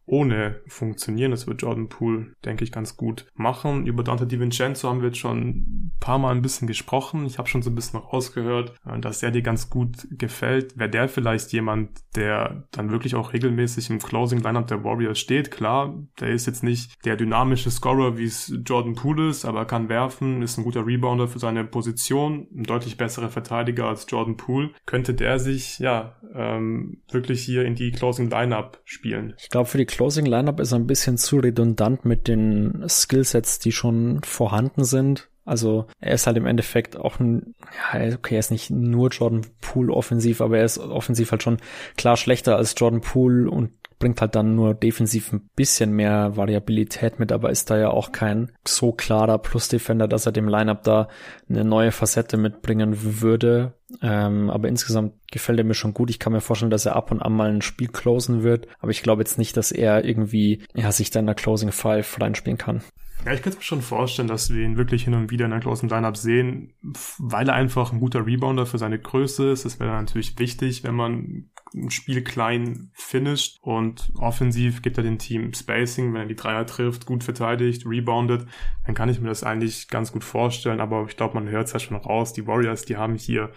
ohne 0.07 0.61
funktionieren. 0.67 1.31
Das 1.31 1.47
wird 1.47 1.63
Jordan 1.63 1.89
Poole, 1.89 2.33
denke 2.45 2.65
ich, 2.65 2.73
ganz 2.73 2.97
gut 2.97 3.27
machen. 3.35 3.87
Über 3.87 4.03
Dante 4.03 4.27
DiVincenzo 4.27 4.89
haben 4.89 5.01
wir 5.01 5.09
jetzt 5.09 5.19
schon 5.19 5.39
ein 5.39 5.93
paar 6.01 6.19
Mal 6.19 6.35
ein 6.35 6.43
bisschen 6.43 6.69
gesprochen. 6.69 7.27
Ich 7.27 7.39
habe 7.39 7.49
schon 7.49 7.63
so 7.63 7.71
ein 7.71 7.75
bisschen 7.75 8.01
rausgehört, 8.01 8.75
äh, 8.87 8.99
dass 9.01 9.23
er 9.23 9.31
dir 9.31 9.43
ganz 9.43 9.71
gut 9.71 10.07
gefällt. 10.11 10.79
Wäre 10.79 10.91
der 10.91 11.09
vielleicht 11.09 11.53
jemand, 11.53 11.91
der 12.15 12.67
dann 12.71 12.91
wirklich 12.91 13.15
auch 13.15 13.33
regelmäßig 13.33 13.91
im 13.91 13.99
Closing 13.99 14.41
Lineup 14.41 14.67
der 14.69 14.85
Warriors 14.85 15.19
steht? 15.19 15.51
Klar, 15.51 15.95
der 16.21 16.31
ist 16.31 16.47
jetzt 16.47 16.63
nicht 16.63 17.05
der 17.05 17.17
dynamische 17.17 17.71
Scorer, 17.71 18.17
wie 18.19 18.25
es 18.25 18.53
Jordan 18.65 18.95
Poole 18.95 19.29
ist, 19.29 19.45
aber 19.45 19.65
kann 19.65 19.89
werfen, 19.89 20.43
ist 20.43 20.59
ein 20.59 20.65
guter 20.65 20.87
Rebounder 20.87 21.29
für 21.29 21.39
seine 21.39 21.65
Position, 21.65 22.47
ein 22.57 22.65
deutlich 22.65 22.97
besserer 22.97 23.29
Verteidiger 23.29 23.87
als 23.87 24.07
Jordan 24.09 24.37
Poole. 24.37 24.71
Könnte 24.87 25.15
der 25.15 25.39
sich 25.39 25.79
ja 25.79 26.17
ähm, 26.35 27.03
wirklich 27.11 27.43
hier 27.43 27.65
in 27.65 27.75
die 27.75 27.93
Closing 27.93 28.31
Lineup 28.31 28.81
spielen? 28.85 29.35
Ich 29.39 29.49
glaube, 29.51 29.69
für 29.77 29.81
die 29.81 29.85
Closing 29.85 30.25
Lineup 30.25 30.59
ist 30.59 30.73
ein 30.73 30.87
bisschen 30.87 31.19
zu 31.19 31.37
redundant 31.37 32.07
mit 32.07 32.29
den 32.29 32.83
Skillsets, 32.89 33.59
die 33.59 33.73
schon 33.73 34.23
vorhanden 34.23 34.85
sind. 34.85 35.29
Also 35.45 35.85
er 36.01 36.15
ist 36.15 36.27
halt 36.27 36.39
im 36.39 36.47
Endeffekt 36.47 36.97
auch 36.97 37.21
ein, 37.21 37.55
ja, 37.93 38.15
okay, 38.15 38.37
er 38.37 38.39
ist 38.39 38.51
nicht 38.51 38.71
nur 38.71 39.11
Jordan 39.11 39.43
Poole 39.61 39.93
offensiv, 39.93 40.41
aber 40.41 40.57
er 40.57 40.65
ist 40.65 40.79
offensiv 40.79 41.31
halt 41.31 41.43
schon 41.43 41.59
klar 41.99 42.17
schlechter 42.17 42.57
als 42.57 42.75
Jordan 42.75 43.03
Poole 43.03 43.51
und 43.51 43.71
bringt 43.99 44.21
halt 44.21 44.35
dann 44.35 44.55
nur 44.55 44.75
defensiv 44.75 45.33
ein 45.33 45.49
bisschen 45.57 45.93
mehr 45.93 46.37
Variabilität 46.37 47.19
mit, 47.19 47.33
aber 47.33 47.51
ist 47.51 47.71
da 47.71 47.79
ja 47.79 47.91
auch 47.91 48.13
kein 48.13 48.53
so 48.67 48.93
klarer 48.93 49.39
Plus-Defender, 49.39 50.09
dass 50.09 50.27
er 50.27 50.33
dem 50.33 50.49
Lineup 50.49 50.83
da 50.83 51.09
eine 51.49 51.65
neue 51.65 51.93
Facette 51.93 52.37
mitbringen 52.37 53.21
würde. 53.21 53.75
Ähm, 54.03 54.51
aber 54.51 54.69
insgesamt 54.69 55.15
gefällt 55.31 55.59
er 55.59 55.65
mir 55.65 55.75
schon 55.75 55.95
gut. 55.95 56.11
Ich 56.11 56.19
kann 56.19 56.33
mir 56.33 56.41
vorstellen, 56.41 56.71
dass 56.71 56.87
er 56.87 56.97
ab 56.97 57.11
und 57.11 57.23
an 57.23 57.33
mal 57.33 57.51
ein 57.51 57.63
Spiel 57.63 57.89
closen 57.89 58.43
wird, 58.43 58.67
aber 58.81 58.91
ich 58.91 59.03
glaube 59.03 59.23
jetzt 59.23 59.39
nicht, 59.39 59.57
dass 59.57 59.73
er 59.73 60.05
irgendwie 60.05 60.65
ja, 60.75 60.91
sich 60.93 61.11
da 61.11 61.21
in 61.21 61.27
der 61.27 61.35
Closing 61.35 61.73
Five 61.73 62.21
reinspielen 62.21 62.59
kann. 62.59 62.83
Ja, 63.25 63.33
ich 63.33 63.43
könnte 63.43 63.59
mir 63.59 63.65
schon 63.65 63.83
vorstellen, 63.83 64.29
dass 64.29 64.53
wir 64.53 64.63
ihn 64.63 64.77
wirklich 64.77 65.05
hin 65.05 65.15
und 65.15 65.31
wieder 65.31 65.47
in 65.47 65.51
der 65.51 65.61
großen 65.61 65.89
Lineup 65.89 66.17
sehen, 66.17 66.75
weil 67.19 67.49
er 67.49 67.55
einfach 67.55 67.93
ein 67.93 67.99
guter 67.99 68.25
Rebounder 68.25 68.67
für 68.67 68.79
seine 68.79 68.99
Größe 68.99 69.51
ist. 69.51 69.65
Das 69.65 69.81
wäre 69.81 69.91
natürlich 69.91 70.39
wichtig, 70.39 70.85
wenn 70.85 70.95
man 70.95 71.51
ein 71.75 71.91
Spiel 71.91 72.23
klein 72.23 72.91
finisht 72.95 73.59
und 73.63 74.13
offensiv 74.17 74.83
gibt 74.83 74.99
er 74.99 75.05
dem 75.05 75.19
Team 75.19 75.53
Spacing, 75.53 76.13
wenn 76.13 76.23
er 76.23 76.27
die 76.27 76.37
Dreier 76.37 76.67
trifft, 76.67 77.07
gut 77.07 77.25
verteidigt, 77.25 77.87
reboundet, 77.87 78.47
dann 78.85 78.95
kann 78.95 79.09
ich 79.09 79.21
mir 79.21 79.29
das 79.29 79.45
eigentlich 79.45 79.89
ganz 79.89 80.13
gut 80.13 80.25
vorstellen, 80.25 80.81
aber 80.81 81.07
ich 81.09 81.17
glaube, 81.17 81.35
man 81.35 81.49
hört 81.49 81.67
es 81.67 81.73
ja 81.73 81.79
schon 81.79 81.97
raus, 81.97 82.33
die 82.33 82.47
Warriors, 82.47 82.85
die 82.85 82.97
haben 82.97 83.17
hier 83.17 83.51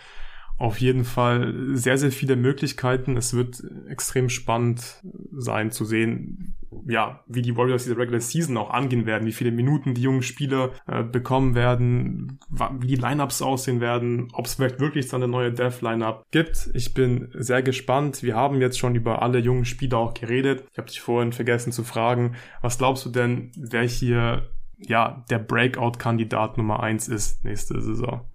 auf 0.60 0.82
jeden 0.82 1.06
Fall 1.06 1.54
sehr, 1.74 1.98
sehr 1.98 2.12
viele 2.12 2.36
Möglichkeiten. 2.36 3.15
Es 3.15 3.34
wird 3.34 3.63
extrem 3.88 4.28
spannend 4.28 5.02
sein 5.32 5.72
zu 5.72 5.86
sehen, 5.86 6.56
ja, 6.86 7.24
wie 7.28 7.41
die 7.41 7.56
Warriors 7.56 7.84
diese 7.84 7.98
Regular 7.98 8.19
Season 8.19 8.58
auch 8.58 8.69
angehen 8.69 9.06
werden, 9.06 9.26
wie 9.26 9.32
viele 9.32 9.52
Minuten 9.52 9.93
die 9.93 10.02
jungen 10.02 10.22
Spieler 10.22 10.72
äh, 10.86 11.04
bekommen 11.04 11.56
werden, 11.56 12.39
wie 12.80 12.88
die 12.88 12.95
Lineups 12.95 13.41
aussehen 13.41 13.80
werden, 13.80 14.28
ob 14.34 14.45
es 14.45 14.56
vielleicht 14.56 14.82
wirklich 14.82 15.08
dann 15.08 15.24
eine 15.24 15.32
neue 15.32 15.54
Death 15.54 15.82
Lineup 15.82 16.26
gibt. 16.32 16.69
Ich 16.74 16.93
bin 16.93 17.30
sehr 17.34 17.63
gespannt. 17.63 18.22
Wir 18.22 18.36
haben 18.36 18.60
jetzt 18.60 18.78
schon 18.78 18.95
über 18.95 19.22
alle 19.22 19.39
jungen 19.39 19.65
Spieler 19.65 19.98
auch 19.98 20.13
geredet. 20.13 20.65
Ich 20.72 20.78
habe 20.78 20.89
dich 20.89 21.00
vorhin 21.00 21.32
vergessen 21.32 21.72
zu 21.72 21.86
fragen, 21.86 22.36
was 22.62 22.78
glaubst 22.78 23.06
du 23.06 23.10
denn, 23.10 23.52
wer 23.56 23.84
hier 23.84 24.50
ja 24.78 25.24
der 25.30 25.39
Breakout-Kandidat 25.39 26.58
Nummer 26.58 26.82
eins 26.82 27.08
ist 27.08 27.45
nächste 27.45 27.82
Saison? 27.82 28.26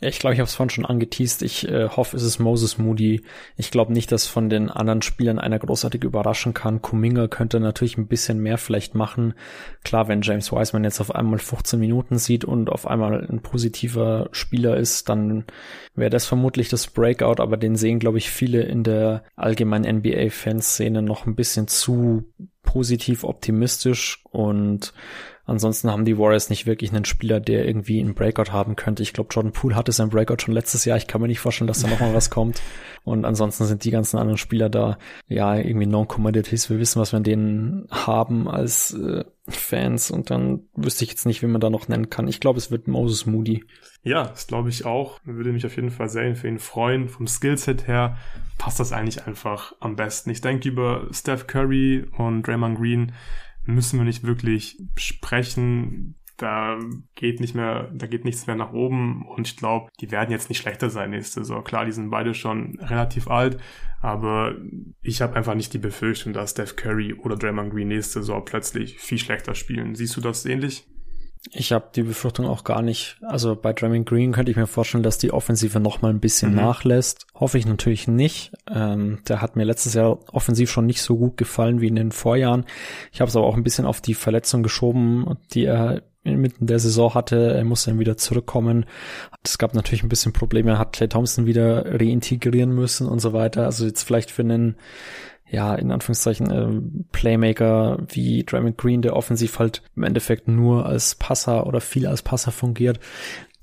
Ich 0.00 0.18
glaube, 0.18 0.34
ich 0.34 0.40
habe 0.40 0.48
es 0.48 0.54
vorhin 0.54 0.70
schon 0.70 0.86
angeteased. 0.86 1.42
Ich 1.42 1.68
äh, 1.68 1.88
hoffe, 1.88 2.16
es 2.16 2.22
ist 2.22 2.38
Moses 2.38 2.78
Moody. 2.78 3.22
Ich 3.56 3.70
glaube 3.70 3.92
nicht, 3.92 4.10
dass 4.10 4.26
von 4.26 4.50
den 4.50 4.68
anderen 4.68 5.02
Spielern 5.02 5.38
einer 5.38 5.58
großartig 5.58 6.02
überraschen 6.02 6.54
kann. 6.54 6.82
Kuminga 6.82 7.28
könnte 7.28 7.60
natürlich 7.60 7.98
ein 7.98 8.08
bisschen 8.08 8.40
mehr 8.40 8.58
vielleicht 8.58 8.94
machen. 8.94 9.34
Klar, 9.84 10.08
wenn 10.08 10.22
James 10.22 10.52
Wiseman 10.52 10.84
jetzt 10.84 11.00
auf 11.00 11.14
einmal 11.14 11.38
15 11.38 11.78
Minuten 11.78 12.18
sieht 12.18 12.44
und 12.44 12.68
auf 12.68 12.86
einmal 12.86 13.26
ein 13.28 13.42
positiver 13.42 14.28
Spieler 14.32 14.76
ist, 14.76 15.08
dann 15.08 15.44
wäre 15.94 16.10
das 16.10 16.26
vermutlich 16.26 16.68
das 16.68 16.88
Breakout. 16.88 17.40
Aber 17.40 17.56
den 17.56 17.76
sehen, 17.76 17.98
glaube 17.98 18.18
ich, 18.18 18.30
viele 18.30 18.62
in 18.62 18.82
der 18.82 19.24
allgemeinen 19.36 19.98
NBA-Fanszene 19.98 21.02
noch 21.02 21.26
ein 21.26 21.36
bisschen 21.36 21.68
zu 21.68 22.24
positiv 22.62 23.24
optimistisch 23.24 24.22
und 24.30 24.92
Ansonsten 25.44 25.90
haben 25.90 26.04
die 26.04 26.18
Warriors 26.18 26.50
nicht 26.50 26.66
wirklich 26.66 26.92
einen 26.92 27.04
Spieler, 27.04 27.40
der 27.40 27.66
irgendwie 27.66 27.98
einen 27.98 28.14
Breakout 28.14 28.52
haben 28.52 28.76
könnte. 28.76 29.02
Ich 29.02 29.12
glaube, 29.12 29.30
Jordan 29.32 29.52
Poole 29.52 29.74
hatte 29.74 29.90
sein 29.90 30.08
Breakout 30.08 30.36
schon 30.40 30.54
letztes 30.54 30.84
Jahr. 30.84 30.96
Ich 30.96 31.08
kann 31.08 31.20
mir 31.20 31.26
nicht 31.26 31.40
vorstellen, 31.40 31.66
dass 31.66 31.82
da 31.82 31.88
nochmal 31.88 32.14
was 32.14 32.30
kommt. 32.30 32.62
Und 33.04 33.24
ansonsten 33.24 33.64
sind 33.64 33.82
die 33.82 33.90
ganzen 33.90 34.18
anderen 34.18 34.38
Spieler 34.38 34.68
da 34.68 34.98
ja 35.26 35.56
irgendwie 35.56 35.86
non-commodities. 35.86 36.70
Wir 36.70 36.78
wissen, 36.78 37.00
was 37.00 37.12
wir 37.12 37.18
denen 37.18 37.88
haben 37.90 38.48
als 38.48 38.94
äh, 38.94 39.24
Fans 39.48 40.12
und 40.12 40.30
dann 40.30 40.68
wüsste 40.76 41.02
ich 41.02 41.10
jetzt 41.10 41.26
nicht, 41.26 41.42
wie 41.42 41.48
man 41.48 41.60
da 41.60 41.70
noch 41.70 41.88
nennen 41.88 42.08
kann. 42.08 42.28
Ich 42.28 42.38
glaube, 42.38 42.58
es 42.58 42.70
wird 42.70 42.86
Moses 42.86 43.26
Moody. 43.26 43.64
Ja, 44.04 44.28
das 44.28 44.46
glaube 44.46 44.68
ich 44.68 44.84
auch. 44.84 45.18
Würde 45.24 45.52
mich 45.52 45.66
auf 45.66 45.74
jeden 45.74 45.90
Fall 45.90 46.08
sehr 46.08 46.36
für 46.36 46.46
ihn 46.46 46.60
freuen. 46.60 47.08
Vom 47.08 47.26
Skillset 47.26 47.88
her 47.88 48.16
passt 48.58 48.78
das 48.78 48.92
eigentlich 48.92 49.26
einfach 49.26 49.74
am 49.80 49.96
besten. 49.96 50.30
Ich 50.30 50.40
denke 50.40 50.68
über 50.68 51.08
Steph 51.10 51.48
Curry 51.48 52.06
und 52.16 52.46
Draymond 52.46 52.78
Green 52.78 53.12
müssen 53.64 53.98
wir 53.98 54.04
nicht 54.04 54.24
wirklich 54.24 54.78
sprechen. 54.96 56.16
Da 56.38 56.78
geht 57.14 57.40
nicht 57.40 57.54
mehr, 57.54 57.90
da 57.94 58.06
geht 58.06 58.24
nichts 58.24 58.46
mehr 58.46 58.56
nach 58.56 58.72
oben 58.72 59.24
und 59.26 59.46
ich 59.46 59.56
glaube, 59.56 59.90
die 60.00 60.10
werden 60.10 60.30
jetzt 60.30 60.48
nicht 60.48 60.58
schlechter 60.58 60.90
sein 60.90 61.10
nächste 61.10 61.40
Saison. 61.40 61.62
Klar, 61.62 61.84
die 61.84 61.92
sind 61.92 62.10
beide 62.10 62.34
schon 62.34 62.78
relativ 62.80 63.28
alt, 63.28 63.60
aber 64.00 64.56
ich 65.02 65.22
habe 65.22 65.36
einfach 65.36 65.54
nicht 65.54 65.72
die 65.72 65.78
Befürchtung, 65.78 66.32
dass 66.32 66.52
Steph 66.52 66.74
Curry 66.74 67.14
oder 67.14 67.36
Draymond 67.36 67.70
Green 67.72 67.88
nächste 67.88 68.20
Saison 68.20 68.44
plötzlich 68.44 68.98
viel 68.98 69.18
schlechter 69.18 69.54
spielen. 69.54 69.94
Siehst 69.94 70.16
du 70.16 70.20
das 70.20 70.44
ähnlich? 70.44 70.84
Ich 71.50 71.72
habe 71.72 71.88
die 71.94 72.04
Befürchtung 72.04 72.46
auch 72.46 72.62
gar 72.62 72.82
nicht. 72.82 73.16
Also 73.22 73.56
bei 73.56 73.72
Draymond 73.72 74.06
Green 74.06 74.32
könnte 74.32 74.52
ich 74.52 74.56
mir 74.56 74.68
vorstellen, 74.68 75.02
dass 75.02 75.18
die 75.18 75.32
Offensive 75.32 75.80
noch 75.80 76.00
mal 76.00 76.10
ein 76.10 76.20
bisschen 76.20 76.50
mhm. 76.50 76.56
nachlässt. 76.56 77.26
Hoffe 77.34 77.58
ich 77.58 77.66
natürlich 77.66 78.06
nicht. 78.06 78.52
Ähm, 78.70 79.18
der 79.26 79.42
hat 79.42 79.56
mir 79.56 79.64
letztes 79.64 79.94
Jahr 79.94 80.20
offensiv 80.32 80.70
schon 80.70 80.86
nicht 80.86 81.02
so 81.02 81.16
gut 81.16 81.36
gefallen 81.36 81.80
wie 81.80 81.88
in 81.88 81.96
den 81.96 82.12
Vorjahren. 82.12 82.64
Ich 83.12 83.20
habe 83.20 83.28
es 83.28 83.36
aber 83.36 83.46
auch 83.46 83.56
ein 83.56 83.64
bisschen 83.64 83.86
auf 83.86 84.00
die 84.00 84.14
Verletzung 84.14 84.62
geschoben, 84.62 85.36
die 85.52 85.64
er 85.64 86.02
mitten 86.24 86.66
der 86.66 86.78
Saison 86.78 87.14
hatte. 87.14 87.52
Er 87.54 87.64
musste 87.64 87.90
dann 87.90 87.98
wieder 87.98 88.16
zurückkommen. 88.16 88.86
Es 89.42 89.58
gab 89.58 89.74
natürlich 89.74 90.04
ein 90.04 90.08
bisschen 90.08 90.32
Probleme. 90.32 90.70
Er 90.70 90.78
hat 90.78 90.92
Clay 90.92 91.08
Thompson 91.08 91.46
wieder 91.46 91.84
reintegrieren 91.98 92.72
müssen 92.72 93.08
und 93.08 93.18
so 93.18 93.32
weiter. 93.32 93.64
Also 93.64 93.84
jetzt 93.84 94.04
vielleicht 94.04 94.30
für 94.30 94.42
einen 94.42 94.76
ja, 95.52 95.74
in 95.74 95.92
Anführungszeichen 95.92 96.50
äh, 96.50 97.04
Playmaker 97.12 97.98
wie 98.08 98.42
Draymond 98.42 98.78
Green, 98.78 99.02
der 99.02 99.14
offensiv 99.14 99.58
halt 99.58 99.82
im 99.94 100.02
Endeffekt 100.02 100.48
nur 100.48 100.86
als 100.86 101.14
Passer 101.14 101.66
oder 101.66 101.82
viel 101.82 102.06
als 102.06 102.22
Passer 102.22 102.52
fungiert, 102.52 102.98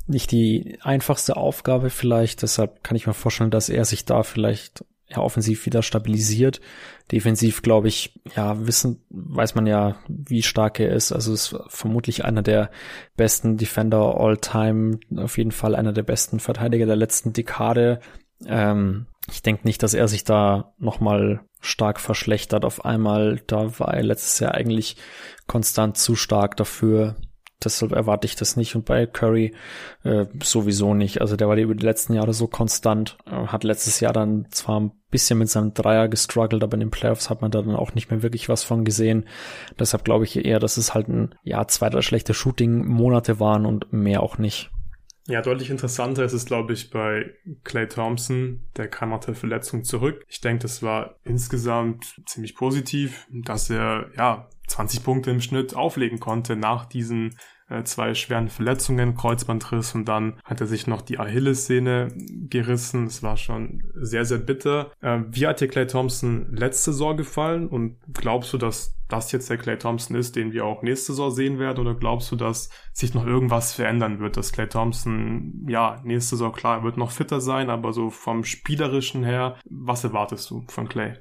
nicht 0.05 0.31
die 0.31 0.77
einfachste 0.81 1.35
Aufgabe 1.35 1.89
vielleicht. 1.89 2.43
Deshalb 2.43 2.83
kann 2.83 2.95
ich 2.95 3.07
mir 3.07 3.13
vorstellen, 3.13 3.49
dass 3.49 3.69
er 3.69 3.85
sich 3.85 4.05
da 4.05 4.21
vielleicht 4.21 4.85
ja, 5.07 5.17
offensiv 5.17 5.65
wieder 5.65 5.81
stabilisiert. 5.81 6.61
Defensiv, 7.11 7.63
glaube 7.63 7.87
ich, 7.87 8.19
ja, 8.35 8.67
wissen, 8.67 9.01
weiß 9.09 9.55
man 9.55 9.65
ja, 9.65 9.95
wie 10.07 10.43
stark 10.43 10.79
er 10.79 10.91
ist. 10.91 11.11
Also 11.11 11.33
ist 11.33 11.55
vermutlich 11.69 12.23
einer 12.23 12.43
der 12.43 12.69
besten 13.17 13.57
Defender 13.57 14.19
all 14.19 14.37
time. 14.37 14.99
Auf 15.17 15.39
jeden 15.39 15.51
Fall 15.51 15.73
einer 15.73 15.93
der 15.93 16.03
besten 16.03 16.39
Verteidiger 16.39 16.85
der 16.85 16.95
letzten 16.95 17.33
Dekade. 17.33 17.99
Ähm, 18.45 19.07
ich 19.31 19.41
denke 19.41 19.65
nicht, 19.65 19.83
dass 19.83 19.93
er 19.93 20.07
sich 20.07 20.23
da 20.23 20.73
nochmal 20.77 21.41
stark 21.61 21.99
verschlechtert 21.99 22.65
auf 22.65 22.85
einmal. 22.85 23.41
Da 23.47 23.79
war 23.79 23.93
er 23.93 24.03
letztes 24.03 24.39
Jahr 24.39 24.53
eigentlich 24.53 24.95
konstant 25.47 25.97
zu 25.97 26.15
stark 26.15 26.55
dafür. 26.57 27.15
Deshalb 27.61 27.91
erwarte 27.91 28.25
ich 28.25 28.35
das 28.35 28.55
nicht. 28.55 28.75
Und 28.75 28.85
bei 28.85 29.05
Curry 29.05 29.53
äh, 30.03 30.25
sowieso 30.41 30.93
nicht. 30.93 31.19
Also 31.19 31.35
der 31.35 31.49
war 31.49 31.57
über 31.57 31.75
die 31.75 31.85
letzten 31.85 32.13
Jahre 32.13 32.33
so 32.33 32.47
konstant. 32.47 33.17
Äh, 33.25 33.47
hat 33.47 33.65
letztes 33.65 33.99
Jahr 33.99 34.13
dann 34.13 34.47
zwar 34.51 34.79
ein 34.79 34.91
bisschen 35.11 35.39
mit 35.39 35.49
seinem 35.49 35.73
Dreier 35.73 36.07
gestruggelt, 36.07 36.63
aber 36.63 36.75
in 36.75 36.81
den 36.81 36.91
Playoffs 36.91 37.29
hat 37.29 37.41
man 37.41 37.51
da 37.51 37.61
dann 37.61 37.75
auch 37.75 37.95
nicht 37.95 38.11
mehr 38.11 38.23
wirklich 38.23 38.47
was 38.47 38.63
von 38.63 38.85
gesehen. 38.85 39.27
Deshalb 39.77 40.05
glaube 40.05 40.23
ich 40.23 40.45
eher, 40.45 40.59
dass 40.59 40.77
es 40.77 40.93
halt 40.93 41.09
ein, 41.09 41.35
ja, 41.43 41.67
zwei, 41.67 41.89
drei 41.89 42.01
schlechte 42.01 42.33
Shooting-Monate 42.33 43.41
waren 43.41 43.65
und 43.65 43.91
mehr 43.91 44.23
auch 44.23 44.37
nicht. 44.37 44.71
Ja, 45.29 45.43
deutlich 45.43 45.69
interessanter 45.69 46.25
ist 46.25 46.33
es, 46.33 46.45
glaube 46.45 46.73
ich, 46.73 46.89
bei 46.89 47.35
Clay 47.63 47.87
Thompson. 47.87 48.61
Der 48.75 48.87
kam 48.87 49.11
nach 49.11 49.19
der 49.19 49.35
Verletzung 49.35 49.83
zurück. 49.83 50.25
Ich 50.27 50.41
denke, 50.41 50.63
das 50.63 50.81
war 50.81 51.17
insgesamt 51.23 52.19
ziemlich 52.25 52.55
positiv, 52.55 53.27
dass 53.29 53.69
er, 53.69 54.09
ja, 54.17 54.49
20 54.69 55.03
Punkte 55.03 55.31
im 55.31 55.41
Schnitt 55.41 55.75
auflegen 55.75 56.19
konnte 56.19 56.55
nach 56.55 56.85
diesen 56.85 57.35
äh, 57.69 57.83
zwei 57.83 58.13
schweren 58.13 58.49
Verletzungen, 58.49 59.15
Kreuzbandriss 59.15 59.95
und 59.95 60.05
dann 60.05 60.39
hat 60.43 60.61
er 60.61 60.67
sich 60.67 60.87
noch 60.87 61.01
die 61.01 61.19
Achillessehne 61.19 62.09
gerissen. 62.49 63.05
Es 63.05 63.23
war 63.23 63.37
schon 63.37 63.83
sehr, 63.95 64.25
sehr 64.25 64.39
bitter. 64.39 64.91
Äh, 65.01 65.19
wie 65.29 65.47
hat 65.47 65.61
dir 65.61 65.67
Clay 65.67 65.87
Thompson 65.87 66.47
letzte 66.55 66.91
Saison 66.91 67.15
gefallen 67.15 67.67
und 67.67 67.97
glaubst 68.13 68.53
du, 68.53 68.57
dass 68.57 68.95
das 69.07 69.31
jetzt 69.31 69.49
der 69.49 69.57
Clay 69.57 69.77
Thompson 69.77 70.15
ist, 70.15 70.35
den 70.35 70.51
wir 70.51 70.65
auch 70.65 70.83
nächste 70.83 71.13
Saison 71.13 71.31
sehen 71.31 71.59
werden? 71.59 71.79
Oder 71.79 71.95
glaubst 71.95 72.31
du, 72.31 72.35
dass 72.35 72.69
sich 72.93 73.13
noch 73.13 73.25
irgendwas 73.25 73.73
verändern 73.73 74.19
wird, 74.19 74.37
dass 74.37 74.51
Clay 74.51 74.67
Thompson, 74.67 75.65
ja, 75.67 75.99
nächste 76.03 76.35
Saison, 76.35 76.51
klar, 76.51 76.83
wird 76.83 76.97
noch 76.97 77.11
fitter 77.11 77.41
sein, 77.41 77.69
aber 77.69 77.93
so 77.93 78.09
vom 78.09 78.43
Spielerischen 78.43 79.23
her, 79.23 79.57
was 79.69 80.03
erwartest 80.03 80.49
du 80.49 80.63
von 80.67 80.87
Clay? 80.87 81.13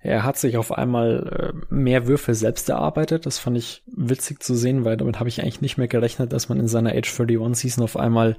Er 0.00 0.24
hat 0.24 0.36
sich 0.36 0.56
auf 0.56 0.72
einmal 0.72 1.54
äh, 1.70 1.74
mehr 1.74 2.06
Würfe 2.06 2.34
selbst 2.34 2.68
erarbeitet. 2.68 3.26
Das 3.26 3.38
fand 3.38 3.56
ich 3.58 3.82
witzig 3.86 4.42
zu 4.42 4.54
sehen, 4.54 4.84
weil 4.84 4.96
damit 4.96 5.18
habe 5.18 5.28
ich 5.28 5.42
eigentlich 5.42 5.60
nicht 5.60 5.78
mehr 5.78 5.88
gerechnet, 5.88 6.32
dass 6.32 6.48
man 6.48 6.60
in 6.60 6.68
seiner 6.68 6.92
Age 6.92 7.08
31 7.20 7.60
Season 7.60 7.84
auf 7.84 7.96
einmal 7.96 8.36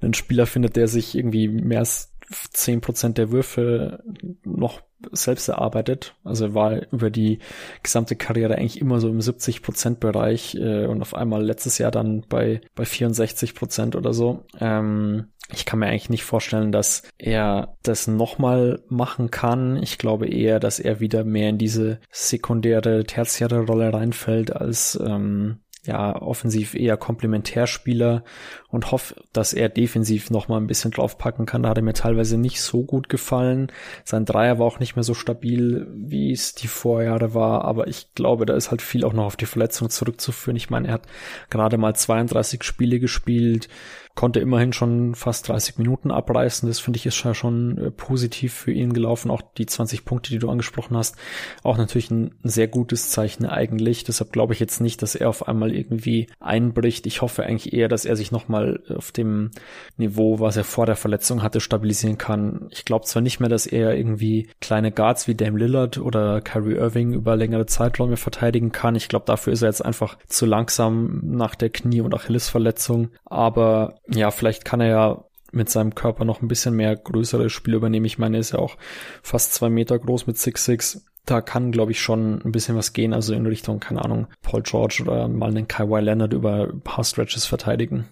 einen 0.00 0.14
Spieler 0.14 0.46
findet, 0.46 0.76
der 0.76 0.88
sich 0.88 1.16
irgendwie 1.16 1.48
mehr 1.48 1.80
als 1.80 2.14
zehn 2.52 2.80
Prozent 2.80 3.18
der 3.18 3.30
Würfe 3.30 4.02
noch 4.44 4.82
selbst 5.12 5.48
erarbeitet. 5.48 6.14
Also 6.24 6.46
er 6.46 6.54
war 6.54 6.92
über 6.92 7.10
die 7.10 7.38
gesamte 7.82 8.16
Karriere 8.16 8.56
eigentlich 8.56 8.80
immer 8.80 9.00
so 9.00 9.08
im 9.08 9.20
70 9.20 9.62
Prozent 9.62 10.00
Bereich 10.00 10.54
äh, 10.56 10.86
und 10.86 11.02
auf 11.02 11.14
einmal 11.14 11.44
letztes 11.44 11.78
Jahr 11.78 11.90
dann 11.90 12.24
bei 12.28 12.60
bei 12.74 12.84
64 12.84 13.54
Prozent 13.54 13.96
oder 13.96 14.12
so. 14.12 14.44
Ähm, 14.60 15.28
ich 15.52 15.66
kann 15.66 15.78
mir 15.78 15.86
eigentlich 15.86 16.08
nicht 16.08 16.24
vorstellen, 16.24 16.72
dass 16.72 17.02
er 17.18 17.76
das 17.82 18.06
nochmal 18.06 18.82
machen 18.88 19.30
kann. 19.30 19.82
Ich 19.82 19.98
glaube 19.98 20.26
eher, 20.26 20.58
dass 20.58 20.80
er 20.80 21.00
wieder 21.00 21.22
mehr 21.24 21.50
in 21.50 21.58
diese 21.58 22.00
sekundäre, 22.10 23.04
tertiäre 23.04 23.66
Rolle 23.66 23.92
reinfällt 23.92 24.54
als 24.54 24.98
ähm, 25.04 25.58
ja, 25.84 26.20
offensiv 26.20 26.74
eher 26.74 26.96
Komplementärspieler 26.96 28.24
und 28.68 28.90
hoffe, 28.90 29.16
dass 29.32 29.52
er 29.52 29.68
defensiv 29.68 30.30
noch 30.30 30.48
mal 30.48 30.56
ein 30.56 30.66
bisschen 30.66 30.90
draufpacken 30.90 31.46
kann. 31.46 31.62
Da 31.62 31.70
hat 31.70 31.76
er 31.76 31.82
mir 31.82 31.92
teilweise 31.92 32.38
nicht 32.38 32.60
so 32.62 32.82
gut 32.82 33.08
gefallen. 33.08 33.70
Sein 34.02 34.24
Dreier 34.24 34.58
war 34.58 34.66
auch 34.66 34.80
nicht 34.80 34.96
mehr 34.96 35.02
so 35.02 35.14
stabil, 35.14 35.86
wie 35.94 36.32
es 36.32 36.54
die 36.54 36.68
Vorjahre 36.68 37.34
war, 37.34 37.64
aber 37.64 37.86
ich 37.86 38.14
glaube, 38.14 38.46
da 38.46 38.54
ist 38.54 38.70
halt 38.70 38.82
viel 38.82 39.04
auch 39.04 39.12
noch 39.12 39.26
auf 39.26 39.36
die 39.36 39.46
Verletzung 39.46 39.90
zurückzuführen. 39.90 40.56
Ich 40.56 40.70
meine, 40.70 40.88
er 40.88 40.94
hat 40.94 41.06
gerade 41.50 41.76
mal 41.76 41.94
32 41.94 42.62
Spiele 42.62 42.98
gespielt 42.98 43.68
konnte 44.14 44.38
immerhin 44.38 44.72
schon 44.72 45.14
fast 45.14 45.48
30 45.48 45.78
Minuten 45.78 46.10
abreißen. 46.10 46.68
Das 46.68 46.78
finde 46.78 46.98
ich 46.98 47.06
ist 47.06 47.16
schon 47.16 47.78
äh, 47.78 47.90
positiv 47.90 48.54
für 48.54 48.72
ihn 48.72 48.92
gelaufen. 48.92 49.30
Auch 49.30 49.42
die 49.42 49.66
20 49.66 50.04
Punkte, 50.04 50.30
die 50.30 50.38
du 50.38 50.50
angesprochen 50.50 50.96
hast, 50.96 51.16
auch 51.64 51.76
natürlich 51.76 52.10
ein 52.10 52.34
sehr 52.42 52.68
gutes 52.68 53.10
Zeichen 53.10 53.44
eigentlich. 53.44 54.04
Deshalb 54.04 54.32
glaube 54.32 54.52
ich 54.52 54.60
jetzt 54.60 54.80
nicht, 54.80 55.02
dass 55.02 55.16
er 55.16 55.28
auf 55.28 55.48
einmal 55.48 55.74
irgendwie 55.74 56.28
einbricht. 56.38 57.06
Ich 57.06 57.22
hoffe 57.22 57.42
eigentlich 57.42 57.72
eher, 57.72 57.88
dass 57.88 58.04
er 58.04 58.14
sich 58.14 58.30
nochmal 58.30 58.82
auf 58.88 59.10
dem 59.10 59.50
Niveau, 59.96 60.38
was 60.38 60.56
er 60.56 60.64
vor 60.64 60.86
der 60.86 60.96
Verletzung 60.96 61.42
hatte, 61.42 61.60
stabilisieren 61.60 62.18
kann. 62.18 62.68
Ich 62.70 62.84
glaube 62.84 63.06
zwar 63.06 63.22
nicht 63.22 63.40
mehr, 63.40 63.48
dass 63.48 63.66
er 63.66 63.96
irgendwie 63.96 64.48
kleine 64.60 64.92
Guards 64.92 65.26
wie 65.26 65.34
Dame 65.34 65.58
Lillard 65.58 65.98
oder 65.98 66.40
Kyrie 66.40 66.76
Irving 66.76 67.14
über 67.14 67.34
längere 67.34 67.66
Zeiträume 67.66 68.16
verteidigen 68.16 68.70
kann. 68.70 68.94
Ich 68.94 69.08
glaube, 69.08 69.26
dafür 69.26 69.52
ist 69.52 69.62
er 69.62 69.68
jetzt 69.68 69.84
einfach 69.84 70.18
zu 70.28 70.46
langsam 70.46 71.20
nach 71.24 71.56
der 71.56 71.70
Knie- 71.70 72.00
und 72.00 72.14
Achillesverletzung. 72.14 73.10
Aber 73.24 73.96
ja, 74.08 74.30
vielleicht 74.30 74.64
kann 74.64 74.80
er 74.80 74.88
ja 74.88 75.24
mit 75.52 75.70
seinem 75.70 75.94
Körper 75.94 76.24
noch 76.24 76.42
ein 76.42 76.48
bisschen 76.48 76.74
mehr 76.74 76.96
größere 76.96 77.48
Spiele 77.48 77.76
übernehmen. 77.76 78.06
Ich 78.06 78.18
meine, 78.18 78.36
er 78.36 78.40
ist 78.40 78.52
ja 78.52 78.58
auch 78.58 78.76
fast 79.22 79.54
zwei 79.54 79.70
Meter 79.70 79.98
groß 79.98 80.26
mit 80.26 80.36
6'6. 80.36 81.02
Da 81.26 81.40
kann, 81.40 81.72
glaube 81.72 81.92
ich, 81.92 82.00
schon 82.00 82.42
ein 82.44 82.52
bisschen 82.52 82.76
was 82.76 82.92
gehen, 82.92 83.14
also 83.14 83.32
in 83.34 83.46
Richtung, 83.46 83.80
keine 83.80 84.04
Ahnung, 84.04 84.26
Paul 84.42 84.62
George 84.62 85.02
oder 85.02 85.26
mal 85.28 85.50
einen 85.50 85.68
Kawhi 85.68 86.00
Leonard 86.00 86.34
über 86.34 86.68
ein 86.70 86.80
paar 86.80 87.04
Stretches 87.04 87.46
verteidigen. 87.46 88.08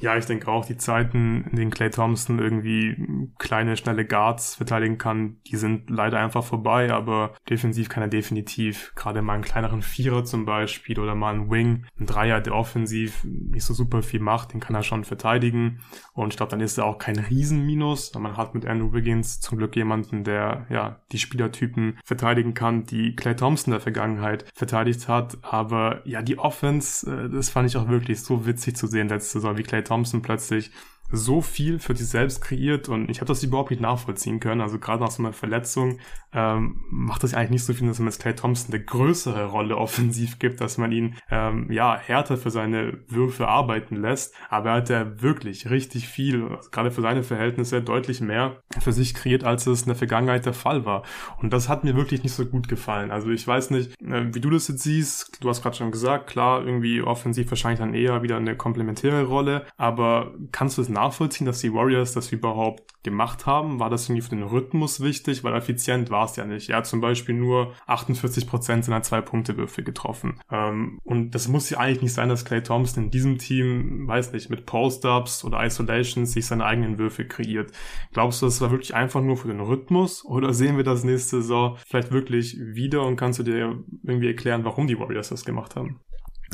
Ja, 0.00 0.16
ich 0.16 0.26
denke 0.26 0.48
auch, 0.48 0.66
die 0.66 0.76
Zeiten, 0.76 1.44
in 1.50 1.56
denen 1.56 1.70
Clay 1.70 1.90
Thompson 1.90 2.38
irgendwie 2.38 3.28
kleine, 3.38 3.76
schnelle 3.76 4.04
Guards 4.04 4.54
verteidigen 4.54 4.98
kann, 4.98 5.36
die 5.46 5.56
sind 5.56 5.88
leider 5.88 6.18
einfach 6.18 6.44
vorbei, 6.44 6.92
aber 6.92 7.34
defensiv 7.48 7.88
kann 7.88 8.02
er 8.02 8.08
definitiv 8.08 8.92
gerade 8.96 9.22
mal 9.22 9.34
einen 9.34 9.44
kleineren 9.44 9.82
Vierer 9.82 10.24
zum 10.24 10.44
Beispiel 10.44 10.98
oder 10.98 11.14
mal 11.14 11.34
einen 11.34 11.50
Wing, 11.50 11.86
einen 11.96 12.06
Dreier, 12.06 12.40
der 12.40 12.54
offensiv 12.54 13.24
nicht 13.24 13.64
so 13.64 13.72
super 13.72 14.02
viel 14.02 14.20
macht, 14.20 14.52
den 14.52 14.60
kann 14.60 14.74
er 14.74 14.82
schon 14.82 15.04
verteidigen. 15.04 15.80
Und 16.12 16.32
ich 16.32 16.36
glaube, 16.36 16.50
dann 16.50 16.60
ist 16.60 16.76
er 16.78 16.86
auch 16.86 16.98
kein 16.98 17.18
Riesenminus, 17.18 18.12
man 18.14 18.36
hat 18.36 18.54
mit 18.54 18.66
Andrew 18.66 18.92
Wiggins 18.92 19.40
zum 19.40 19.58
Glück 19.58 19.76
jemanden, 19.76 20.24
der 20.24 20.66
ja 20.70 21.00
die 21.12 21.18
Spielertypen 21.18 21.98
verteidigen 22.04 22.54
kann, 22.54 22.84
die 22.84 23.14
Clay 23.14 23.36
Thompson 23.36 23.70
der 23.70 23.80
Vergangenheit 23.80 24.44
verteidigt 24.54 25.08
hat, 25.08 25.38
aber 25.42 26.02
ja, 26.04 26.22
die 26.22 26.38
Offense, 26.38 27.10
äh, 27.10 27.30
das 27.30 27.50
fand 27.50 27.68
ich 27.68 27.76
auch 27.76 27.88
wirklich 27.88 28.22
so 28.22 28.46
witzig 28.46 28.76
zu 28.76 28.86
sehen 28.86 29.08
letzte 29.08 29.38
Saison, 29.38 29.56
wie 29.56 29.62
Clay 29.62 29.83
Thompson 29.84 30.22
plötzlich 30.22 30.70
so 31.16 31.40
viel 31.40 31.78
für 31.78 31.96
sich 31.96 32.08
selbst 32.08 32.40
kreiert 32.40 32.88
und 32.88 33.10
ich 33.10 33.20
habe 33.20 33.28
das 33.28 33.42
überhaupt 33.42 33.70
nicht 33.70 33.80
nachvollziehen 33.80 34.40
können. 34.40 34.60
Also 34.60 34.78
gerade 34.78 35.02
nach 35.02 35.10
so 35.10 35.22
einer 35.22 35.32
Verletzung 35.32 35.98
ähm, 36.32 36.84
macht 36.90 37.22
das 37.22 37.34
eigentlich 37.34 37.50
nicht 37.50 37.64
so 37.64 37.72
viel, 37.72 37.86
dass 37.86 37.98
man 37.98 38.08
jetzt 38.08 38.20
Clay 38.20 38.34
Thompson 38.34 38.74
eine 38.74 38.84
größere 38.84 39.46
Rolle 39.46 39.76
offensiv 39.84 40.38
gibt, 40.38 40.60
dass 40.60 40.78
man 40.78 40.92
ihn 40.92 41.14
ähm, 41.30 41.70
ja 41.70 41.96
härter 41.96 42.36
für 42.36 42.50
seine 42.50 42.98
Würfe 43.08 43.48
arbeiten 43.48 43.96
lässt. 43.96 44.34
Aber 44.48 44.70
er 44.70 44.76
hat 44.76 44.88
ja 44.88 45.22
wirklich 45.22 45.70
richtig 45.70 46.08
viel, 46.08 46.42
also 46.48 46.70
gerade 46.70 46.90
für 46.90 47.02
seine 47.02 47.22
Verhältnisse 47.22 47.82
deutlich 47.82 48.20
mehr 48.20 48.60
für 48.80 48.92
sich 48.92 49.14
kreiert, 49.14 49.44
als 49.44 49.66
es 49.66 49.82
in 49.82 49.88
der 49.88 49.96
Vergangenheit 49.96 50.46
der 50.46 50.54
Fall 50.54 50.84
war. 50.84 51.04
Und 51.40 51.52
das 51.52 51.68
hat 51.68 51.84
mir 51.84 51.94
wirklich 51.96 52.22
nicht 52.22 52.34
so 52.34 52.44
gut 52.46 52.68
gefallen. 52.68 53.10
Also 53.10 53.30
ich 53.30 53.46
weiß 53.46 53.70
nicht, 53.70 54.00
äh, 54.02 54.34
wie 54.34 54.40
du 54.40 54.50
das 54.50 54.68
jetzt 54.68 54.82
siehst. 54.82 55.42
Du 55.42 55.48
hast 55.48 55.62
gerade 55.62 55.76
schon 55.76 55.90
gesagt, 55.92 56.26
klar, 56.26 56.64
irgendwie 56.64 57.02
offensiv 57.02 57.50
wahrscheinlich 57.50 57.80
dann 57.80 57.94
eher 57.94 58.22
wieder 58.22 58.36
eine 58.36 58.56
komplementäre 58.56 59.24
Rolle. 59.24 59.66
Aber 59.76 60.34
kannst 60.52 60.78
du 60.78 60.82
es 60.82 60.88
nachvollziehen, 60.88 61.03
dass 61.46 61.60
die 61.60 61.72
Warriors 61.72 62.12
das 62.12 62.32
überhaupt 62.32 63.02
gemacht 63.02 63.46
haben? 63.46 63.78
War 63.78 63.90
das 63.90 64.08
irgendwie 64.08 64.22
für 64.22 64.34
den 64.34 64.42
Rhythmus 64.42 65.00
wichtig? 65.00 65.44
Weil 65.44 65.54
effizient 65.54 66.10
war 66.10 66.24
es 66.24 66.36
ja 66.36 66.44
nicht. 66.44 66.70
Er 66.70 66.78
hat 66.78 66.86
zum 66.86 67.00
Beispiel 67.00 67.34
nur 67.34 67.74
48 67.86 68.46
Prozent 68.46 68.84
seiner 68.84 69.02
Zwei-Punkte-Würfe 69.02 69.82
getroffen. 69.82 70.40
Ähm, 70.50 70.98
und 71.04 71.34
das 71.34 71.48
muss 71.48 71.70
ja 71.70 71.78
eigentlich 71.78 72.02
nicht 72.02 72.14
sein, 72.14 72.28
dass 72.28 72.44
Clay 72.44 72.62
Thompson 72.62 73.04
in 73.04 73.10
diesem 73.10 73.38
Team, 73.38 74.08
weiß 74.08 74.32
nicht, 74.32 74.50
mit 74.50 74.66
Post-Ups 74.66 75.44
oder 75.44 75.64
Isolations 75.64 76.32
sich 76.32 76.46
seine 76.46 76.64
eigenen 76.64 76.98
Würfe 76.98 77.26
kreiert. 77.26 77.70
Glaubst 78.12 78.42
du, 78.42 78.46
das 78.46 78.60
war 78.60 78.70
wirklich 78.70 78.94
einfach 78.94 79.20
nur 79.20 79.36
für 79.36 79.48
den 79.48 79.60
Rhythmus? 79.60 80.24
Oder 80.24 80.52
sehen 80.54 80.76
wir 80.76 80.84
das 80.84 81.04
nächste 81.04 81.42
Saison 81.42 81.76
vielleicht 81.86 82.10
wirklich 82.10 82.56
wieder 82.58 83.02
und 83.02 83.16
kannst 83.16 83.38
du 83.38 83.42
dir 83.42 83.78
irgendwie 84.02 84.28
erklären, 84.28 84.64
warum 84.64 84.86
die 84.86 84.98
Warriors 84.98 85.28
das 85.28 85.44
gemacht 85.44 85.76
haben? 85.76 86.00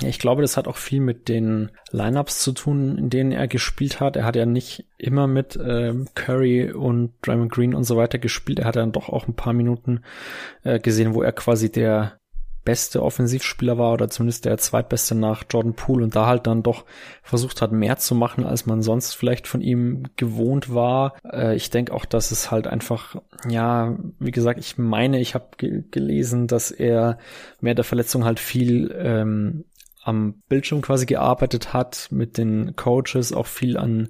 Ich 0.03 0.19
glaube, 0.19 0.43
das 0.43 0.57
hat 0.57 0.69
auch 0.69 0.77
viel 0.77 1.01
mit 1.01 1.29
den 1.29 1.71
Lineups 1.91 2.43
zu 2.43 2.53
tun, 2.53 2.97
in 2.97 3.11
denen 3.11 3.33
er 3.33 3.49
gespielt 3.49 4.01
hat. 4.01 4.17
Er 4.17 4.25
hat 4.25 4.37
ja 4.37 4.47
nicht 4.47 4.87
immer 4.99 5.27
mit 5.27 5.57
äh, 5.57 5.95
Curry 6.15 6.73
und 6.73 7.13
Draymond 7.23 7.53
Green 7.53 7.75
und 7.75 7.85
so 7.85 7.97
weiter 7.97 8.19
gespielt. 8.19 8.61
Er 8.61 8.67
hat 8.67 8.77
dann 8.77 8.93
doch 8.93 9.09
auch 9.09 9.29
ein 9.29 9.35
paar 9.35 9.53
Minuten 9.53 10.03
äh, 10.65 10.79
gesehen, 10.79 11.15
wo 11.15 11.23
er 11.23 11.33
quasi 11.33 11.71
der 11.71 12.21
beste 12.65 13.03
Offensivspieler 13.03 13.79
war 13.79 13.93
oder 13.93 14.09
zumindest 14.09 14.45
der 14.45 14.59
zweitbeste 14.59 15.15
nach 15.15 15.45
Jordan 15.49 15.75
Poole 15.75 16.05
und 16.05 16.15
da 16.15 16.27
halt 16.27 16.47
dann 16.47 16.63
doch 16.63 16.85
versucht 17.23 17.63
hat, 17.63 17.73
mehr 17.73 17.97
zu 17.97 18.15
machen, 18.15 18.45
als 18.45 18.67
man 18.67 18.83
sonst 18.83 19.15
vielleicht 19.15 19.47
von 19.47 19.61
ihm 19.63 20.05
gewohnt 20.17 20.73
war. 20.73 21.15
Äh, 21.25 21.57
ich 21.57 21.71
denke 21.71 21.95
auch, 21.95 22.05
dass 22.05 22.31
es 22.31 22.51
halt 22.51 22.67
einfach, 22.67 23.17
ja, 23.49 23.97
wie 24.19 24.31
gesagt, 24.31 24.61
ich 24.61 24.79
meine, 24.79 25.21
ich 25.21 25.35
habe 25.35 25.47
ge 25.57 25.85
gelesen, 25.91 26.47
dass 26.47 26.71
er 26.71 27.19
mehr 27.61 27.75
der 27.75 27.85
Verletzung 27.85 28.25
halt 28.25 28.39
viel 28.39 28.95
ähm, 28.97 29.65
am 30.11 30.43
Bildschirm 30.49 30.83
quasi 30.83 31.07
gearbeitet 31.07 31.73
hat, 31.73 32.09
mit 32.11 32.37
den 32.37 32.77
Coaches 32.77 33.33
auch 33.33 33.47
viel 33.47 33.79
an, 33.79 34.09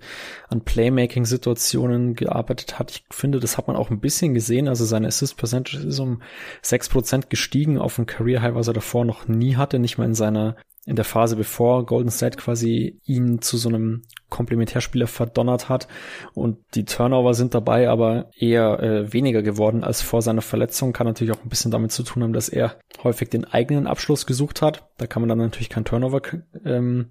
an 0.48 0.62
Playmaking-Situationen 0.62 2.14
gearbeitet 2.14 2.78
hat. 2.78 2.90
Ich 2.90 3.05
finde, 3.11 3.38
das 3.38 3.57
hat 3.57 3.68
man 3.68 3.76
auch 3.76 3.90
ein 3.90 4.01
bisschen 4.01 4.34
gesehen. 4.34 4.66
Also 4.66 4.84
seine 4.84 5.07
Assist-Percentage 5.07 5.86
ist 5.86 5.98
um 6.01 6.22
sechs 6.62 6.88
Prozent 6.88 7.30
gestiegen 7.30 7.78
auf 7.78 7.98
ein 7.98 8.07
Career-High, 8.07 8.55
was 8.55 8.68
er 8.68 8.74
davor 8.74 9.05
noch 9.05 9.28
nie 9.28 9.57
hatte, 9.57 9.78
nicht 9.78 9.98
mal 9.98 10.07
in 10.07 10.14
seiner 10.14 10.57
in 10.86 10.96
der 10.96 11.05
Phase 11.05 11.36
bevor 11.36 11.84
Golden 11.86 12.11
State 12.11 12.38
quasi 12.38 12.98
ihn 13.05 13.42
zu 13.42 13.59
so 13.59 13.68
einem 13.68 14.03
Komplementärspieler 14.31 15.07
verdonnert 15.07 15.68
hat 15.68 15.89
und 16.35 16.59
die 16.74 16.85
Turnover 16.85 17.35
sind 17.35 17.55
dabei 17.55 17.89
aber 17.89 18.31
eher 18.39 18.81
äh, 18.81 19.12
weniger 19.12 19.43
geworden 19.43 19.85
als 19.85 20.03
vor 20.03 20.22
seiner 20.22 20.43
Verletzung. 20.43 20.93
Kann 20.93 21.07
natürlich 21.07 21.35
auch 21.37 21.45
ein 21.45 21.49
bisschen 21.49 21.70
damit 21.70 21.93
zu 21.93 22.03
tun 22.03 22.22
haben, 22.22 22.33
dass 22.33 22.49
er 22.49 22.76
häufig 23.05 23.28
den 23.28 23.45
eigenen 23.45 23.87
Abschluss 23.87 24.26
gesucht 24.26 24.62
hat. 24.62 24.89
Da 24.97 25.07
kann 25.07 25.22
man 25.22 25.28
dann 25.28 25.39
natürlich 25.39 25.68
kein 25.68 25.85
Turnover 25.85 26.22
ähm, 26.64 27.11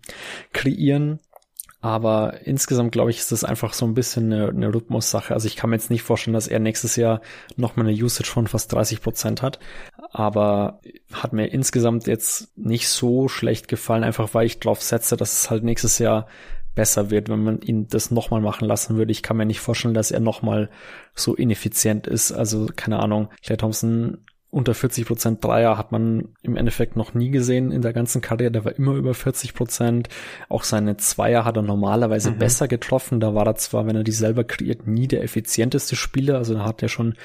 kreieren. 0.54 1.20
Aber 1.82 2.46
insgesamt 2.46 2.92
glaube 2.92 3.10
ich, 3.10 3.20
ist 3.20 3.32
das 3.32 3.46
einfach 3.46 3.74
so 3.74 3.86
ein 3.86 3.94
bisschen 3.94 4.34
eine, 4.34 4.50
eine 4.50 4.74
Rhythmussache. 4.74 5.34
Also 5.34 5.48
ich 5.48 5.56
kann 5.56 5.70
mir 5.70 5.78
jetzt 5.78 5.90
nicht 5.90 6.04
vorstellen, 6.04 6.34
dass 6.34 6.48
er 6.48 6.60
nächstes 6.60 6.98
Jahr 6.98 7.22
nochmal 7.56 7.88
eine 7.88 7.96
Usage 7.96 8.30
von 8.30 8.48
fast 8.48 8.74
30 8.74 9.02
Prozent 9.02 9.42
hat. 9.42 9.60
Aber 10.12 10.82
hat 11.14 11.32
mir 11.32 11.48
insgesamt 11.48 12.08
jetzt 12.08 12.58
nicht 12.58 12.90
so 12.90 13.30
schlecht 13.30 13.70
gefallen, 13.70 14.04
einfach 14.04 14.34
weil 14.34 14.46
ich 14.46 14.60
drauf 14.60 14.82
setze, 14.82 15.16
dass 15.16 15.32
es 15.32 15.50
halt 15.50 15.64
nächstes 15.64 16.00
Jahr 16.00 16.28
besser 16.80 17.12
wird, 17.12 17.28
wenn 17.28 17.44
man 17.44 17.60
ihn 17.60 17.90
das 17.90 18.10
nochmal 18.10 18.40
machen 18.40 18.66
lassen 18.66 18.96
würde. 18.96 19.12
Ich 19.12 19.22
kann 19.22 19.36
mir 19.36 19.46
nicht 19.46 19.60
vorstellen, 19.60 19.94
dass 19.94 20.12
er 20.12 20.22
nochmal 20.22 20.70
so 21.14 21.36
ineffizient 21.36 22.08
ist. 22.08 22.32
Also 22.32 22.68
keine 22.74 23.00
Ahnung, 23.00 23.28
Clay 23.44 23.58
Thompson 23.58 24.20
unter 24.50 24.74
40 24.74 25.06
Prozent 25.06 25.44
Dreier 25.44 25.78
hat 25.78 25.92
man 25.92 26.30
im 26.42 26.56
Endeffekt 26.56 26.96
noch 26.96 27.14
nie 27.14 27.32
gesehen 27.32 27.74
in 27.74 27.82
der 27.82 27.92
ganzen 27.92 28.22
Karriere. 28.22 28.52
Der 28.52 28.64
war 28.64 28.78
immer 28.78 28.94
über 28.94 29.14
40 29.14 29.54
Prozent. 29.54 30.08
Auch 30.48 30.64
seine 30.64 30.96
Zweier 30.96 31.44
hat 31.44 31.58
er 31.58 31.64
normalerweise 31.64 32.32
mhm. 32.32 32.38
besser 32.38 32.70
getroffen. 32.70 33.20
Da 33.20 33.36
war 33.36 33.46
er 33.46 33.56
zwar, 33.56 33.86
wenn 33.86 33.98
er 33.98 34.06
die 34.06 34.14
selber 34.14 34.46
kreiert, 34.46 34.88
nie 34.88 35.10
der 35.10 35.22
effizienteste 35.22 35.98
Spieler. 35.98 36.38
Also 36.38 36.54
da 36.54 36.64
hat 36.64 36.82
er 36.82 36.88
schon 36.88 37.16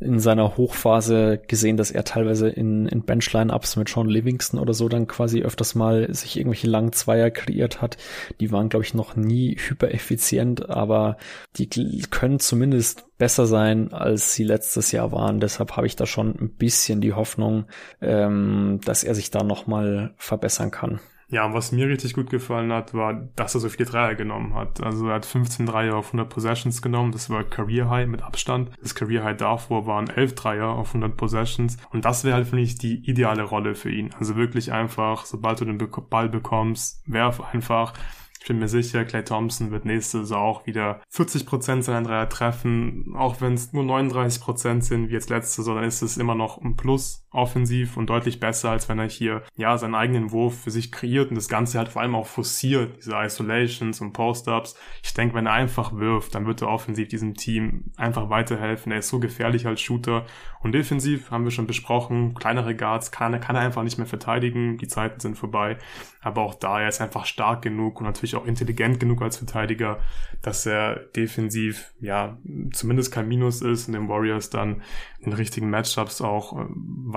in 0.00 0.20
seiner 0.20 0.56
Hochphase 0.56 1.40
gesehen, 1.48 1.76
dass 1.76 1.90
er 1.90 2.04
teilweise 2.04 2.48
in, 2.48 2.86
in 2.86 3.02
Benchline-Ups 3.02 3.76
mit 3.76 3.88
Sean 3.88 4.08
Livingston 4.08 4.60
oder 4.60 4.72
so 4.72 4.88
dann 4.88 5.08
quasi 5.08 5.42
öfters 5.42 5.74
mal 5.74 6.12
sich 6.14 6.36
irgendwelche 6.36 6.68
langen 6.68 6.92
Zweier 6.92 7.30
kreiert 7.30 7.82
hat. 7.82 7.96
Die 8.40 8.52
waren, 8.52 8.68
glaube 8.68 8.84
ich, 8.84 8.94
noch 8.94 9.16
nie 9.16 9.56
hypereffizient, 9.56 10.70
aber 10.70 11.16
die 11.56 12.02
können 12.10 12.38
zumindest 12.38 13.06
besser 13.18 13.46
sein, 13.46 13.92
als 13.92 14.34
sie 14.34 14.44
letztes 14.44 14.92
Jahr 14.92 15.10
waren. 15.10 15.40
Deshalb 15.40 15.76
habe 15.76 15.88
ich 15.88 15.96
da 15.96 16.06
schon 16.06 16.28
ein 16.40 16.50
bisschen 16.50 17.00
die 17.00 17.14
Hoffnung, 17.14 17.64
ähm, 18.00 18.80
dass 18.84 19.02
er 19.02 19.16
sich 19.16 19.32
da 19.32 19.42
nochmal 19.42 20.14
verbessern 20.16 20.70
kann. 20.70 21.00
Ja, 21.30 21.44
und 21.44 21.52
was 21.52 21.72
mir 21.72 21.86
richtig 21.88 22.14
gut 22.14 22.30
gefallen 22.30 22.72
hat, 22.72 22.94
war, 22.94 23.12
dass 23.36 23.54
er 23.54 23.60
so 23.60 23.68
viele 23.68 23.84
Dreier 23.84 24.14
genommen 24.14 24.54
hat. 24.54 24.82
Also 24.82 25.08
er 25.08 25.16
hat 25.16 25.26
15 25.26 25.66
Dreier 25.66 25.96
auf 25.96 26.06
100 26.06 26.28
Possessions 26.28 26.80
genommen. 26.80 27.12
Das 27.12 27.28
war 27.28 27.44
Career 27.44 27.90
High 27.90 28.08
mit 28.08 28.22
Abstand. 28.22 28.70
Das 28.80 28.94
Career 28.94 29.24
High 29.24 29.36
davor 29.36 29.86
waren 29.86 30.08
11 30.08 30.34
Dreier 30.34 30.68
auf 30.68 30.88
100 30.88 31.18
Possessions. 31.18 31.76
Und 31.90 32.06
das 32.06 32.24
wäre 32.24 32.36
halt, 32.36 32.46
finde 32.46 32.64
ich, 32.64 32.78
die 32.78 33.04
ideale 33.08 33.42
Rolle 33.42 33.74
für 33.74 33.90
ihn. 33.90 34.10
Also 34.18 34.36
wirklich 34.36 34.72
einfach, 34.72 35.26
sobald 35.26 35.60
du 35.60 35.66
den 35.66 35.78
Ball 36.08 36.30
bekommst, 36.30 37.02
werf 37.06 37.42
einfach 37.52 37.92
ich 38.40 38.46
bin 38.46 38.60
mir 38.60 38.68
sicher, 38.68 39.04
Clay 39.04 39.24
Thompson 39.24 39.72
wird 39.72 39.84
nächste 39.84 40.20
Saison 40.20 40.38
auch 40.38 40.66
wieder 40.66 41.00
40% 41.12 41.82
seiner 41.82 42.06
Dreier 42.06 42.28
treffen. 42.28 43.14
Auch 43.16 43.40
wenn 43.40 43.54
es 43.54 43.72
nur 43.72 43.84
39% 43.84 44.80
sind, 44.80 45.08
wie 45.08 45.12
jetzt 45.12 45.28
letzte 45.28 45.56
Saison, 45.56 45.76
dann 45.76 45.84
ist 45.84 46.02
es 46.02 46.16
immer 46.16 46.34
noch 46.34 46.58
ein 46.58 46.76
Plus 46.76 47.26
offensiv 47.30 47.96
und 47.96 48.08
deutlich 48.08 48.40
besser, 48.40 48.70
als 48.70 48.88
wenn 48.88 48.98
er 48.98 49.08
hier, 49.08 49.42
ja, 49.56 49.76
seinen 49.76 49.94
eigenen 49.94 50.32
Wurf 50.32 50.62
für 50.62 50.70
sich 50.70 50.90
kreiert 50.90 51.28
und 51.28 51.34
das 51.34 51.48
Ganze 51.48 51.78
halt 51.78 51.88
vor 51.88 52.02
allem 52.02 52.14
auch 52.14 52.26
forciert, 52.26 52.96
diese 52.96 53.14
Isolations 53.16 54.00
und 54.00 54.12
Post-Ups. 54.12 54.76
Ich 55.02 55.12
denke, 55.12 55.34
wenn 55.34 55.46
er 55.46 55.52
einfach 55.52 55.94
wirft, 55.94 56.34
dann 56.34 56.46
wird 56.46 56.62
er 56.62 56.68
offensiv 56.68 57.08
diesem 57.08 57.34
Team 57.34 57.92
einfach 57.96 58.30
weiterhelfen. 58.30 58.92
Er 58.92 58.98
ist 58.98 59.08
so 59.08 59.20
gefährlich 59.20 59.66
als 59.66 59.80
Shooter 59.80 60.24
und 60.60 60.72
defensiv 60.72 61.30
haben 61.30 61.44
wir 61.44 61.50
schon 61.50 61.66
besprochen, 61.66 62.34
kleinere 62.34 62.74
Guards 62.74 63.12
kann 63.12 63.32
er, 63.32 63.40
kann 63.40 63.56
er 63.56 63.62
einfach 63.62 63.82
nicht 63.82 63.98
mehr 63.98 64.06
verteidigen, 64.06 64.78
die 64.78 64.88
Zeiten 64.88 65.20
sind 65.20 65.36
vorbei. 65.36 65.78
Aber 66.20 66.42
auch 66.42 66.54
da, 66.54 66.80
er 66.80 66.88
ist 66.88 67.00
einfach 67.00 67.26
stark 67.26 67.62
genug 67.62 68.00
und 68.00 68.06
natürlich 68.06 68.34
auch 68.34 68.44
intelligent 68.44 68.98
genug 68.98 69.22
als 69.22 69.36
Verteidiger, 69.36 70.00
dass 70.42 70.66
er 70.66 70.96
defensiv, 71.14 71.92
ja, 72.00 72.38
zumindest 72.72 73.12
kein 73.12 73.28
Minus 73.28 73.62
ist 73.62 73.86
und 73.86 73.94
den 73.94 74.08
Warriors 74.08 74.50
dann 74.50 74.82
in 75.20 75.32
richtigen 75.32 75.70
Matchups 75.70 76.20
auch 76.20 76.58
äh, 76.58 76.64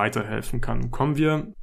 weiterhelfen 0.01 0.61
kann. 0.61 0.89
Kommen 0.89 1.15
wir 1.15 1.53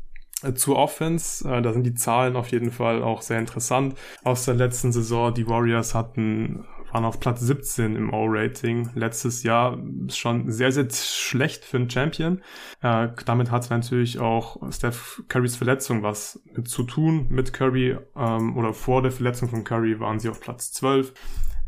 äh, 0.43 0.55
zur 0.55 0.76
Offense, 0.76 1.49
äh, 1.49 1.61
da 1.61 1.72
sind 1.72 1.84
die 1.84 1.95
Zahlen 1.95 2.36
auf 2.36 2.49
jeden 2.49 2.70
Fall 2.70 3.03
auch 3.03 3.20
sehr 3.22 3.41
interessant. 3.41 3.97
Aus 4.22 4.45
der 4.45 4.55
letzten 4.55 4.93
Saison, 4.93 5.34
die 5.34 5.49
Warriors 5.49 5.95
hatten 5.95 6.64
waren 6.93 7.05
auf 7.05 7.20
Platz 7.20 7.41
17 7.41 7.97
im 7.97 8.14
O-Rating. 8.14 8.91
Letztes 8.95 9.43
Jahr 9.43 9.78
schon 10.09 10.51
sehr, 10.51 10.72
sehr 10.72 10.89
schlecht 10.91 11.64
für 11.64 11.76
einen 11.76 11.91
Champion. 11.91 12.41
Äh, 12.80 13.09
damit 13.26 13.51
hat 13.51 13.68
natürlich 13.68 14.20
auch 14.20 14.57
Steph 14.72 15.22
Currys 15.28 15.57
Verletzung 15.57 16.03
was 16.03 16.41
zu 16.64 16.84
tun. 16.84 17.26
Mit 17.28 17.53
Curry 17.53 17.99
ähm, 18.16 18.57
oder 18.57 18.72
vor 18.72 19.03
der 19.03 19.12
Verletzung 19.12 19.51
von 19.51 19.64
Curry 19.64 20.01
waren 20.01 20.18
sie 20.18 20.30
auf 20.30 20.41
Platz 20.41 20.72
12 20.72 21.12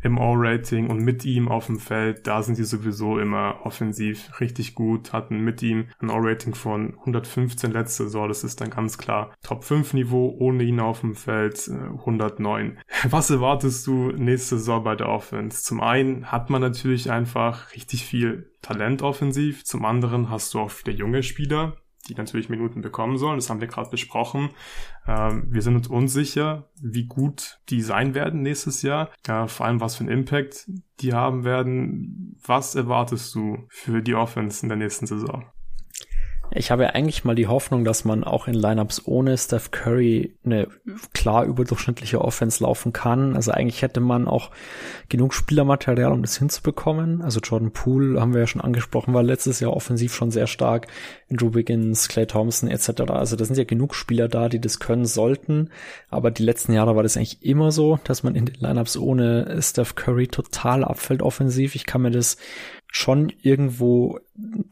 im 0.01 0.17
All-Rating 0.19 0.89
und 0.89 0.99
mit 0.99 1.25
ihm 1.25 1.47
auf 1.47 1.67
dem 1.67 1.79
Feld, 1.79 2.27
da 2.27 2.41
sind 2.41 2.55
sie 2.55 2.63
sowieso 2.63 3.19
immer 3.19 3.59
offensiv 3.63 4.39
richtig 4.39 4.75
gut, 4.75 5.13
hatten 5.13 5.39
mit 5.39 5.61
ihm 5.61 5.85
ein 5.99 6.09
All-Rating 6.09 6.55
von 6.55 6.95
115 6.99 7.71
letzte 7.71 8.03
Saison, 8.03 8.27
das 8.27 8.43
ist 8.43 8.61
dann 8.61 8.69
ganz 8.69 8.97
klar 8.97 9.33
Top 9.43 9.63
5 9.63 9.93
Niveau, 9.93 10.35
ohne 10.39 10.63
ihn 10.63 10.79
auf 10.79 11.01
dem 11.01 11.15
Feld 11.15 11.69
109. 11.69 12.71
Äh, 12.71 12.75
Was 13.11 13.29
erwartest 13.29 13.85
du 13.87 14.11
nächste 14.11 14.57
Saison 14.57 14.83
bei 14.83 14.95
der 14.95 15.09
Offense? 15.09 15.63
Zum 15.63 15.81
einen 15.81 16.31
hat 16.31 16.49
man 16.49 16.61
natürlich 16.61 17.11
einfach 17.11 17.73
richtig 17.73 18.05
viel 18.05 18.51
Talent 18.61 19.01
offensiv, 19.01 19.63
zum 19.63 19.85
anderen 19.85 20.29
hast 20.29 20.53
du 20.53 20.59
auch 20.59 20.71
viele 20.71 20.95
junge 20.95 21.23
Spieler, 21.23 21.75
die 22.07 22.15
natürlich 22.15 22.49
Minuten 22.49 22.81
bekommen 22.81 23.17
sollen. 23.17 23.37
Das 23.37 23.49
haben 23.49 23.61
wir 23.61 23.67
gerade 23.67 23.89
besprochen. 23.89 24.49
Ähm, 25.07 25.47
wir 25.49 25.61
sind 25.61 25.75
uns 25.75 25.87
unsicher, 25.87 26.69
wie 26.81 27.05
gut 27.05 27.59
die 27.69 27.81
sein 27.81 28.13
werden 28.13 28.41
nächstes 28.41 28.81
Jahr. 28.81 29.09
Äh, 29.27 29.47
vor 29.47 29.65
allem, 29.65 29.81
was 29.81 29.95
für 29.95 30.03
einen 30.03 30.19
Impact 30.19 30.69
die 30.99 31.13
haben 31.13 31.43
werden. 31.43 32.37
Was 32.45 32.75
erwartest 32.75 33.33
du 33.35 33.67
für 33.69 34.01
die 34.01 34.15
Offense 34.15 34.63
in 34.63 34.69
der 34.69 34.77
nächsten 34.77 35.05
Saison? 35.05 35.45
Ich 36.53 36.69
habe 36.69 36.83
ja 36.83 36.89
eigentlich 36.89 37.23
mal 37.23 37.33
die 37.33 37.47
Hoffnung, 37.47 37.85
dass 37.85 38.03
man 38.03 38.25
auch 38.25 38.49
in 38.49 38.53
Lineups 38.53 39.03
ohne 39.05 39.37
Steph 39.37 39.71
Curry 39.71 40.35
eine 40.43 40.67
klar 41.13 41.45
überdurchschnittliche 41.45 42.19
Offense 42.19 42.61
laufen 42.61 42.91
kann. 42.91 43.37
Also 43.37 43.51
eigentlich 43.51 43.81
hätte 43.81 44.01
man 44.01 44.27
auch 44.27 44.51
genug 45.07 45.33
Spielermaterial, 45.33 46.11
um 46.11 46.21
das 46.21 46.37
hinzubekommen. 46.37 47.21
Also 47.21 47.39
Jordan 47.39 47.71
Poole 47.71 48.19
haben 48.19 48.33
wir 48.33 48.41
ja 48.41 48.47
schon 48.47 48.61
angesprochen, 48.61 49.13
war 49.13 49.23
letztes 49.23 49.61
Jahr 49.61 49.73
offensiv 49.73 50.13
schon 50.13 50.29
sehr 50.29 50.47
stark. 50.47 50.87
Andrew 51.29 51.53
Wiggins, 51.53 52.09
Clay 52.09 52.25
Thompson 52.25 52.69
etc. 52.69 53.03
Also 53.11 53.37
da 53.37 53.45
sind 53.45 53.57
ja 53.57 53.63
genug 53.63 53.95
Spieler 53.95 54.27
da, 54.27 54.49
die 54.49 54.59
das 54.59 54.79
können 54.79 55.05
sollten. 55.05 55.69
Aber 56.09 56.31
die 56.31 56.43
letzten 56.43 56.73
Jahre 56.73 56.97
war 56.97 57.03
das 57.03 57.15
eigentlich 57.15 57.43
immer 57.45 57.71
so, 57.71 57.97
dass 58.03 58.23
man 58.23 58.35
in 58.35 58.45
den 58.45 58.57
Lineups 58.59 58.97
ohne 58.97 59.61
Steph 59.61 59.95
Curry 59.95 60.27
total 60.27 60.83
abfällt 60.83 61.21
offensiv. 61.21 61.75
Ich 61.75 61.85
kann 61.85 62.01
mir 62.01 62.11
das 62.11 62.35
schon 62.93 63.31
irgendwo 63.41 64.19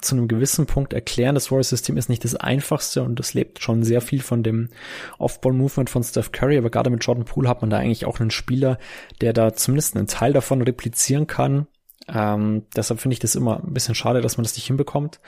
zu 0.02 0.16
einem 0.16 0.28
gewissen 0.28 0.66
Punkt 0.66 0.92
erklären. 0.92 1.36
Das 1.36 1.52
Warriors-System 1.52 1.96
ist 1.96 2.10
nicht 2.10 2.26
das 2.26 2.36
einfachste 2.36 3.02
und 3.02 3.18
das 3.18 3.34
lebt 3.34 3.64
schon 3.64 3.82
sehr 3.84 4.02
viel 4.02 4.22
von 4.22 4.44
dem 4.44 4.68
Off-Ball-Movement 5.20 5.90
von 5.90 6.04
Steph 6.04 6.34
Curry, 6.34 6.58
aber 6.58 6.70
gerade 6.70 6.90
mit 6.90 7.04
Jordan 7.04 7.24
Poole 7.24 7.48
hat 7.48 7.62
man 7.62 7.70
da 7.70 7.78
eigentlich 7.78 8.06
auch 8.06 8.20
einen 8.20 8.30
Spieler, 8.30 8.78
der 9.22 9.32
da 9.32 9.54
zumindest 9.54 9.96
einen 9.96 10.08
Teil 10.08 10.34
davon 10.34 10.62
replizieren 10.62 11.28
kann. 11.28 11.68
Ähm, 12.10 12.64
deshalb 12.76 13.00
finde 13.00 13.14
ich 13.14 13.20
das 13.20 13.36
immer 13.36 13.64
ein 13.64 13.74
bisschen 13.74 13.96
schade, 13.96 14.20
dass 14.20 14.36
man 14.36 14.44
das 14.44 14.56
nicht 14.56 14.68
hinbekommt. 14.68 15.22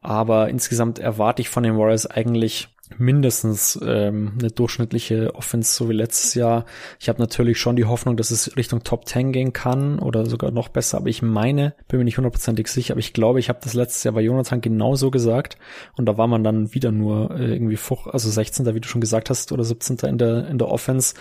Aber 0.00 0.48
insgesamt 0.48 1.00
erwarte 1.00 1.42
ich 1.42 1.48
von 1.48 1.64
den 1.64 1.76
Warriors 1.76 2.06
eigentlich 2.06 2.68
mindestens 2.96 3.78
ähm, 3.82 4.32
eine 4.38 4.50
durchschnittliche 4.50 5.34
Offense 5.34 5.74
so 5.74 5.88
wie 5.88 5.94
letztes 5.94 6.34
Jahr. 6.34 6.64
Ich 6.98 7.08
habe 7.08 7.20
natürlich 7.20 7.58
schon 7.58 7.76
die 7.76 7.84
Hoffnung, 7.84 8.16
dass 8.16 8.30
es 8.30 8.56
Richtung 8.56 8.82
Top 8.82 9.06
10 9.06 9.32
gehen 9.32 9.52
kann 9.52 9.98
oder 9.98 10.26
sogar 10.26 10.50
noch 10.50 10.68
besser, 10.68 10.98
aber 10.98 11.08
ich 11.08 11.22
meine, 11.22 11.74
bin 11.88 11.98
mir 11.98 12.04
nicht 12.04 12.16
hundertprozentig 12.16 12.68
sicher, 12.68 12.94
aber 12.94 13.00
ich 13.00 13.12
glaube, 13.12 13.40
ich 13.40 13.48
habe 13.48 13.60
das 13.62 13.74
letztes 13.74 14.04
Jahr 14.04 14.14
bei 14.14 14.22
Jonathan 14.22 14.60
genauso 14.60 15.10
gesagt 15.10 15.58
und 15.96 16.06
da 16.06 16.16
war 16.16 16.26
man 16.26 16.44
dann 16.44 16.74
wieder 16.74 16.92
nur 16.92 17.30
äh, 17.32 17.52
irgendwie 17.52 17.76
fuch, 17.76 18.06
also 18.06 18.30
16. 18.30 18.74
wie 18.74 18.80
du 18.80 18.88
schon 18.88 19.00
gesagt 19.00 19.30
hast 19.30 19.52
oder 19.52 19.64
17. 19.64 19.98
in 20.08 20.18
der 20.18 20.48
in 20.48 20.58
der 20.58 20.68
Offense. 20.68 21.14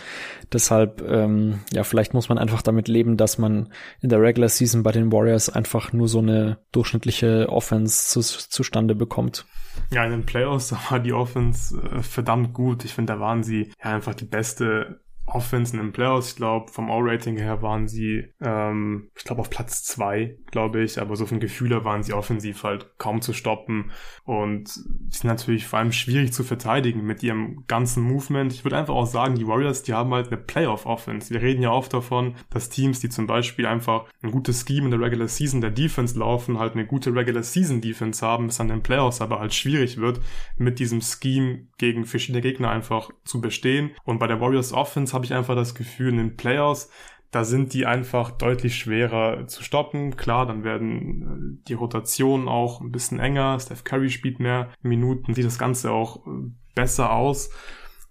Deshalb 0.52 1.02
ähm, 1.08 1.60
ja, 1.74 1.84
vielleicht 1.84 2.14
muss 2.14 2.30
man 2.30 2.38
einfach 2.38 2.62
damit 2.62 2.88
leben, 2.88 3.18
dass 3.18 3.38
man 3.38 3.70
in 4.02 4.10
der 4.10 4.22
Regular 4.22 4.50
Season 4.50 4.84
bei 4.84 4.92
den 4.92 5.12
Warriors 5.12 5.50
einfach 5.50 5.94
nur 5.94 6.08
so 6.08 6.20
eine 6.20 6.60
durchschnittliche 6.72 7.50
Offense 7.50 8.10
zu, 8.10 8.22
zustande 8.22 8.96
bekommt. 8.96 9.46
Ja, 9.92 10.04
in 10.06 10.12
den 10.12 10.26
Playoffs 10.26 10.74
war 10.90 11.00
die 11.00 11.14
Offense 11.14 11.57
äh, 11.72 12.02
verdammt 12.04 12.54
gut. 12.54 12.86
Ich 12.86 12.94
finde, 12.94 13.14
da 13.14 13.20
waren 13.20 13.44
sie 13.44 13.72
ja 13.84 13.96
einfach 13.96 14.14
die 14.16 14.26
beste 14.26 15.02
Offense 15.28 15.76
in 15.76 15.84
den 15.84 15.92
Playoffs. 15.92 16.32
Ich 16.32 16.36
glaube, 16.38 16.72
vom 16.72 16.90
All-Rating 16.90 17.38
her 17.38 17.62
waren 17.62 17.88
sie, 17.88 18.26
ähm, 18.42 19.10
ich 19.16 19.24
glaube, 19.24 19.42
auf 19.42 19.50
Platz 19.50 19.84
zwei, 19.84 20.38
glaube 20.52 20.82
ich. 20.82 21.00
Aber 21.00 21.16
so 21.16 21.26
von 21.26 21.40
Gefühler 21.40 21.86
waren 21.86 22.04
sie 22.04 22.14
offensiv 22.14 22.64
halt 22.64 22.98
kaum 22.98 23.22
zu 23.22 23.34
stoppen. 23.34 23.92
Und 24.24 24.70
sind 24.70 25.26
natürlich 25.26 25.68
vor 25.68 25.80
allem 25.80 25.92
schwierig 25.92 26.34
zu 26.34 26.44
verteidigen 26.44 27.06
mit 27.06 27.24
ihrem 27.24 27.66
ganzen 27.68 28.04
Movement. 28.04 28.54
Ich 28.54 28.64
würde 28.64 28.78
einfach 28.78 28.96
auch 28.96 29.06
sagen, 29.06 29.36
die 29.36 29.48
Warriors, 29.48 29.84
die 29.84 29.94
haben 29.94 30.14
halt 30.14 30.28
eine 30.28 30.38
Playoff-Offense. 30.38 31.34
Wir 31.34 31.42
reden 31.42 31.62
ja 31.62 31.72
oft 31.72 31.94
davon, 31.94 32.36
dass 32.50 32.70
Teams, 32.70 33.00
die 33.00 33.10
zum 33.10 33.28
Beispiel 33.28 33.66
einfach 33.66 34.06
ein 34.22 34.32
gutes 34.32 34.66
Scheme 34.66 34.86
in 34.86 34.92
der 34.92 35.02
Regular 35.02 35.28
Season 35.28 35.62
der 35.62 35.72
Defense 35.72 36.18
laufen, 36.18 36.58
halt 36.58 36.74
eine 36.74 36.86
gute 36.86 37.14
Regular 37.14 37.44
Season 37.44 37.82
Defense 37.82 38.26
haben, 38.26 38.48
bis 38.48 38.60
an 38.60 38.70
den 38.70 38.82
Playoffs 38.82 39.22
aber 39.22 39.40
halt 39.40 39.54
schwierig 39.54 39.98
wird, 39.98 40.22
mit 40.58 40.80
diesem 40.80 41.02
Scheme 41.02 41.68
gegen 41.78 42.06
verschiedene 42.06 42.42
Gegner 42.42 42.70
einfach 42.70 43.10
zu 43.26 43.42
bestehen. 43.42 43.92
Und 44.04 44.20
bei 44.20 44.28
der 44.28 44.40
Warriors 44.40 44.74
Offense 44.74 45.17
habe 45.18 45.26
ich 45.26 45.34
einfach 45.34 45.56
das 45.56 45.74
Gefühl, 45.74 46.10
in 46.10 46.18
den 46.18 46.38
Playoffs, 46.38 46.90
da 47.32 47.44
sind 47.44 47.74
die 47.74 47.86
einfach 47.86 48.32
deutlich 48.32 48.76
schwerer 48.76 49.48
zu 49.48 49.64
stoppen. 49.64 50.16
Klar, 50.16 50.46
dann 50.46 50.64
werden 50.64 51.58
äh, 51.60 51.68
die 51.68 51.74
Rotationen 51.74 52.48
auch 52.48 52.80
ein 52.80 52.92
bisschen 52.92 53.20
enger. 53.20 53.60
Steph 53.60 53.84
Curry 53.84 54.10
spielt 54.10 54.40
mehr 54.40 54.70
Minuten, 54.82 55.34
sieht 55.34 55.46
das 55.46 55.60
Ganze 55.60 55.92
auch 55.92 56.26
äh, 56.26 56.52
besser 56.76 57.12
aus. 57.12 57.50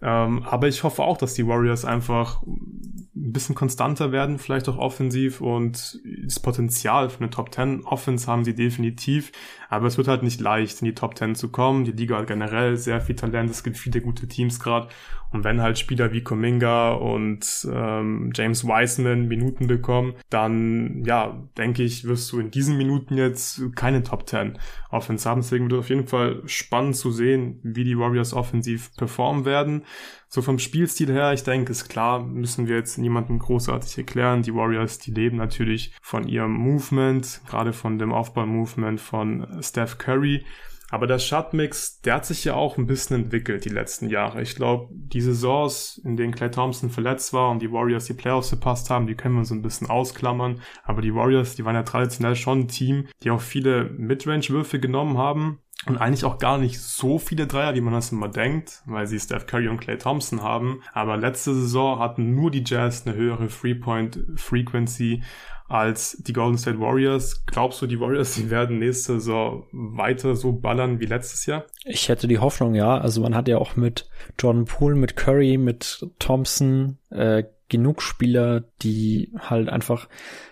Ähm, 0.01 0.43
aber 0.43 0.67
ich 0.67 0.83
hoffe 0.83 1.03
auch, 1.03 1.17
dass 1.17 1.33
die 1.33 1.47
Warriors 1.47 1.83
einfach 1.83 2.43
ein 2.43 3.33
bisschen 3.33 3.55
konstanter 3.55 4.11
werden, 4.11 4.37
vielleicht 4.37 4.69
auch 4.69 4.77
offensiv 4.77 5.41
und 5.41 5.99
das 6.23 6.39
Potenzial 6.39 7.09
für 7.09 7.19
eine 7.19 7.31
Top 7.31 7.53
10 7.53 7.83
Offense 7.85 8.27
haben 8.27 8.43
sie 8.43 8.53
definitiv. 8.53 9.31
Aber 9.69 9.87
es 9.87 9.97
wird 9.97 10.07
halt 10.07 10.23
nicht 10.23 10.39
leicht, 10.39 10.81
in 10.81 10.85
die 10.85 10.93
Top 10.93 11.17
10 11.17 11.35
zu 11.35 11.49
kommen. 11.49 11.83
Die 11.83 11.91
Liga 11.91 12.17
hat 12.17 12.27
generell 12.27 12.77
sehr 12.77 13.01
viel 13.01 13.15
Talent. 13.15 13.49
Es 13.49 13.63
gibt 13.63 13.77
viele 13.77 14.01
gute 14.01 14.27
Teams 14.27 14.59
gerade. 14.59 14.87
Und 15.31 15.43
wenn 15.43 15.61
halt 15.61 15.77
Spieler 15.77 16.13
wie 16.13 16.23
Kuminga 16.23 16.93
und 16.93 17.67
ähm, 17.69 18.31
James 18.33 18.63
Wiseman 18.63 19.27
Minuten 19.27 19.67
bekommen, 19.67 20.13
dann, 20.29 21.03
ja, 21.05 21.43
denke 21.57 21.83
ich, 21.83 22.05
wirst 22.05 22.31
du 22.31 22.39
in 22.39 22.49
diesen 22.49 22.77
Minuten 22.77 23.17
jetzt 23.17 23.61
keine 23.75 24.03
Top 24.03 24.27
10 24.29 24.57
Offense 24.89 25.29
haben. 25.29 25.41
Deswegen 25.41 25.65
wird 25.65 25.73
es 25.73 25.79
auf 25.79 25.89
jeden 25.89 26.07
Fall 26.07 26.43
spannend 26.45 26.95
zu 26.95 27.11
sehen, 27.11 27.59
wie 27.61 27.83
die 27.83 27.97
Warriors 27.97 28.33
offensiv 28.33 28.95
performen 28.95 29.43
werden. 29.43 29.83
So 30.29 30.41
vom 30.41 30.59
Spielstil 30.59 31.11
her, 31.11 31.33
ich 31.33 31.43
denke, 31.43 31.71
ist 31.71 31.87
klar, 31.87 32.21
müssen 32.23 32.67
wir 32.67 32.75
jetzt 32.75 32.97
niemandem 32.97 33.39
großartig 33.39 33.97
erklären. 33.97 34.41
Die 34.41 34.53
Warriors, 34.53 34.99
die 34.99 35.11
leben 35.11 35.37
natürlich 35.37 35.95
von 36.01 36.27
ihrem 36.27 36.53
Movement, 36.53 37.41
gerade 37.47 37.73
von 37.73 37.97
dem 37.97 38.11
Aufbau-Movement 38.11 38.99
von 38.99 39.47
Steph 39.61 39.97
Curry. 39.97 40.43
Aber 40.89 41.05
der 41.05 41.19
Shotmix, 41.19 41.99
der 42.01 42.15
hat 42.15 42.25
sich 42.25 42.45
ja 42.45 42.53
auch 42.53 42.77
ein 42.77 42.87
bisschen 42.87 43.23
entwickelt 43.23 43.65
die 43.65 43.69
letzten 43.69 44.09
Jahre. 44.09 44.41
Ich 44.41 44.55
glaube, 44.55 44.87
die 44.93 45.19
Saisons, 45.19 45.99
in 46.05 46.15
denen 46.15 46.33
Clay 46.33 46.49
Thompson 46.49 46.89
verletzt 46.89 47.33
war 47.33 47.51
und 47.51 47.61
die 47.61 47.71
Warriors 47.71 48.05
die 48.05 48.13
Playoffs 48.13 48.49
verpasst 48.49 48.89
haben, 48.89 49.05
die 49.05 49.15
können 49.15 49.35
wir 49.35 49.43
so 49.43 49.53
ein 49.53 49.61
bisschen 49.61 49.89
ausklammern. 49.89 50.61
Aber 50.83 51.01
die 51.01 51.13
Warriors, 51.13 51.55
die 51.55 51.65
waren 51.65 51.75
ja 51.75 51.83
traditionell 51.83 52.37
schon 52.37 52.61
ein 52.61 52.67
Team, 52.69 53.07
die 53.23 53.31
auch 53.31 53.41
viele 53.41 53.89
Midrange-Würfe 53.97 54.79
genommen 54.79 55.17
haben. 55.17 55.59
Und 55.85 55.97
eigentlich 55.97 56.25
auch 56.25 56.37
gar 56.37 56.57
nicht 56.57 56.81
so 56.81 57.17
viele 57.19 57.47
Dreier, 57.47 57.75
wie 57.75 57.81
man 57.81 57.93
das 57.93 58.11
immer 58.11 58.27
denkt, 58.27 58.81
weil 58.85 59.07
sie 59.07 59.19
Steph 59.19 59.45
Curry 59.45 59.69
und 59.69 59.79
Clay 59.79 59.97
Thompson 59.97 60.41
haben. 60.41 60.81
Aber 60.91 61.15
letzte 61.17 61.53
Saison 61.53 61.99
hatten 61.99 62.35
nur 62.35 62.51
die 62.51 62.63
Jazz 62.65 63.05
eine 63.05 63.15
höhere 63.15 63.47
Three-Point-Frequency 63.47 65.23
als 65.69 66.17
die 66.19 66.33
Golden 66.33 66.57
State 66.57 66.79
Warriors. 66.79 67.45
Glaubst 67.45 67.81
du, 67.81 67.87
die 67.87 67.99
Warriors, 67.99 68.35
die 68.35 68.49
werden 68.49 68.79
nächste 68.79 69.13
Saison 69.13 69.65
weiter 69.71 70.35
so 70.35 70.53
ballern 70.53 70.99
wie 70.99 71.05
letztes 71.05 71.45
Jahr? 71.45 71.65
Ich 71.83 72.09
hätte 72.09 72.27
die 72.27 72.39
Hoffnung, 72.39 72.73
ja. 72.73 72.97
Also 72.97 73.21
man 73.21 73.35
hat 73.35 73.47
ja 73.47 73.57
auch 73.57 73.75
mit 73.75 74.09
Jordan 74.39 74.65
Poole, 74.65 74.95
mit 74.95 75.15
Curry, 75.15 75.57
mit 75.57 76.05
Thompson 76.19 76.97
äh, 77.09 77.43
genug 77.69 78.01
Spieler, 78.01 78.63
die 78.81 79.31
halt 79.37 79.69
einfach 79.69 80.07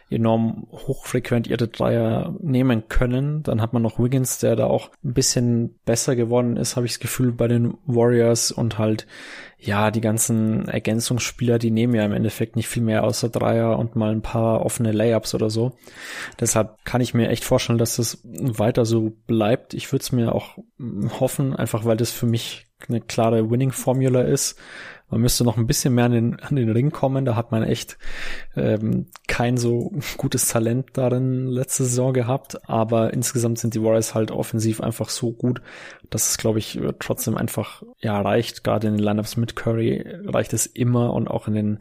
enorm 0.09 0.67
hochfrequentierte 0.71 1.67
Dreier 1.67 2.35
nehmen 2.39 2.87
können. 2.87 3.41
Dann 3.41 3.59
hat 3.59 3.73
man 3.73 3.81
noch 3.81 3.97
Wiggins, 3.97 4.37
der 4.37 4.55
da 4.55 4.65
auch 4.65 4.91
ein 5.03 5.13
bisschen 5.13 5.79
besser 5.85 6.15
geworden 6.15 6.57
ist, 6.57 6.75
habe 6.75 6.85
ich 6.85 6.93
das 6.93 6.99
Gefühl, 6.99 7.31
bei 7.31 7.47
den 7.47 7.75
Warriors 7.85 8.51
und 8.51 8.77
halt, 8.77 9.07
ja, 9.57 9.89
die 9.89 10.01
ganzen 10.01 10.67
Ergänzungsspieler, 10.67 11.57
die 11.57 11.71
nehmen 11.71 11.95
ja 11.95 12.05
im 12.05 12.13
Endeffekt 12.13 12.55
nicht 12.55 12.67
viel 12.67 12.83
mehr 12.83 13.03
außer 13.03 13.29
Dreier 13.29 13.79
und 13.79 13.95
mal 13.95 14.11
ein 14.11 14.21
paar 14.21 14.63
offene 14.63 14.91
Layups 14.91 15.33
oder 15.33 15.49
so. 15.49 15.75
Deshalb 16.39 16.85
kann 16.85 17.01
ich 17.01 17.15
mir 17.15 17.29
echt 17.29 17.43
vorstellen, 17.43 17.79
dass 17.79 17.95
das 17.95 18.21
weiter 18.23 18.85
so 18.85 19.11
bleibt. 19.25 19.73
Ich 19.73 19.91
würde 19.91 20.03
es 20.03 20.11
mir 20.11 20.35
auch 20.35 20.59
hoffen, 21.19 21.55
einfach 21.55 21.83
weil 21.83 21.97
das 21.97 22.11
für 22.11 22.27
mich 22.27 22.67
eine 22.87 23.01
klare 23.01 23.49
Winning-Formula 23.49 24.21
ist 24.21 24.59
man 25.09 25.21
müsste 25.21 25.43
noch 25.43 25.57
ein 25.57 25.67
bisschen 25.67 25.93
mehr 25.93 26.05
an 26.05 26.11
den, 26.11 26.39
an 26.39 26.55
den 26.55 26.69
Ring 26.69 26.91
kommen. 26.91 27.25
Da 27.25 27.35
hat 27.35 27.51
man 27.51 27.63
echt 27.63 27.97
ähm, 28.55 29.07
kein 29.27 29.57
so 29.57 29.91
gutes 30.17 30.47
Talent 30.47 30.89
darin 30.93 31.47
letzte 31.47 31.83
Saison 31.83 32.13
gehabt. 32.13 32.67
Aber 32.67 33.13
insgesamt 33.13 33.59
sind 33.59 33.75
die 33.75 33.83
Warriors 33.83 34.15
halt 34.15 34.31
offensiv 34.31 34.81
einfach 34.81 35.09
so 35.09 35.31
gut, 35.31 35.61
dass 36.09 36.29
es, 36.29 36.37
glaube 36.37 36.59
ich, 36.59 36.79
trotzdem 36.99 37.37
einfach 37.37 37.83
ja 37.99 38.19
reicht. 38.19 38.63
Gerade 38.63 38.87
in 38.87 38.95
den 38.95 39.03
Lineups 39.03 39.37
mit 39.37 39.55
Curry 39.55 40.03
reicht 40.25 40.53
es 40.53 40.65
immer 40.65 41.13
und 41.13 41.27
auch 41.29 41.47
in 41.47 41.53
den 41.53 41.79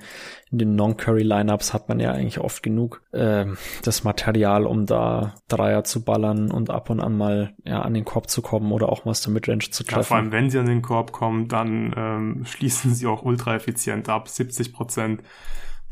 in 0.55 0.59
den 0.59 0.77
Non-Curry-Lineups 0.77 1.75
hat 1.75 1.89
man 1.89 1.99
ja 1.99 2.13
eigentlich 2.13 2.39
oft 2.39 2.63
genug 2.63 3.03
äh, 3.11 3.47
das 3.83 4.05
Material, 4.05 4.67
um 4.67 4.87
da 4.87 5.35
Dreier 5.49 5.83
zu 5.83 6.05
ballern 6.05 6.53
und 6.53 6.71
ab 6.71 6.91
und 6.91 7.01
an 7.01 7.17
mal 7.17 7.55
ja 7.65 7.83
an 7.83 7.93
den 7.93 8.05
Korb 8.05 8.31
zu 8.31 8.41
kommen 8.41 8.71
oder 8.71 8.89
auch 8.89 9.05
mal 9.05 9.11
aus 9.11 9.21
der 9.21 9.33
Midrange 9.33 9.71
zu 9.71 9.83
treffen. 9.83 9.99
Ja, 9.99 10.03
vor 10.05 10.17
allem, 10.17 10.31
wenn 10.33 10.51
sie 10.51 10.59
an 10.61 10.67
den 10.67 10.83
Korb 10.83 11.11
kommen, 11.11 11.49
dann 11.49 11.93
ähm, 11.97 12.45
schließen 12.45 12.95
sie 12.95 13.07
auch 13.07 13.14
ultra 13.23 13.55
effizient 13.55 14.09
ab. 14.09 14.29
70 14.29 14.73
Prozent 14.73 15.23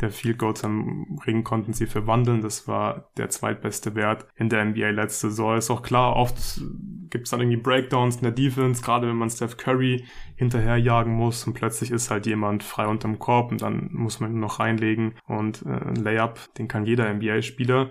der 0.00 0.10
Field 0.10 0.38
Goals 0.38 0.64
am 0.64 1.18
Ring 1.26 1.44
konnten 1.44 1.72
sie 1.72 1.86
verwandeln. 1.86 2.42
Das 2.42 2.66
war 2.66 3.10
der 3.16 3.30
zweitbeste 3.30 3.94
Wert 3.94 4.26
in 4.36 4.48
der 4.48 4.64
NBA 4.64 4.90
letzte 4.90 5.30
Saison. 5.30 5.56
Ist 5.56 5.70
auch 5.70 5.82
klar, 5.82 6.16
oft 6.16 6.60
gibt 7.08 7.24
es 7.24 7.30
dann 7.30 7.40
irgendwie 7.40 7.60
Breakdowns 7.60 8.16
in 8.16 8.22
der 8.22 8.32
Defense, 8.32 8.82
gerade 8.82 9.08
wenn 9.08 9.16
man 9.16 9.30
Steph 9.30 9.56
Curry 9.56 10.04
hinterherjagen 10.36 11.12
muss 11.12 11.46
und 11.46 11.54
plötzlich 11.54 11.90
ist 11.90 12.10
halt 12.10 12.26
jemand 12.26 12.62
frei 12.62 12.86
unterm 12.86 13.18
Korb 13.18 13.52
und 13.52 13.62
dann 13.62 13.90
muss 13.92 14.20
man 14.20 14.32
ihn 14.32 14.40
noch 14.40 14.60
reinlegen 14.60 15.14
und 15.26 15.62
äh, 15.66 15.68
ein 15.68 15.96
Layup, 15.96 16.38
den 16.58 16.68
kann 16.68 16.86
jeder 16.86 17.12
NBA-Spieler. 17.12 17.90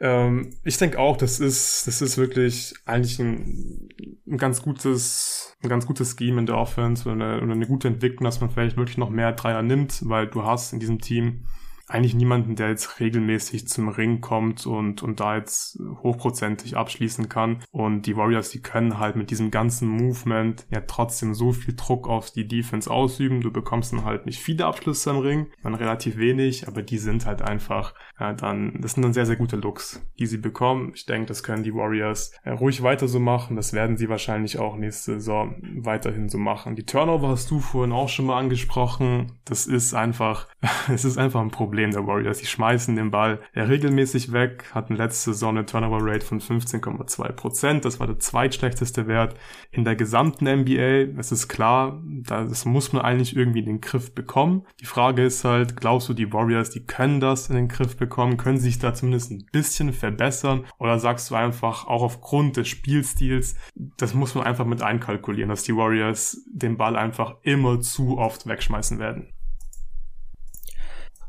Ähm, 0.00 0.50
ich 0.64 0.76
denke 0.76 0.98
auch, 0.98 1.16
das 1.16 1.40
ist, 1.40 1.86
das 1.86 2.02
ist 2.02 2.18
wirklich 2.18 2.74
eigentlich 2.84 3.18
ein, 3.18 3.88
ein 4.26 4.36
ganz 4.36 4.62
gutes, 4.62 5.56
ein 5.62 5.68
ganz 5.68 5.86
gutes 5.86 6.16
Scheme 6.18 6.40
in 6.40 6.46
der 6.46 6.58
Offense 6.58 7.08
oder 7.08 7.12
eine, 7.12 7.42
oder 7.42 7.52
eine 7.52 7.66
gute 7.66 7.88
Entwicklung, 7.88 8.24
dass 8.24 8.40
man 8.40 8.50
vielleicht 8.50 8.76
wirklich 8.76 8.98
noch 8.98 9.10
mehr 9.10 9.32
Dreier 9.32 9.62
nimmt, 9.62 10.00
weil 10.08 10.26
du 10.26 10.44
hast 10.44 10.72
in 10.72 10.80
diesem 10.80 11.00
Team 11.00 11.44
eigentlich 11.88 12.14
niemanden, 12.14 12.56
der 12.56 12.68
jetzt 12.70 12.98
regelmäßig 12.98 13.68
zum 13.68 13.88
Ring 13.88 14.20
kommt 14.20 14.66
und, 14.66 15.02
und 15.02 15.20
da 15.20 15.36
jetzt 15.36 15.78
hochprozentig 16.02 16.76
abschließen 16.76 17.28
kann. 17.28 17.62
Und 17.70 18.06
die 18.06 18.16
Warriors, 18.16 18.50
die 18.50 18.60
können 18.60 18.98
halt 18.98 19.14
mit 19.14 19.30
diesem 19.30 19.50
ganzen 19.50 19.88
Movement 19.88 20.66
ja 20.70 20.80
trotzdem 20.80 21.34
so 21.34 21.52
viel 21.52 21.74
Druck 21.76 22.08
auf 22.08 22.30
die 22.30 22.48
Defense 22.48 22.90
ausüben. 22.90 23.40
Du 23.40 23.52
bekommst 23.52 23.92
dann 23.92 24.04
halt 24.04 24.26
nicht 24.26 24.40
viele 24.40 24.66
Abschlüsse 24.66 25.10
im 25.10 25.18
Ring, 25.18 25.46
dann 25.62 25.74
relativ 25.74 26.16
wenig, 26.16 26.66
aber 26.66 26.82
die 26.82 26.98
sind 26.98 27.24
halt 27.24 27.42
einfach, 27.42 27.94
ja, 28.18 28.32
dann, 28.32 28.80
das 28.80 28.92
sind 28.92 29.04
dann 29.04 29.12
sehr, 29.12 29.26
sehr 29.26 29.36
gute 29.36 29.56
Looks, 29.56 30.04
die 30.18 30.26
sie 30.26 30.38
bekommen. 30.38 30.92
Ich 30.94 31.06
denke, 31.06 31.26
das 31.26 31.44
können 31.44 31.62
die 31.62 31.74
Warriors 31.74 32.32
ja, 32.44 32.54
ruhig 32.54 32.82
weiter 32.82 33.06
so 33.06 33.20
machen. 33.20 33.54
Das 33.54 33.72
werden 33.72 33.96
sie 33.96 34.08
wahrscheinlich 34.08 34.58
auch 34.58 34.76
nächste 34.76 35.14
Saison 35.14 35.54
weiterhin 35.82 36.28
so 36.28 36.38
machen. 36.38 36.74
Die 36.74 36.84
Turnover 36.84 37.28
hast 37.28 37.50
du 37.50 37.60
vorhin 37.60 37.92
auch 37.92 38.08
schon 38.08 38.26
mal 38.26 38.38
angesprochen. 38.38 39.38
Das 39.44 39.66
ist 39.66 39.94
einfach, 39.94 40.48
es 40.92 41.04
ist 41.04 41.16
einfach 41.16 41.40
ein 41.40 41.50
Problem 41.50 41.75
Problem 41.76 41.90
der 41.90 42.06
Warriors. 42.06 42.38
Sie 42.38 42.46
schmeißen 42.46 42.96
den 42.96 43.10
Ball 43.10 43.38
regelmäßig 43.54 44.32
weg, 44.32 44.64
hatten 44.72 44.96
letzte 44.96 45.34
Saison 45.34 45.58
eine 45.58 45.66
Turnover 45.66 45.98
Rate 46.00 46.24
von 46.24 46.40
15,2% 46.40 47.80
Das 47.80 48.00
war 48.00 48.06
der 48.06 48.18
zweitschlechteste 48.18 49.06
Wert 49.06 49.34
in 49.72 49.84
der 49.84 49.94
gesamten 49.94 50.46
NBA. 50.46 51.18
Es 51.18 51.32
ist 51.32 51.48
klar, 51.48 52.02
das 52.02 52.64
muss 52.64 52.94
man 52.94 53.02
eigentlich 53.02 53.36
irgendwie 53.36 53.58
in 53.58 53.66
den 53.66 53.80
Griff 53.82 54.14
bekommen. 54.14 54.64
Die 54.80 54.86
Frage 54.86 55.22
ist 55.22 55.44
halt, 55.44 55.76
glaubst 55.76 56.08
du, 56.08 56.14
die 56.14 56.32
Warriors, 56.32 56.70
die 56.70 56.86
können 56.86 57.20
das 57.20 57.50
in 57.50 57.56
den 57.56 57.68
Griff 57.68 57.98
bekommen? 57.98 58.38
Können 58.38 58.56
sie 58.56 58.68
sich 58.68 58.78
da 58.78 58.94
zumindest 58.94 59.30
ein 59.30 59.44
bisschen 59.52 59.92
verbessern? 59.92 60.64
Oder 60.78 60.98
sagst 60.98 61.30
du 61.30 61.34
einfach, 61.34 61.86
auch 61.86 62.02
aufgrund 62.02 62.56
des 62.56 62.68
Spielstils, 62.68 63.54
das 63.98 64.14
muss 64.14 64.34
man 64.34 64.46
einfach 64.46 64.64
mit 64.64 64.80
einkalkulieren, 64.80 65.50
dass 65.50 65.64
die 65.64 65.76
Warriors 65.76 66.42
den 66.50 66.78
Ball 66.78 66.96
einfach 66.96 67.34
immer 67.42 67.80
zu 67.82 68.16
oft 68.16 68.46
wegschmeißen 68.46 68.98
werden? 68.98 69.35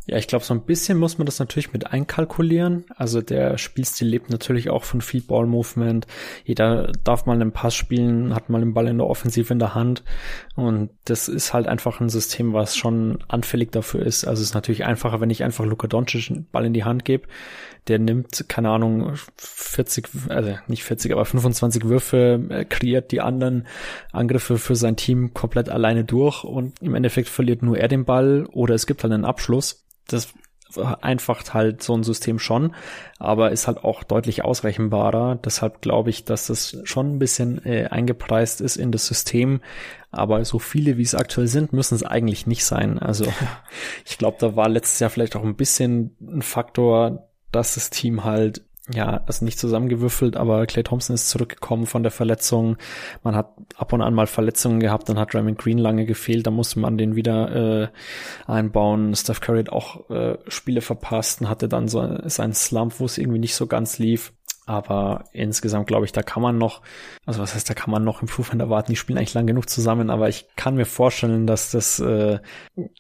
Ja, 0.09 0.17
ich 0.17 0.27
glaube, 0.27 0.45
so 0.45 0.53
ein 0.53 0.61
bisschen 0.61 0.97
muss 0.97 1.17
man 1.17 1.25
das 1.25 1.39
natürlich 1.39 1.73
mit 1.73 1.91
einkalkulieren. 1.91 2.85
Also 2.95 3.21
der 3.21 3.57
Spielstil 3.57 4.07
lebt 4.07 4.29
natürlich 4.29 4.69
auch 4.69 4.85
von 4.85 5.01
viel 5.01 5.21
Ball-Movement. 5.21 6.07
Jeder 6.45 6.93
darf 7.03 7.25
mal 7.25 7.33
einen 7.33 7.51
Pass 7.51 7.75
spielen, 7.75 8.33
hat 8.33 8.49
mal 8.49 8.61
den 8.61 8.73
Ball 8.73 8.87
in 8.87 8.99
der 8.99 9.07
Offensive 9.07 9.51
in 9.51 9.59
der 9.59 9.75
Hand. 9.75 10.03
Und 10.57 10.89
das 11.05 11.27
ist 11.27 11.53
halt 11.53 11.67
einfach 11.67 12.01
ein 12.01 12.09
System, 12.09 12.51
was 12.51 12.75
schon 12.75 13.19
anfällig 13.27 13.71
dafür 13.71 14.03
ist. 14.03 14.25
Also 14.25 14.41
es 14.41 14.49
ist 14.49 14.55
natürlich 14.55 14.85
einfacher, 14.85 15.21
wenn 15.21 15.29
ich 15.29 15.43
einfach 15.43 15.63
Luka 15.63 15.85
Doncic 15.87 16.31
einen 16.31 16.47
Ball 16.51 16.65
in 16.65 16.73
die 16.73 16.83
Hand 16.83 17.05
gebe. 17.05 17.27
Der 17.87 17.99
nimmt, 17.99 18.45
keine 18.47 18.71
Ahnung, 18.71 19.13
40, 19.37 20.09
also 20.29 20.57
nicht 20.65 20.83
40, 20.83 21.11
aber 21.11 21.25
25 21.25 21.85
Würfe, 21.85 22.43
äh, 22.49 22.65
kreiert 22.65 23.11
die 23.11 23.21
anderen 23.21 23.67
Angriffe 24.11 24.57
für 24.57 24.75
sein 24.75 24.95
Team 24.95 25.35
komplett 25.35 25.69
alleine 25.69 26.03
durch 26.03 26.43
und 26.43 26.81
im 26.81 26.95
Endeffekt 26.95 27.29
verliert 27.29 27.61
nur 27.61 27.77
er 27.77 27.87
den 27.87 28.05
Ball 28.05 28.47
oder 28.51 28.73
es 28.73 28.87
gibt 28.87 29.03
halt 29.03 29.13
einen 29.13 29.25
Abschluss 29.25 29.85
das 30.07 30.33
vereinfacht 30.77 31.53
halt 31.53 31.81
so 31.83 31.95
ein 31.95 32.03
System 32.03 32.39
schon, 32.39 32.75
aber 33.19 33.51
ist 33.51 33.67
halt 33.67 33.83
auch 33.83 34.03
deutlich 34.03 34.43
ausrechenbarer. 34.43 35.39
Deshalb 35.43 35.81
glaube 35.81 36.09
ich, 36.09 36.23
dass 36.25 36.47
das 36.47 36.77
schon 36.83 37.15
ein 37.15 37.19
bisschen 37.19 37.65
äh, 37.65 37.87
eingepreist 37.89 38.61
ist 38.61 38.77
in 38.77 38.91
das 38.91 39.07
System. 39.07 39.61
Aber 40.11 40.43
so 40.45 40.59
viele, 40.59 40.97
wie 40.97 41.03
es 41.03 41.15
aktuell 41.15 41.47
sind, 41.47 41.73
müssen 41.73 41.95
es 41.95 42.03
eigentlich 42.03 42.47
nicht 42.47 42.65
sein. 42.65 42.99
Also 42.99 43.25
ich 44.05 44.17
glaube, 44.17 44.37
da 44.39 44.55
war 44.55 44.69
letztes 44.69 44.99
Jahr 44.99 45.09
vielleicht 45.09 45.35
auch 45.35 45.43
ein 45.43 45.55
bisschen 45.55 46.15
ein 46.21 46.41
Faktor, 46.41 47.27
dass 47.51 47.75
das 47.75 47.89
Team 47.89 48.23
halt 48.23 48.61
ja, 48.93 49.21
also 49.25 49.43
nicht 49.43 49.59
zusammengewürfelt, 49.59 50.37
aber 50.37 50.65
Clay 50.65 50.83
Thompson 50.83 51.13
ist 51.13 51.29
zurückgekommen 51.29 51.85
von 51.85 52.03
der 52.03 52.11
Verletzung. 52.11 52.77
Man 53.23 53.35
hat 53.35 53.51
ab 53.75 53.91
und 53.91 54.01
an 54.01 54.13
mal 54.13 54.27
Verletzungen 54.27 54.79
gehabt, 54.79 55.09
dann 55.09 55.19
hat 55.19 55.35
Raymond 55.35 55.57
Green 55.57 55.77
lange 55.77 56.05
gefehlt, 56.05 56.47
da 56.47 56.51
musste 56.51 56.79
man 56.79 56.97
den 56.97 57.15
wieder 57.15 57.83
äh, 57.83 57.87
einbauen. 58.45 59.13
Steph 59.15 59.41
Curry 59.41 59.59
hat 59.59 59.69
auch 59.69 60.09
äh, 60.09 60.37
Spiele 60.47 60.81
verpasst 60.81 61.41
und 61.41 61.49
hatte 61.49 61.67
dann 61.67 61.87
so 61.89 62.17
seinen 62.29 62.53
Slump, 62.53 62.99
wo 62.99 63.05
es 63.05 63.17
irgendwie 63.17 63.39
nicht 63.39 63.55
so 63.55 63.67
ganz 63.67 63.99
lief. 63.99 64.31
Aber 64.67 65.23
insgesamt 65.31 65.87
glaube 65.87 66.05
ich, 66.05 66.11
da 66.11 66.23
kann 66.23 66.43
man 66.43 66.57
noch, 66.57 66.81
also 67.25 67.41
was 67.41 67.55
heißt, 67.55 67.69
da 67.69 67.73
kann 67.73 67.89
man 67.89 68.03
noch 68.03 68.21
Improvement 68.21 68.61
erwarten. 68.61 68.91
Die 68.91 68.97
spielen 68.97 69.17
eigentlich 69.17 69.33
lang 69.33 69.47
genug 69.47 69.69
zusammen, 69.69 70.09
aber 70.09 70.27
ich 70.27 70.45
kann 70.57 70.75
mir 70.75 70.85
vorstellen, 70.85 71.47
dass 71.47 71.71
das 71.71 71.99
äh, 71.99 72.39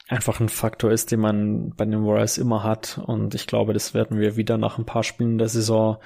einfach 0.07 0.39
ein 0.39 0.47
Faktor 0.47 0.91
ist, 0.91 1.11
den 1.11 1.19
man 1.19 1.73
bei 1.75 1.83
den 1.83 2.05
Warriors 2.05 2.37
immer 2.37 2.63
hat. 2.63 3.01
Und 3.05 3.35
ich 3.35 3.47
glaube, 3.47 3.73
das 3.73 3.93
werden 3.93 4.17
wir 4.17 4.37
wieder 4.37 4.57
nach 4.57 4.77
ein 4.77 4.85
paar 4.85 5.03
Spielen 5.03 5.37
der 5.37 5.49
Saison 5.49 5.97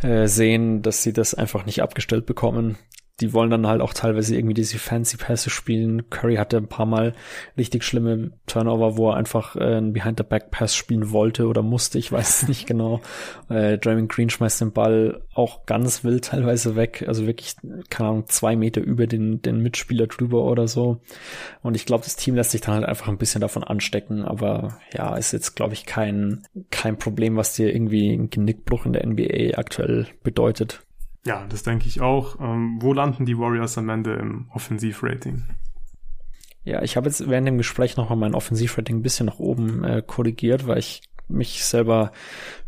äh, 0.00 0.28
sehen, 0.28 0.80
dass 0.82 1.02
sie 1.02 1.12
das 1.12 1.34
einfach 1.34 1.66
nicht 1.66 1.82
abgestellt 1.82 2.24
bekommen 2.24 2.78
die 3.20 3.32
wollen 3.32 3.50
dann 3.50 3.66
halt 3.66 3.80
auch 3.80 3.92
teilweise 3.92 4.34
irgendwie 4.34 4.54
diese 4.54 4.78
fancy 4.78 5.16
Pässe 5.16 5.50
spielen. 5.50 6.08
Curry 6.10 6.36
hatte 6.36 6.56
ein 6.56 6.68
paar 6.68 6.86
Mal 6.86 7.14
richtig 7.56 7.84
schlimme 7.84 8.32
Turnover, 8.46 8.96
wo 8.96 9.10
er 9.10 9.16
einfach 9.16 9.56
äh, 9.56 9.76
einen 9.76 9.92
Behind-the-Back-Pass 9.92 10.74
spielen 10.74 11.10
wollte 11.10 11.46
oder 11.46 11.62
musste, 11.62 11.98
ich 11.98 12.10
weiß 12.10 12.42
es 12.42 12.48
nicht 12.48 12.66
genau. 12.66 13.00
Äh, 13.48 13.78
Draymond 13.78 14.08
Green 14.08 14.30
schmeißt 14.30 14.60
den 14.60 14.72
Ball 14.72 15.22
auch 15.34 15.66
ganz 15.66 16.04
wild 16.04 16.26
teilweise 16.26 16.76
weg, 16.76 17.04
also 17.08 17.26
wirklich, 17.26 17.56
keine 17.88 18.10
Ahnung, 18.10 18.26
zwei 18.26 18.54
Meter 18.54 18.80
über 18.80 19.08
den, 19.08 19.42
den 19.42 19.60
Mitspieler 19.60 20.06
drüber 20.06 20.44
oder 20.44 20.68
so. 20.68 21.00
Und 21.62 21.74
ich 21.74 21.84
glaube, 21.84 22.04
das 22.04 22.14
Team 22.14 22.36
lässt 22.36 22.52
sich 22.52 22.60
dann 22.60 22.74
halt 22.74 22.84
einfach 22.84 23.08
ein 23.08 23.18
bisschen 23.18 23.40
davon 23.40 23.64
anstecken, 23.64 24.24
aber 24.24 24.78
ja, 24.92 25.16
ist 25.16 25.32
jetzt, 25.32 25.56
glaube 25.56 25.74
ich, 25.74 25.84
kein, 25.84 26.42
kein 26.70 26.96
Problem, 26.96 27.36
was 27.36 27.54
dir 27.54 27.74
irgendwie 27.74 28.12
ein 28.12 28.30
Genickbruch 28.30 28.86
in 28.86 28.92
der 28.92 29.04
NBA 29.04 29.58
aktuell 29.58 30.06
bedeutet. 30.22 30.82
Ja, 31.24 31.46
das 31.48 31.62
denke 31.62 31.86
ich 31.86 32.00
auch. 32.00 32.40
Ähm, 32.40 32.78
wo 32.80 32.92
landen 32.92 33.26
die 33.26 33.38
Warriors 33.38 33.76
am 33.76 33.88
Ende 33.88 34.14
im 34.14 34.48
Offensivrating? 34.52 35.44
Ja, 36.64 36.82
ich 36.82 36.96
habe 36.96 37.06
jetzt 37.06 37.28
während 37.28 37.46
dem 37.46 37.58
Gespräch 37.58 37.96
nochmal 37.96 38.18
mein 38.18 38.34
Offensivrating 38.34 38.98
ein 38.98 39.02
bisschen 39.02 39.26
nach 39.26 39.38
oben 39.38 39.84
äh, 39.84 40.02
korrigiert, 40.06 40.66
weil 40.66 40.78
ich 40.78 41.02
mich 41.30 41.64
selber 41.64 42.12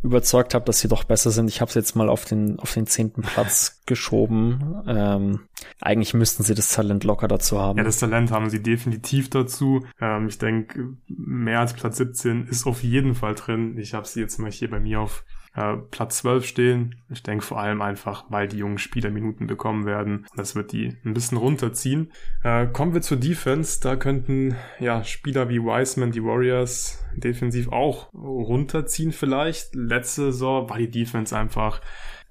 überzeugt 0.02 0.54
habe, 0.54 0.64
dass 0.64 0.80
sie 0.80 0.88
doch 0.88 1.04
besser 1.04 1.30
sind. 1.30 1.48
Ich 1.48 1.60
habe 1.60 1.68
es 1.68 1.74
jetzt 1.74 1.96
mal 1.96 2.08
auf 2.08 2.24
den 2.24 2.58
auf 2.60 2.72
den 2.72 2.86
zehnten 2.86 3.22
Platz 3.22 3.82
geschoben. 3.86 4.82
Ähm, 4.86 5.40
eigentlich 5.80 6.14
müssten 6.14 6.42
sie 6.42 6.54
das 6.54 6.72
Talent 6.72 7.04
locker 7.04 7.28
dazu 7.28 7.60
haben. 7.60 7.78
Ja, 7.78 7.84
das 7.84 7.98
Talent 7.98 8.30
haben 8.30 8.50
sie 8.50 8.62
definitiv 8.62 9.30
dazu. 9.30 9.84
Ähm, 10.00 10.28
ich 10.28 10.38
denke, 10.38 10.96
mehr 11.08 11.60
als 11.60 11.74
Platz 11.74 11.96
17 11.96 12.46
ist 12.46 12.66
auf 12.66 12.82
jeden 12.82 13.14
Fall 13.14 13.34
drin. 13.34 13.76
Ich 13.78 13.94
habe 13.94 14.06
sie 14.06 14.20
jetzt 14.20 14.38
mal 14.38 14.50
hier 14.50 14.70
bei 14.70 14.80
mir 14.80 15.00
auf 15.00 15.24
äh, 15.54 15.76
Platz 15.90 16.18
12 16.18 16.46
stehen. 16.46 16.94
Ich 17.10 17.22
denke 17.22 17.44
vor 17.44 17.60
allem 17.60 17.82
einfach, 17.82 18.24
weil 18.28 18.48
die 18.48 18.58
jungen 18.58 18.78
Spieler 18.78 19.10
Minuten 19.10 19.46
bekommen 19.46 19.84
werden. 19.84 20.26
Das 20.36 20.54
wird 20.54 20.72
die 20.72 20.96
ein 21.04 21.14
bisschen 21.14 21.38
runterziehen. 21.38 22.12
Äh, 22.42 22.66
kommen 22.66 22.94
wir 22.94 23.02
zur 23.02 23.18
Defense. 23.18 23.80
Da 23.80 23.96
könnten 23.96 24.56
ja 24.78 25.04
Spieler 25.04 25.48
wie 25.48 25.60
Wiseman, 25.60 26.12
die 26.12 26.24
Warriors, 26.24 27.04
defensiv 27.14 27.68
auch 27.70 28.12
runterziehen 28.14 29.12
vielleicht. 29.12 29.74
Letzte 29.74 30.32
Saison 30.32 30.68
war 30.70 30.78
die 30.78 30.90
Defense 30.90 31.36
einfach 31.36 31.80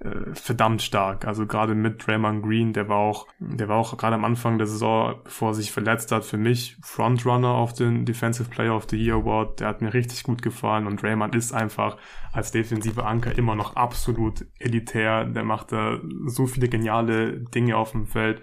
äh, 0.04 0.34
verdammt 0.34 0.82
stark. 0.82 1.28
Also 1.28 1.46
gerade 1.46 1.76
mit 1.76 2.06
Draymond 2.06 2.42
Green, 2.44 2.74
der 2.74 2.90
war 2.90 2.98
auch, 2.98 3.28
der 3.38 3.68
war 3.68 3.78
auch 3.78 3.96
gerade 3.98 4.16
am 4.16 4.26
Anfang 4.26 4.58
der 4.58 4.66
Saison, 4.66 5.16
bevor 5.24 5.52
er 5.52 5.54
sich 5.54 5.72
verletzt 5.72 6.12
hat, 6.12 6.26
für 6.26 6.38
mich 6.38 6.76
Frontrunner 6.82 7.50
auf 7.50 7.74
den 7.74 8.04
Defensive 8.04 8.50
Player 8.50 8.76
of 8.76 8.88
the 8.90 8.98
Year 8.98 9.18
Award. 9.18 9.60
Der 9.60 9.68
hat 9.68 9.82
mir 9.82 9.94
richtig 9.94 10.24
gut 10.24 10.42
gefallen 10.42 10.88
und 10.88 11.04
Draymond 11.04 11.36
ist 11.36 11.52
einfach 11.52 11.98
als 12.34 12.52
defensive 12.52 13.06
Anker 13.06 13.38
immer 13.38 13.56
noch 13.56 13.76
absolut 13.76 14.46
elitär. 14.58 15.26
Der 15.26 15.44
macht 15.44 15.72
da 15.72 16.00
so 16.26 16.48
viele 16.48 16.68
geniale 16.68 17.40
Dinge 17.40 17.78
auf 17.78 17.92
dem 17.92 18.08
Feld. 18.08 18.42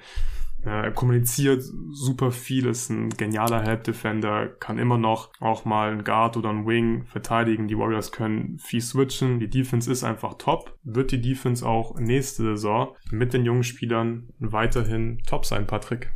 Er 0.65 0.91
kommuniziert 0.91 1.63
super 1.91 2.31
viel, 2.31 2.67
ist 2.67 2.91
ein 2.91 3.11
genialer 3.11 3.63
Help 3.63 3.85
Defender, 3.85 4.49
kann 4.49 4.79
immer 4.79 4.99
noch 4.99 5.31
auch 5.41 5.65
mal 5.65 5.93
ein 5.93 6.05
Guard 6.05 6.37
oder 6.37 6.51
ein 6.51 6.67
Wing 6.67 7.05
verteidigen. 7.07 7.69
Die 7.69 7.79
Warriors 7.79 8.13
können 8.13 8.59
viel 8.59 8.81
switchen. 8.81 9.39
Die 9.39 9.49
Defense 9.49 9.91
ist 9.91 10.05
einfach 10.05 10.35
top. 10.35 10.77
Wird 10.83 11.13
die 11.13 11.21
Defense 11.21 11.67
auch 11.67 11.99
nächste 11.99 12.43
Saison 12.43 12.97
mit 13.11 13.33
den 13.33 13.45
jungen 13.45 13.65
Spielern 13.65 14.29
weiterhin 14.41 15.21
top 15.27 15.47
sein, 15.47 15.67
Patrick? 15.67 16.11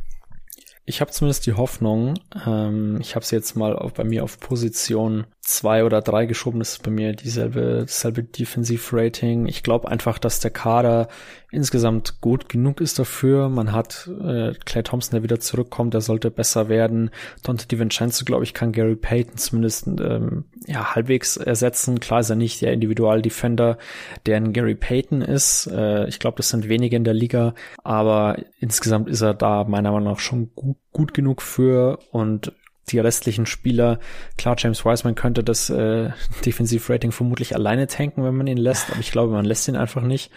Ich 0.85 0.99
habe 0.99 1.11
zumindest 1.11 1.45
die 1.45 1.53
Hoffnung, 1.53 2.15
ähm, 2.45 2.97
ich 2.99 3.15
habe 3.15 3.23
es 3.23 3.31
jetzt 3.31 3.55
mal 3.55 3.73
auf, 3.73 3.93
bei 3.93 4.03
mir 4.03 4.23
auf 4.23 4.39
Position 4.41 5.25
zwei 5.45 5.83
oder 5.83 6.01
drei 6.01 6.25
geschoben, 6.25 6.59
das 6.59 6.73
ist 6.73 6.83
bei 6.83 6.91
mir 6.91 7.13
dieselbe, 7.13 7.79
dasselbe 7.81 8.23
Defensiv-Rating. 8.23 9.45
Ich 9.47 9.61
glaube 9.61 9.89
einfach, 9.89 10.17
dass 10.17 10.39
der 10.39 10.51
Kader 10.51 11.09
insgesamt 11.51 12.21
gut 12.21 12.47
genug 12.47 12.79
ist 12.79 12.97
dafür. 12.97 13.49
Man 13.49 13.73
hat 13.73 14.09
äh, 14.21 14.53
Clay 14.65 14.83
Thompson, 14.83 15.11
der 15.11 15.23
wieder 15.23 15.41
zurückkommt, 15.41 15.93
der 15.93 15.99
sollte 15.99 16.31
besser 16.31 16.69
werden. 16.69 17.11
Dante 17.43 17.67
DiVincenzo, 17.67 18.23
glaube 18.23 18.45
ich, 18.45 18.53
kann 18.53 18.71
Gary 18.71 18.95
Payton 18.95 19.35
zumindest 19.35 19.87
ähm, 19.87 20.45
ja 20.65 20.95
halbwegs 20.95 21.35
ersetzen. 21.35 21.99
Klar 21.99 22.21
ist 22.21 22.29
er 22.29 22.37
nicht 22.37 22.61
der 22.61 22.71
Individual-Defender, 22.71 23.77
der 24.25 24.37
ein 24.37 24.53
Gary 24.53 24.75
Payton 24.75 25.21
ist. 25.21 25.67
Äh, 25.67 26.07
ich 26.07 26.19
glaube, 26.19 26.37
das 26.37 26.49
sind 26.49 26.69
wenige 26.69 26.95
in 26.95 27.03
der 27.03 27.13
Liga, 27.13 27.53
aber 27.83 28.37
insgesamt 28.59 29.09
ist 29.09 29.21
er 29.21 29.33
da 29.33 29.65
meiner 29.65 29.91
Meinung 29.91 30.13
nach 30.13 30.19
schon 30.19 30.51
gut, 30.55 30.77
gut 30.93 31.13
genug 31.13 31.41
für 31.41 31.99
und 32.11 32.53
die 32.89 32.99
restlichen 32.99 33.45
Spieler, 33.45 33.99
klar, 34.37 34.55
James 34.57 34.85
Wiseman 34.85 35.15
könnte 35.15 35.43
das 35.43 35.69
äh, 35.69 36.09
Defensiv-Rating 36.45 37.11
vermutlich 37.11 37.55
alleine 37.55 37.87
tanken, 37.87 38.23
wenn 38.23 38.35
man 38.35 38.47
ihn 38.47 38.57
lässt, 38.57 38.91
aber 38.91 38.99
ich 38.99 39.11
glaube, 39.11 39.33
man 39.33 39.45
lässt 39.45 39.67
ihn 39.67 39.75
einfach 39.75 40.01
nicht. 40.01 40.31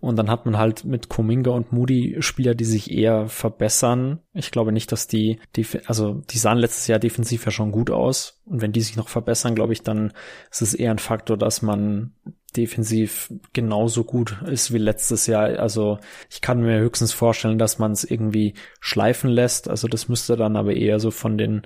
Und 0.00 0.16
dann 0.16 0.30
hat 0.30 0.46
man 0.46 0.58
halt 0.58 0.84
mit 0.84 1.08
Kuminga 1.08 1.50
und 1.50 1.72
Moody 1.72 2.16
Spieler, 2.20 2.54
die 2.54 2.64
sich 2.64 2.90
eher 2.90 3.28
verbessern. 3.28 4.20
Ich 4.32 4.50
glaube 4.50 4.72
nicht, 4.72 4.92
dass 4.92 5.06
die, 5.06 5.38
die 5.56 5.66
also 5.86 6.22
die 6.30 6.38
sahen 6.38 6.58
letztes 6.58 6.86
Jahr 6.86 6.98
defensiv 6.98 7.44
ja 7.44 7.50
schon 7.50 7.72
gut 7.72 7.90
aus. 7.90 8.42
Und 8.44 8.60
wenn 8.60 8.72
die 8.72 8.80
sich 8.80 8.96
noch 8.96 9.08
verbessern, 9.08 9.54
glaube 9.54 9.72
ich, 9.72 9.82
dann 9.82 10.12
ist 10.50 10.62
es 10.62 10.74
eher 10.74 10.90
ein 10.90 10.98
Faktor, 10.98 11.36
dass 11.36 11.62
man 11.62 12.12
defensiv 12.56 13.32
genauso 13.52 14.04
gut 14.04 14.40
ist 14.46 14.72
wie 14.72 14.78
letztes 14.78 15.26
Jahr. 15.26 15.58
Also 15.58 15.98
ich 16.30 16.40
kann 16.40 16.60
mir 16.60 16.78
höchstens 16.78 17.12
vorstellen, 17.12 17.58
dass 17.58 17.78
man 17.78 17.92
es 17.92 18.04
irgendwie 18.04 18.54
schleifen 18.80 19.30
lässt. 19.30 19.68
Also 19.68 19.88
das 19.88 20.08
müsste 20.08 20.36
dann 20.36 20.56
aber 20.56 20.74
eher 20.74 21.00
so 21.00 21.10
von 21.10 21.36
den 21.36 21.62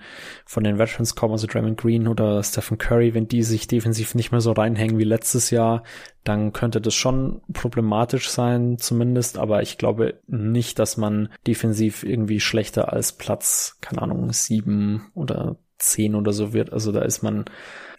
von 0.47 0.65
den 0.65 0.79
Veterans 0.79 1.15
kommen, 1.15 1.33
also 1.33 1.47
Draymond 1.47 1.79
Green 1.79 2.09
oder 2.09 2.43
Stephen 2.43 2.79
Curry, 2.79 3.15
wenn 3.15 3.29
die 3.29 3.43
sich 3.43 3.67
defensiv 3.67 4.15
nicht 4.15 4.33
mehr 4.33 4.41
so 4.41 4.53
reinhängen 4.53 4.99
wie 4.99 5.05
letztes 5.05 5.51
Jahr, 5.51 5.83
dann 6.29 6.53
könnte 6.53 6.81
das 6.81 6.95
schon 6.95 7.41
problematisch 7.53 8.29
sein, 8.29 8.79
zumindest. 8.79 9.39
Aber 9.39 9.63
ich 9.63 9.79
glaube 9.79 10.21
nicht, 10.27 10.79
dass 10.79 10.97
man 10.97 11.31
defensiv 11.47 12.05
irgendwie 12.05 12.41
schlechter 12.41 12.93
als 12.93 13.13
Platz, 13.13 13.79
keine 13.81 14.03
Ahnung, 14.03 14.33
sieben 14.33 15.11
oder 15.15 15.57
zehn 15.79 16.15
oder 16.15 16.33
so 16.33 16.53
wird. 16.53 16.73
Also 16.73 16.93
da 16.93 17.03
ist 17.03 17.23
man 17.23 17.47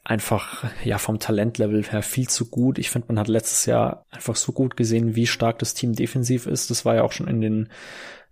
einfach 0.04 0.66
ja 0.84 0.98
vom 0.98 1.20
Talentlevel 1.20 1.84
her 1.84 2.02
viel 2.02 2.28
zu 2.28 2.50
gut. 2.50 2.78
Ich 2.80 2.90
finde, 2.90 3.10
man 3.10 3.20
hat 3.20 3.28
letztes 3.28 3.66
Jahr 3.66 4.06
einfach 4.12 4.36
so 4.36 4.52
gut 4.52 4.78
gesehen, 4.78 5.16
wie 5.16 5.28
stark 5.28 5.60
das 5.60 5.74
Team 5.74 5.94
defensiv 5.94 6.46
ist. 6.46 6.70
Das 6.70 6.86
war 6.86 6.96
ja 6.96 7.04
auch 7.04 7.12
schon 7.12 7.28
in 7.28 7.42
den 7.42 7.70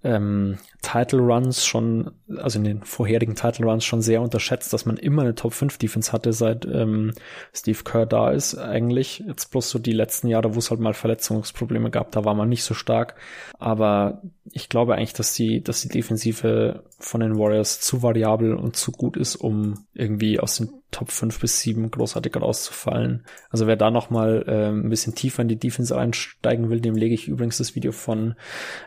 ähm, 0.04 0.58
Title 0.82 1.20
Runs 1.20 1.66
schon 1.66 2.12
also 2.36 2.60
in 2.60 2.66
den 2.66 2.84
vorherigen 2.84 3.36
Title 3.36 3.66
Runs 3.66 3.86
schon 3.86 4.02
sehr 4.02 4.22
unterschätzt, 4.22 4.74
dass 4.74 4.86
man 4.86 4.98
immer 4.98 5.22
eine 5.22 5.36
Top 5.36 5.54
5 5.54 5.78
Defense 5.78 6.12
hatte, 6.12 6.34
seit 6.34 6.66
ähm, 6.66 7.14
Steve 7.54 7.80
Kerr 7.84 8.06
da 8.06 8.32
ist 8.32 8.58
eigentlich. 8.58 9.24
Jetzt 9.28 9.52
bloß 9.52 9.70
so 9.70 9.80
die 9.80 9.94
letzten 9.94 10.28
Jahre, 10.28 10.56
wo 10.56 10.60
es 10.60 10.70
halt 10.70 10.80
mal 10.80 10.94
Verletzungsprobleme 10.94 11.90
gab, 11.90 12.12
da 12.12 12.26
war 12.26 12.36
man 12.36 12.50
nicht 12.50 12.64
so 12.64 12.74
stark. 12.74 13.16
Aber 13.58 14.22
ich 14.52 14.70
glaube 14.70 14.96
eigentlich, 14.96 15.14
dass 15.14 15.34
die, 15.34 15.64
dass 15.64 15.82
die 15.82 15.90
Defensive 15.90 16.84
von 17.00 17.22
den 17.22 17.38
Warriors 17.38 17.80
zu 17.80 18.04
variabel 18.04 18.54
und 18.54 18.76
zu 18.76 18.92
gut 18.92 19.18
ist, 19.18 19.36
um 19.36 19.86
irgendwie 19.94 20.40
aus 20.40 20.58
den 20.58 20.70
Top 20.92 21.12
5 21.12 21.40
bis 21.40 21.60
7 21.62 21.92
großartig 21.92 22.36
rauszufallen. 22.36 23.26
Also 23.50 23.68
wer 23.68 23.76
da 23.76 23.92
noch 23.92 24.10
mal 24.10 24.44
äh, 24.48 24.70
ein 24.70 24.90
bisschen 24.90 25.16
tiefer 25.16 25.42
in 25.42 25.48
die 25.48 25.60
Defense 25.60 25.98
einsteigen 25.98 26.70
will, 26.70 26.80
dem 26.80 26.96
lege 26.96 27.14
ich 27.14 27.28
übrigens 27.28 27.58
das 27.58 27.76
Video 27.76 27.92
von 27.92 28.36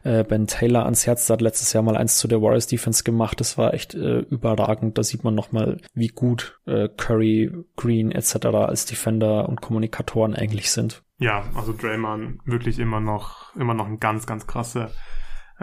äh, 0.03 0.25
Ben 0.25 0.47
Taylor 0.47 0.85
ans 0.85 1.07
Herz. 1.07 1.27
Der 1.27 1.35
hat 1.35 1.43
letztes 1.43 1.73
Jahr 1.73 1.83
mal 1.83 1.97
eins 1.97 2.19
zu 2.19 2.29
der 2.29 2.41
Warriors 2.41 2.67
Defense 2.67 3.05
gemacht. 3.05 3.41
Das 3.41 3.59
war 3.59 3.75
echt 3.75 3.95
äh, 3.95 4.21
überragend. 4.21 4.97
Da 4.97 5.03
sieht 5.03 5.25
man 5.25 5.35
noch 5.35 5.53
mal, 5.53 5.79
wie 5.95 6.09
gut 6.09 6.59
äh, 6.67 6.89
Curry, 6.89 7.53
Green 7.77 8.13
etc. 8.13 8.47
als 8.47 8.87
Defender 8.87 9.49
und 9.49 9.61
Kommunikatoren 9.61 10.35
eigentlich 10.35 10.71
sind. 10.71 11.03
Ja, 11.19 11.45
also 11.55 11.75
Draymond 11.75 12.41
wirklich 12.47 12.79
immer 12.79 13.01
noch, 13.01 13.55
immer 13.55 13.75
noch 13.75 13.87
ein 13.87 14.01
ganz, 14.01 14.27
ganz 14.27 14.47
krasser 14.47 14.91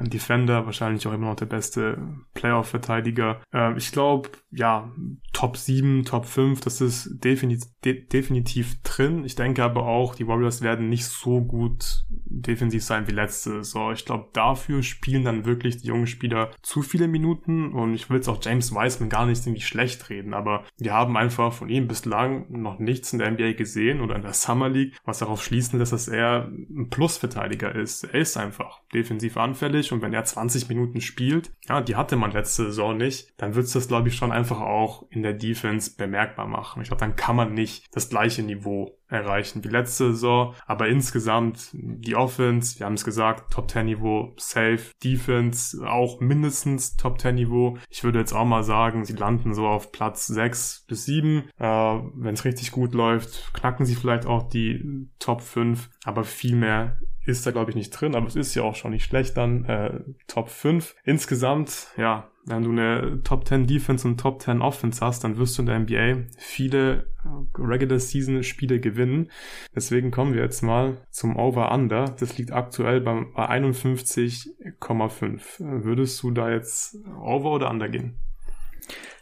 Defender, 0.03 0.65
wahrscheinlich 0.65 1.07
auch 1.07 1.13
immer 1.13 1.27
noch 1.27 1.35
der 1.35 1.45
beste 1.45 1.97
Playoff-Verteidiger. 2.33 3.41
Äh, 3.53 3.77
ich 3.77 3.91
glaube, 3.91 4.29
ja, 4.51 4.91
Top 5.33 5.57
7, 5.57 6.05
Top 6.05 6.25
5, 6.25 6.61
das 6.61 6.81
ist 6.81 7.23
definitiv, 7.23 7.69
de 7.83 8.07
definitiv 8.07 8.81
drin. 8.81 9.23
Ich 9.25 9.35
denke 9.35 9.63
aber 9.63 9.85
auch, 9.85 10.15
die 10.15 10.27
Warriors 10.27 10.61
werden 10.61 10.89
nicht 10.89 11.05
so 11.05 11.41
gut 11.41 12.03
defensiv 12.09 12.83
sein 12.83 13.07
wie 13.07 13.11
letzte 13.11 13.63
Saison. 13.63 13.93
Ich 13.93 14.05
glaube, 14.05 14.29
dafür 14.33 14.83
spielen 14.83 15.23
dann 15.23 15.45
wirklich 15.45 15.77
die 15.77 15.87
jungen 15.87 16.07
Spieler 16.07 16.51
zu 16.61 16.81
viele 16.81 17.07
Minuten 17.07 17.71
und 17.71 17.93
ich 17.93 18.09
will 18.09 18.17
jetzt 18.17 18.27
auch 18.27 18.39
James 18.41 18.73
Wiseman 18.73 19.09
gar 19.09 19.25
nicht 19.25 19.45
irgendwie 19.45 19.61
schlecht 19.61 20.09
reden, 20.09 20.33
aber 20.33 20.63
wir 20.77 20.93
haben 20.93 21.17
einfach 21.17 21.53
von 21.53 21.69
ihm 21.69 21.87
bislang 21.87 22.45
noch 22.49 22.79
nichts 22.79 23.13
in 23.13 23.19
der 23.19 23.31
NBA 23.31 23.53
gesehen 23.53 24.01
oder 24.01 24.15
in 24.15 24.21
der 24.21 24.33
Summer 24.33 24.69
League, 24.69 24.97
was 25.05 25.19
darauf 25.19 25.43
schließen 25.43 25.79
lässt, 25.79 25.93
dass 25.93 26.07
er 26.07 26.47
ein 26.47 26.89
Plusverteidiger 26.89 27.73
ist. 27.75 28.03
Er 28.03 28.15
ist 28.21 28.37
einfach 28.37 28.81
defensiv 28.93 29.37
anfällig 29.37 29.86
und 29.91 30.01
wenn 30.01 30.13
er 30.13 30.23
20 30.23 30.69
Minuten 30.69 31.01
spielt, 31.01 31.51
ja, 31.67 31.81
die 31.81 31.95
hatte 31.95 32.15
man 32.15 32.31
letzte 32.31 32.65
Saison 32.65 32.97
nicht, 32.97 33.33
dann 33.37 33.55
wird 33.55 33.65
es 33.65 33.73
das, 33.73 33.87
glaube 33.87 34.09
ich, 34.09 34.15
schon 34.15 34.31
einfach 34.31 34.59
auch 34.59 35.05
in 35.09 35.23
der 35.23 35.33
Defense 35.33 35.95
bemerkbar 35.95 36.47
machen. 36.47 36.81
Ich 36.81 36.89
glaube, 36.89 37.01
dann 37.01 37.15
kann 37.15 37.35
man 37.35 37.53
nicht 37.53 37.85
das 37.91 38.09
gleiche 38.09 38.43
Niveau 38.43 38.97
erreichen 39.07 39.63
wie 39.63 39.69
letzte 39.69 40.11
Saison, 40.11 40.53
aber 40.65 40.87
insgesamt 40.87 41.69
die 41.73 42.15
Offense, 42.15 42.79
wir 42.79 42.85
haben 42.85 42.93
es 42.93 43.05
gesagt, 43.05 43.53
Top 43.53 43.69
10 43.69 43.85
Niveau 43.85 44.33
safe, 44.37 44.91
Defense 45.03 45.87
auch 45.87 46.19
mindestens 46.19 46.97
Top 46.97 47.19
10 47.19 47.35
Niveau. 47.35 47.77
Ich 47.89 48.03
würde 48.03 48.19
jetzt 48.19 48.33
auch 48.33 48.45
mal 48.45 48.63
sagen, 48.63 49.05
sie 49.05 49.13
landen 49.13 49.53
so 49.53 49.67
auf 49.67 49.91
Platz 49.91 50.27
6 50.27 50.85
bis 50.87 51.05
7. 51.05 51.49
Äh, 51.57 51.63
Wenn 51.63 52.33
es 52.33 52.45
richtig 52.45 52.71
gut 52.71 52.93
läuft, 52.93 53.53
knacken 53.53 53.85
sie 53.85 53.95
vielleicht 53.95 54.25
auch 54.25 54.49
die 54.49 55.09
Top 55.19 55.41
5, 55.41 55.89
aber 56.03 56.23
viel 56.23 56.55
mehr 56.55 56.99
ist 57.25 57.45
da, 57.45 57.51
glaube 57.51 57.71
ich, 57.71 57.75
nicht 57.75 57.91
drin, 57.91 58.15
aber 58.15 58.27
es 58.27 58.35
ist 58.35 58.55
ja 58.55 58.63
auch 58.63 58.75
schon 58.75 58.91
nicht 58.91 59.05
schlecht 59.05 59.35
dann. 59.37 59.65
Äh, 59.65 59.99
Top 60.27 60.49
5. 60.49 60.95
Insgesamt, 61.03 61.87
ja, 61.97 62.29
wenn 62.47 62.63
du 62.63 62.71
eine 62.71 63.21
Top 63.23 63.47
10 63.47 63.67
Defense 63.67 64.07
und 64.07 64.19
Top 64.19 64.41
10 64.41 64.61
Offense 64.61 65.05
hast, 65.05 65.23
dann 65.23 65.37
wirst 65.37 65.55
du 65.57 65.61
in 65.63 65.67
der 65.67 65.79
NBA 65.79 66.23
viele 66.37 67.07
äh, 67.23 67.27
Regular 67.57 67.99
Season 67.99 68.43
Spiele 68.43 68.79
gewinnen. 68.79 69.29
Deswegen 69.75 70.09
kommen 70.11 70.33
wir 70.33 70.41
jetzt 70.41 70.63
mal 70.63 70.97
zum 71.11 71.35
Over-Under. 71.35 72.15
Das 72.19 72.37
liegt 72.37 72.53
aktuell 72.53 73.01
bei, 73.01 73.25
bei 73.35 73.49
51,5. 73.49 75.59
Würdest 75.59 76.23
du 76.23 76.31
da 76.31 76.49
jetzt 76.49 76.95
Over 77.21 77.51
oder 77.51 77.69
Under 77.69 77.89
gehen? 77.89 78.15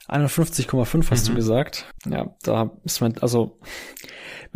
51,5 0.07 1.09
hast 1.09 1.27
mhm. 1.27 1.31
du 1.31 1.35
gesagt. 1.35 1.91
Ja, 2.05 2.35
da 2.43 2.69
ist 2.83 3.01
man, 3.01 3.17
also 3.21 3.57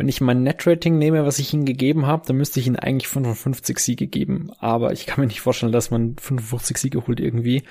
wenn 0.00 0.08
ich 0.08 0.22
mein 0.22 0.42
Net-Rating 0.42 0.96
nehme, 0.96 1.26
was 1.26 1.38
ich 1.38 1.52
ihm 1.52 1.66
gegeben 1.66 2.06
habe, 2.06 2.26
dann 2.26 2.38
müsste 2.38 2.58
ich 2.58 2.66
ihm 2.66 2.74
eigentlich 2.74 3.06
55 3.06 3.78
Siege 3.78 4.06
geben. 4.06 4.50
Aber 4.58 4.94
ich 4.94 5.04
kann 5.04 5.20
mir 5.20 5.26
nicht 5.26 5.42
vorstellen, 5.42 5.72
dass 5.72 5.90
man 5.90 6.16
55 6.16 6.78
Siege 6.78 7.06
holt 7.06 7.20
irgendwie. 7.20 7.64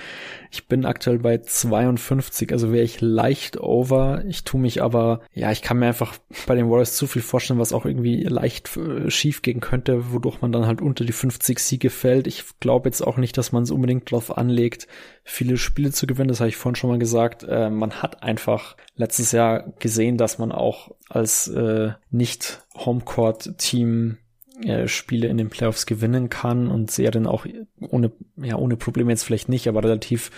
Ich 0.51 0.67
bin 0.67 0.86
aktuell 0.86 1.17
bei 1.17 1.39
52, 1.39 2.51
also 2.51 2.71
wäre 2.71 2.84
ich 2.84 3.01
leicht 3.01 3.59
over. 3.59 4.23
Ich 4.27 4.43
tue 4.43 4.61
mich 4.61 4.84
aber, 4.84 5.21
ja, 5.34 5.51
ich 5.51 5.63
kann 5.63 5.80
mir 5.80 5.88
einfach 5.88 6.19
bei 6.45 6.53
den 6.53 6.69
Warriors 6.69 6.95
zu 6.95 7.07
viel 7.07 7.23
vorstellen, 7.23 7.59
was 7.59 7.73
auch 7.73 7.88
irgendwie 7.88 8.21
leicht 8.21 8.77
äh, 8.77 9.09
schief 9.09 9.41
gehen 9.41 9.59
könnte, 9.59 10.13
wodurch 10.13 10.39
man 10.39 10.51
dann 10.51 10.67
halt 10.67 10.82
unter 10.82 11.05
die 11.05 11.13
50 11.13 11.57
Siege 11.57 11.89
fällt. 11.89 12.27
Ich 12.27 12.43
glaube 12.59 12.89
jetzt 12.89 13.01
auch 13.01 13.17
nicht, 13.17 13.39
dass 13.39 13.51
man 13.51 13.63
es 13.63 13.71
unbedingt 13.71 14.11
drauf 14.11 14.38
anlegt, 14.38 14.88
viele 15.30 15.57
Spiele 15.57 15.91
zu 15.91 16.07
gewinnen. 16.07 16.30
Das 16.30 16.39
habe 16.39 16.49
ich 16.49 16.57
vorhin 16.57 16.75
schon 16.75 16.89
mal 16.89 16.99
gesagt. 16.99 17.43
Äh, 17.43 17.69
man 17.69 18.01
hat 18.01 18.23
einfach 18.23 18.75
letztes 18.95 19.32
Jahr 19.32 19.71
gesehen, 19.80 20.17
dass 20.17 20.39
man 20.39 20.51
auch 20.51 20.91
als 21.07 21.47
äh, 21.47 21.91
nicht 22.09 22.65
Homecourt-Team 22.75 24.17
äh, 24.63 24.88
Spiele 24.88 25.27
in 25.27 25.38
den 25.38 25.49
Playoffs 25.49 25.86
gewinnen 25.86 26.30
kann 26.30 26.69
und 26.69 26.91
Serien 26.91 27.27
auch 27.27 27.45
ohne, 27.80 28.11
ja, 28.38 28.57
ohne 28.57 28.75
Probleme 28.75 29.11
jetzt 29.11 29.23
vielleicht 29.23 29.49
nicht, 29.49 29.67
aber 29.67 29.84
relativ 29.84 30.32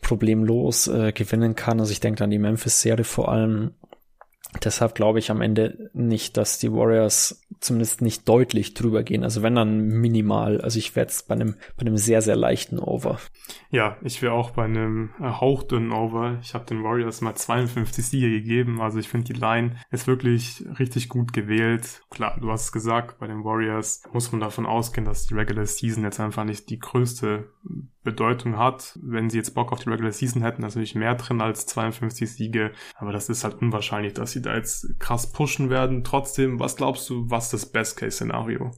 problemlos 0.00 0.86
äh, 0.86 1.12
gewinnen 1.12 1.56
kann. 1.56 1.80
Also 1.80 1.92
ich 1.92 2.00
denke 2.00 2.22
an 2.22 2.30
die 2.30 2.38
Memphis-Serie 2.38 3.04
vor 3.04 3.30
allem 3.30 3.72
Deshalb 4.64 4.94
glaube 4.94 5.20
ich 5.20 5.30
am 5.30 5.40
Ende 5.40 5.90
nicht, 5.92 6.36
dass 6.36 6.58
die 6.58 6.72
Warriors 6.72 7.40
zumindest 7.60 8.02
nicht 8.02 8.28
deutlich 8.28 8.74
drüber 8.74 9.02
gehen. 9.02 9.22
Also 9.22 9.42
wenn 9.42 9.54
dann 9.54 9.86
minimal. 9.86 10.60
Also 10.60 10.78
ich 10.78 10.96
werde 10.96 11.10
es 11.10 11.22
bei 11.22 11.34
einem, 11.34 11.54
bei 11.76 11.82
einem 11.82 11.96
sehr, 11.96 12.20
sehr 12.20 12.36
leichten 12.36 12.78
Over. 12.78 13.18
Ja, 13.70 13.96
ich 14.02 14.22
wäre 14.22 14.32
auch 14.32 14.50
bei 14.50 14.64
einem 14.64 15.10
äh, 15.20 15.24
hauchdünnen 15.24 15.92
Over. 15.92 16.38
Ich 16.42 16.54
habe 16.54 16.64
den 16.64 16.82
Warriors 16.82 17.20
mal 17.20 17.34
52 17.34 18.04
Siege 18.04 18.30
gegeben. 18.30 18.80
Also 18.80 18.98
ich 18.98 19.08
finde 19.08 19.32
die 19.32 19.38
Line 19.38 19.76
ist 19.90 20.06
wirklich 20.06 20.64
richtig 20.78 21.08
gut 21.08 21.32
gewählt. 21.32 22.02
Klar, 22.10 22.38
du 22.40 22.50
hast 22.50 22.64
es 22.64 22.72
gesagt, 22.72 23.18
bei 23.18 23.26
den 23.26 23.44
Warriors 23.44 24.02
muss 24.12 24.32
man 24.32 24.40
davon 24.40 24.66
ausgehen, 24.66 25.04
dass 25.04 25.26
die 25.26 25.34
Regular 25.34 25.66
Season 25.66 26.02
jetzt 26.02 26.20
einfach 26.20 26.44
nicht 26.44 26.70
die 26.70 26.78
größte 26.78 27.50
Bedeutung 28.02 28.56
hat. 28.56 28.98
Wenn 29.02 29.30
sie 29.30 29.38
jetzt 29.38 29.54
Bock 29.54 29.72
auf 29.72 29.80
die 29.80 29.90
Regular 29.90 30.12
Season 30.12 30.42
hätten, 30.42 30.62
natürlich 30.62 30.94
mehr 30.94 31.14
drin 31.14 31.40
als 31.40 31.66
52 31.66 32.32
Siege. 32.32 32.72
Aber 32.96 33.12
das 33.12 33.28
ist 33.28 33.44
halt 33.44 33.60
unwahrscheinlich, 33.60 34.14
dass 34.14 34.32
sie 34.32 34.42
da 34.42 34.54
jetzt 34.54 34.98
krass 34.98 35.32
pushen 35.32 35.70
werden. 35.70 36.04
Trotzdem, 36.04 36.58
was 36.58 36.76
glaubst 36.76 37.08
du, 37.10 37.28
was 37.28 37.50
das 37.50 37.66
Best-Case-Szenario? 37.66 38.70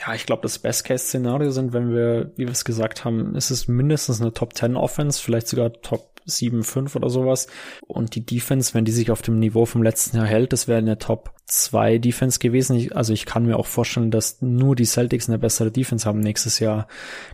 Ja, 0.00 0.14
ich 0.14 0.24
glaube, 0.24 0.42
das 0.42 0.58
Best-Case-Szenario 0.58 1.50
sind, 1.50 1.72
wenn 1.72 1.92
wir, 1.92 2.32
wie 2.36 2.46
wir 2.46 2.52
es 2.52 2.64
gesagt 2.64 3.04
haben, 3.04 3.34
ist 3.34 3.50
es 3.50 3.68
mindestens 3.68 4.20
eine 4.20 4.32
Top 4.32 4.54
10 4.54 4.76
Offense, 4.76 5.22
vielleicht 5.22 5.48
sogar 5.48 5.72
Top 5.82 6.20
7, 6.24 6.62
5 6.62 6.96
oder 6.96 7.10
sowas. 7.10 7.48
Und 7.86 8.14
die 8.14 8.24
Defense, 8.24 8.72
wenn 8.74 8.84
die 8.84 8.92
sich 8.92 9.10
auf 9.10 9.22
dem 9.22 9.38
Niveau 9.38 9.66
vom 9.66 9.82
letzten 9.82 10.16
Jahr 10.16 10.26
hält, 10.26 10.52
das 10.52 10.68
wäre 10.68 10.78
eine 10.78 10.98
Top 10.98 11.34
2 11.50 11.98
Defense 11.98 12.38
gewesen. 12.38 12.76
Ich, 12.76 12.96
also 12.96 13.12
ich 13.12 13.26
kann 13.26 13.44
mir 13.44 13.58
auch 13.58 13.66
vorstellen, 13.66 14.10
dass 14.10 14.40
nur 14.40 14.76
die 14.76 14.84
Celtics 14.84 15.28
eine 15.28 15.38
bessere 15.38 15.70
Defense 15.70 16.08
haben 16.08 16.20
nächstes 16.20 16.60
Jahr. 16.60 16.86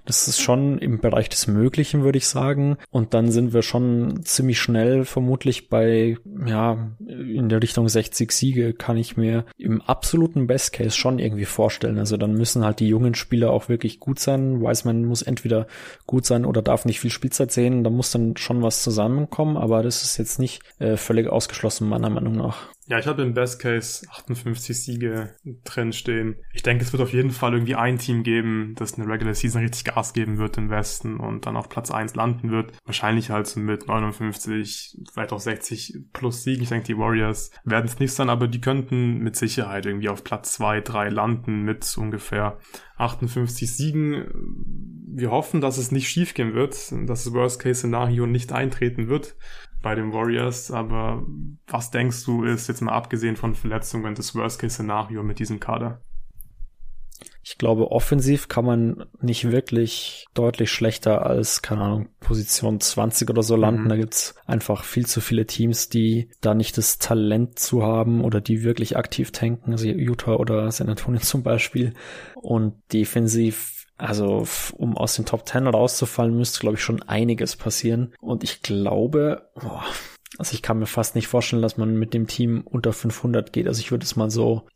Das 0.05 0.27
ist 0.27 0.41
schon 0.41 0.79
im 0.79 1.01
Bereich 1.01 1.29
des 1.29 1.47
Möglichen, 1.47 2.03
würde 2.03 2.19
ich 2.19 2.27
sagen. 2.27 2.79
Und 2.91 3.15
dann 3.15 3.31
sind 3.31 3.53
wir 3.53 3.63
schon 3.63 4.23
ziemlich 4.25 4.59
schnell 4.59 5.05
vermutlich 5.05 5.69
bei, 5.69 6.17
ja, 6.47 6.91
in 7.07 7.49
der 7.49 7.63
Richtung 7.63 7.89
60 7.89 8.33
Siege 8.33 8.73
kann 8.73 8.97
ich 8.97 9.17
mir 9.17 9.45
im 9.59 9.83
absoluten 9.83 10.47
Best 10.47 10.73
Case 10.73 10.97
schon 10.97 11.19
irgendwie 11.19 11.45
vorstellen. 11.45 11.99
Also 11.99 12.17
dann 12.17 12.33
müssen 12.33 12.65
halt 12.65 12.81
die 12.81 12.89
jungen 12.89 13.15
Spieler 13.15 13.51
auch 13.51 13.69
wirklich 13.69 14.01
gut 14.01 14.19
sein. 14.19 14.61
Wiseman 14.61 15.05
muss 15.05 15.23
entweder 15.23 15.67
gut 16.07 16.25
sein 16.25 16.45
oder 16.45 16.63
darf 16.63 16.85
nicht 16.87 17.01
viel 17.01 17.11
Spielzeit 17.11 17.53
sehen. 17.53 17.85
Da 17.85 17.91
muss 17.91 18.11
dann 18.11 18.37
schon 18.37 18.63
was 18.63 18.83
zusammenkommen, 18.83 19.57
aber 19.57 19.83
das 19.83 20.03
ist 20.03 20.17
jetzt 20.17 20.39
nicht 20.39 20.63
äh, 20.79 20.97
völlig 20.97 21.29
ausgeschlossen, 21.29 21.89
meiner 21.89 22.11
Meinung 22.11 22.35
nach. 22.35 22.76
Ja, 22.89 23.01
ich 23.01 23.07
habe 23.09 23.23
im 23.23 23.35
Best 23.35 23.61
Case 23.61 24.07
58 24.09 24.81
Siege 24.81 25.35
drin 25.65 25.93
stehen. 25.93 26.37
Ich 26.53 26.63
denke, 26.63 26.85
es 26.85 26.93
wird 26.93 27.03
auf 27.03 27.13
jeden 27.13 27.33
Fall 27.33 27.53
irgendwie 27.53 27.75
ein 27.75 27.99
Team 27.99 28.23
geben, 28.23 28.75
das 28.77 28.95
eine 28.95 29.09
Regular 29.09 29.35
Season 29.35 29.61
richtig 29.61 29.85
Gas 29.85 30.13
geben 30.13 30.39
wird 30.39 30.57
im 30.57 30.71
Westen 30.71 31.17
und 31.19 31.47
dann 31.47 31.57
auf 31.57 31.69
Platz 31.69 31.91
1 31.91 32.15
landen 32.15 32.53
wird. 32.53 32.73
Wahrscheinlich 32.85 33.31
halt 33.31 33.49
so 33.49 33.59
mit 33.59 33.89
59, 33.89 34.99
vielleicht 35.13 35.33
auch 35.33 35.41
60 35.41 35.99
plus 36.13 36.45
Siegen. 36.45 36.63
Ich 36.63 36.69
denke, 36.69 36.87
die 36.87 36.97
Warriors 36.97 37.51
werden 37.65 37.87
es 37.87 37.99
nicht 37.99 38.13
sein, 38.13 38.31
aber 38.31 38.47
die 38.47 38.61
könnten 38.61 39.19
mit 39.19 39.35
Sicherheit 39.35 39.85
irgendwie 39.85 40.09
auf 40.09 40.23
Platz 40.23 40.53
2, 40.55 40.81
3 40.83 41.09
landen 41.09 41.63
mit 41.63 41.93
ungefähr 41.99 42.59
58 42.99 43.75
Siegen. 43.75 44.27
Wir 45.13 45.33
hoffen, 45.33 45.61
dass 45.61 45.77
es 45.77 45.91
nicht 45.91 46.09
schief 46.09 46.35
gehen 46.35 46.55
wird, 46.55 46.75
dass 47.09 47.25
das 47.25 47.33
Worst-Case-Szenario 47.33 48.27
nicht 48.27 48.53
eintreten 48.53 49.09
wird 49.09 49.35
bei 49.87 49.95
den 49.95 50.13
Warriors. 50.13 50.73
Aber 50.73 51.25
was 51.69 51.93
denkst 51.93 52.25
du, 52.25 52.43
ist 52.43 52.67
jetzt 52.67 52.81
mal 52.81 52.91
abgesehen 52.91 53.37
von 53.37 53.55
Verletzungen 53.55 54.17
das 54.17 54.35
Worst-Case-Szenario 54.35 55.23
mit 55.23 55.39
diesem 55.39 55.61
Kader? 55.61 56.01
Ich 57.45 57.57
glaube, 57.57 57.93
offensiv 57.93 58.49
kann 58.49 58.65
man 58.65 59.05
nicht 59.21 59.53
wirklich 59.53 60.27
deutlich 60.35 60.73
schlechter 60.73 61.25
als, 61.25 61.63
keine 61.63 61.83
Ahnung, 61.83 62.09
Position 62.19 62.81
20 62.81 63.31
oder 63.31 63.45
so 63.45 63.55
landen. 63.55 63.85
Mhm. 63.85 63.89
Da 63.89 63.97
gibt's 63.97 64.35
einfach 64.45 64.83
viel 64.83 65.07
zu 65.07 65.21
viele 65.21 65.47
Teams, 65.47 65.89
die 65.89 66.31
da 66.41 66.55
nicht 66.55 66.77
das 66.77 66.99
Talent 66.99 67.61
zu 67.61 67.85
haben 67.85 68.25
oder 68.25 68.41
die 68.41 68.65
wirklich 68.65 68.97
aktiv 68.97 69.31
tanken. 69.31 69.71
Also 69.71 69.87
Utah 69.87 70.35
oder 70.35 70.69
San 70.73 70.89
Antonio 70.89 71.21
zum 71.23 71.45
Beispiel. 71.45 71.93
Und 72.35 72.75
defensiv 72.93 73.76
also 73.99 74.47
um 74.75 74.97
aus 74.97 75.17
den 75.17 75.25
Top 75.25 75.49
10 75.49 75.67
rauszufallen, 75.67 76.37
müsste, 76.37 76.61
glaube 76.61 76.77
ich, 76.77 76.83
schon 76.83 77.03
einiges 77.03 77.57
passieren. 77.57 78.15
Und 78.21 78.45
ich 78.45 78.63
glaube, 78.63 79.49
boah, 79.55 79.85
also 80.39 80.55
ich 80.55 80.63
kann 80.63 80.79
mir 80.79 80.87
fast 80.87 81.15
nicht 81.15 81.29
vorstellen, 81.29 81.63
dass 81.63 81.77
man 81.77 81.97
mit 81.97 82.13
dem 82.15 82.27
Team 82.27 82.63
unter 82.65 82.93
500 82.93 83.53
geht. 83.53 83.67
Also 83.67 83.81
ich 83.81 83.91
würde 83.91 84.05
es 84.05 84.17
mal 84.17 84.31
so 84.31 84.67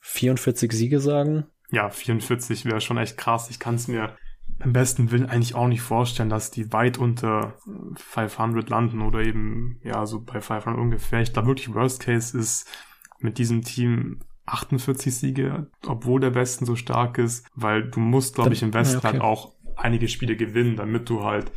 44 0.00 0.72
Siege 0.72 1.00
sagen. 1.00 1.46
Ja, 1.70 1.90
44 1.90 2.64
wäre 2.64 2.80
schon 2.80 2.98
echt 2.98 3.16
krass. 3.16 3.50
Ich 3.50 3.58
kann 3.58 3.74
es 3.74 3.86
mir 3.86 4.16
beim 4.58 4.72
besten 4.72 5.10
Willen 5.10 5.26
eigentlich 5.26 5.54
auch 5.54 5.68
nicht 5.68 5.82
vorstellen, 5.82 6.28
dass 6.28 6.50
die 6.50 6.72
weit 6.72 6.98
unter 6.98 7.54
500 7.96 8.68
landen 8.68 9.02
oder 9.02 9.20
eben, 9.20 9.80
ja, 9.82 10.04
so 10.06 10.20
bei 10.20 10.40
500 10.40 10.78
ungefähr. 10.78 11.20
Ich 11.20 11.32
glaube 11.32 11.48
wirklich, 11.48 11.72
Worst 11.72 12.00
Case 12.00 12.36
ist 12.36 12.68
mit 13.18 13.38
diesem 13.38 13.62
Team 13.62 14.20
48 14.46 15.14
Siege, 15.14 15.66
obwohl 15.86 16.20
der 16.20 16.34
Westen 16.34 16.66
so 16.66 16.76
stark 16.76 17.18
ist, 17.18 17.46
weil 17.54 17.90
du 17.90 18.00
musst, 18.00 18.34
glaube 18.34 18.52
ich, 18.52 18.62
im 18.62 18.74
Westen 18.74 18.98
okay. 18.98 19.08
halt 19.08 19.20
auch 19.20 19.52
einige 19.76 20.08
Spiele 20.08 20.36
gewinnen, 20.36 20.76
damit 20.76 21.08
du 21.08 21.24
halt, 21.24 21.52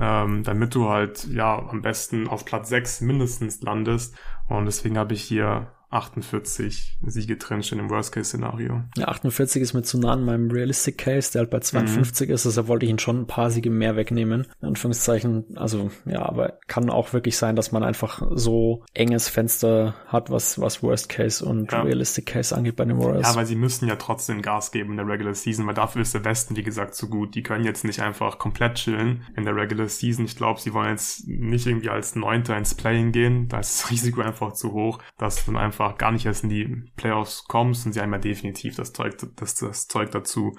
ähm, 0.00 0.42
damit 0.42 0.74
du 0.74 0.88
halt, 0.88 1.26
ja, 1.28 1.58
am 1.58 1.82
besten 1.82 2.28
auf 2.28 2.44
Platz 2.44 2.68
6 2.68 3.02
mindestens 3.02 3.60
landest. 3.62 4.16
Und 4.48 4.66
deswegen 4.66 4.98
habe 4.98 5.14
ich 5.14 5.22
hier 5.22 5.72
48 5.90 6.98
Siege 7.02 7.36
drinstehen 7.36 7.80
im 7.80 7.90
Worst-Case-Szenario. 7.90 8.82
Ja, 8.96 9.08
48 9.08 9.60
ist 9.60 9.74
mir 9.74 9.82
zu 9.82 9.98
nah 9.98 10.12
an 10.12 10.24
meinem 10.24 10.50
Realistic 10.50 10.98
Case, 10.98 11.32
der 11.32 11.40
halt 11.40 11.50
bei 11.50 11.60
52 11.60 12.28
mhm. 12.28 12.34
ist, 12.34 12.44
deshalb 12.44 12.68
wollte 12.68 12.86
ich 12.86 12.90
ihn 12.90 12.98
schon 12.98 13.20
ein 13.20 13.26
paar 13.26 13.50
Siege 13.50 13.70
mehr 13.70 13.96
wegnehmen. 13.96 14.46
In 14.60 14.68
Anführungszeichen, 14.68 15.56
also 15.56 15.90
ja, 16.04 16.22
aber 16.22 16.58
kann 16.68 16.90
auch 16.90 17.12
wirklich 17.12 17.36
sein, 17.36 17.56
dass 17.56 17.72
man 17.72 17.82
einfach 17.82 18.22
so 18.30 18.84
enges 18.94 19.28
Fenster 19.28 19.94
hat, 20.06 20.30
was, 20.30 20.60
was 20.60 20.82
Worst-Case 20.82 21.44
und 21.44 21.72
ja. 21.72 21.82
Realistic 21.82 22.26
Case 22.26 22.56
angeht 22.56 22.76
bei 22.76 22.84
den 22.84 22.98
Warriors. 22.98 23.28
Ja, 23.28 23.34
weil 23.34 23.46
sie 23.46 23.56
müssen 23.56 23.88
ja 23.88 23.96
trotzdem 23.96 24.42
Gas 24.42 24.70
geben 24.70 24.92
in 24.92 24.96
der 24.98 25.08
Regular 25.08 25.34
Season, 25.34 25.66
weil 25.66 25.74
dafür 25.74 26.02
ist 26.02 26.14
der 26.14 26.24
Westen, 26.24 26.56
wie 26.56 26.62
gesagt, 26.62 26.94
zu 26.94 27.08
gut. 27.08 27.34
Die 27.34 27.42
können 27.42 27.64
jetzt 27.64 27.84
nicht 27.84 28.00
einfach 28.00 28.38
komplett 28.38 28.76
chillen 28.76 29.22
in 29.36 29.44
der 29.44 29.56
Regular 29.56 29.88
Season. 29.88 30.24
Ich 30.24 30.36
glaube, 30.36 30.60
sie 30.60 30.72
wollen 30.72 30.90
jetzt 30.90 31.26
nicht 31.26 31.66
irgendwie 31.66 31.90
als 31.90 32.14
Neunter 32.14 32.56
ins 32.56 32.74
Playing 32.74 33.10
gehen. 33.10 33.48
Da 33.48 33.58
ist 33.58 33.82
das 33.82 33.90
Risiko 33.90 34.20
einfach 34.20 34.52
zu 34.52 34.72
hoch, 34.72 35.00
dass 35.18 35.44
dann 35.44 35.56
einfach 35.56 35.79
einfach 35.80 35.98
gar 35.98 36.12
nicht 36.12 36.26
erst 36.26 36.44
in 36.44 36.50
die 36.50 36.84
Playoffs 36.96 37.44
kommst 37.44 37.86
und 37.86 37.92
sie 37.92 38.00
einmal 38.00 38.20
definitiv 38.20 38.76
das 38.76 38.92
Zeug, 38.92 39.16
das, 39.36 39.54
das 39.56 39.88
Zeug 39.88 40.10
dazu, 40.10 40.56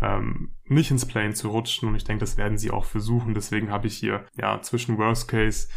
ähm, 0.00 0.52
nicht 0.64 0.90
ins 0.90 1.06
Play 1.06 1.32
zu 1.32 1.48
rutschen. 1.48 1.88
Und 1.88 1.96
ich 1.96 2.04
denke, 2.04 2.20
das 2.20 2.36
werden 2.36 2.58
sie 2.58 2.70
auch 2.70 2.84
versuchen. 2.84 3.34
Deswegen 3.34 3.70
habe 3.70 3.86
ich 3.86 3.96
hier 3.96 4.26
ja 4.36 4.60
zwischen 4.62 4.98
Worst 4.98 5.28
Case 5.28 5.68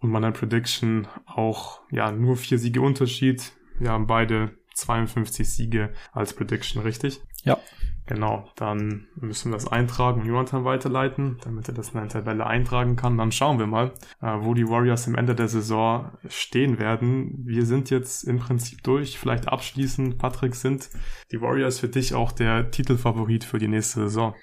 und 0.00 0.10
meiner 0.10 0.32
Prediction 0.32 1.08
auch 1.26 1.80
ja 1.90 2.12
nur 2.12 2.36
vier 2.36 2.58
Siege 2.58 2.80
Unterschied. 2.80 3.52
Wir 3.78 3.90
haben 3.90 4.06
beide 4.06 4.56
52 4.74 5.48
Siege 5.48 5.92
als 6.12 6.34
Prediction, 6.34 6.82
richtig? 6.82 7.22
Ja. 7.44 7.58
Genau, 8.06 8.50
dann 8.56 9.06
müssen 9.16 9.50
wir 9.50 9.56
das 9.56 9.66
eintragen 9.66 10.20
und 10.20 10.26
Jonathan 10.26 10.66
weiterleiten, 10.66 11.38
damit 11.42 11.68
er 11.68 11.74
das 11.74 11.90
in 11.90 12.00
eine 12.00 12.08
Tabelle 12.08 12.46
eintragen 12.46 12.96
kann. 12.96 13.16
Dann 13.16 13.32
schauen 13.32 13.58
wir 13.58 13.66
mal, 13.66 13.92
äh, 14.20 14.26
wo 14.40 14.52
die 14.52 14.68
Warriors 14.68 15.08
am 15.08 15.14
Ende 15.14 15.34
der 15.34 15.48
Saison 15.48 16.10
stehen 16.28 16.78
werden. 16.78 17.44
Wir 17.46 17.64
sind 17.64 17.88
jetzt 17.88 18.24
im 18.24 18.40
Prinzip 18.40 18.82
durch. 18.82 19.18
Vielleicht 19.18 19.48
abschließend, 19.48 20.18
Patrick, 20.18 20.54
sind 20.54 20.90
die 21.32 21.40
Warriors 21.40 21.80
für 21.80 21.88
dich 21.88 22.14
auch 22.14 22.32
der 22.32 22.70
Titelfavorit 22.70 23.44
für 23.44 23.58
die 23.58 23.68
nächste 23.68 24.00
Saison? 24.00 24.34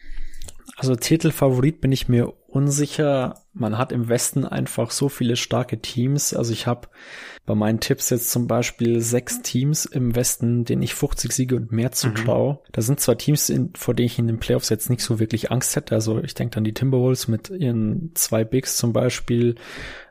Also 0.75 0.95
Titelfavorit 0.95 1.81
bin 1.81 1.91
ich 1.91 2.09
mir 2.09 2.33
unsicher. 2.51 3.35
Man 3.53 3.77
hat 3.77 3.91
im 3.91 4.07
Westen 4.09 4.45
einfach 4.45 4.91
so 4.91 5.09
viele 5.09 5.35
starke 5.35 5.79
Teams. 5.81 6.33
Also 6.33 6.53
ich 6.53 6.67
habe 6.67 6.87
bei 7.45 7.55
meinen 7.55 7.79
Tipps 7.79 8.09
jetzt 8.11 8.29
zum 8.29 8.47
Beispiel 8.47 9.01
sechs 9.01 9.41
Teams 9.41 9.85
im 9.85 10.15
Westen, 10.15 10.63
denen 10.63 10.83
ich 10.83 10.93
50 10.93 11.31
Siege 11.31 11.55
und 11.55 11.71
mehr 11.71 11.91
zutraue. 11.91 12.53
Mhm. 12.53 12.57
Da 12.71 12.81
sind 12.81 12.99
zwar 12.99 13.17
Teams, 13.17 13.49
in, 13.49 13.71
vor 13.75 13.93
denen 13.93 14.05
ich 14.05 14.19
in 14.19 14.27
den 14.27 14.39
Playoffs 14.39 14.69
jetzt 14.69 14.89
nicht 14.89 15.01
so 15.01 15.19
wirklich 15.19 15.51
Angst 15.51 15.75
hätte. 15.75 15.95
Also 15.95 16.23
ich 16.23 16.33
denke 16.33 16.57
an 16.57 16.63
die 16.63 16.73
Timberwolves 16.73 17.27
mit 17.27 17.49
ihren 17.49 18.11
zwei 18.13 18.43
Bigs 18.43 18.77
zum 18.77 18.93
Beispiel. 18.93 19.55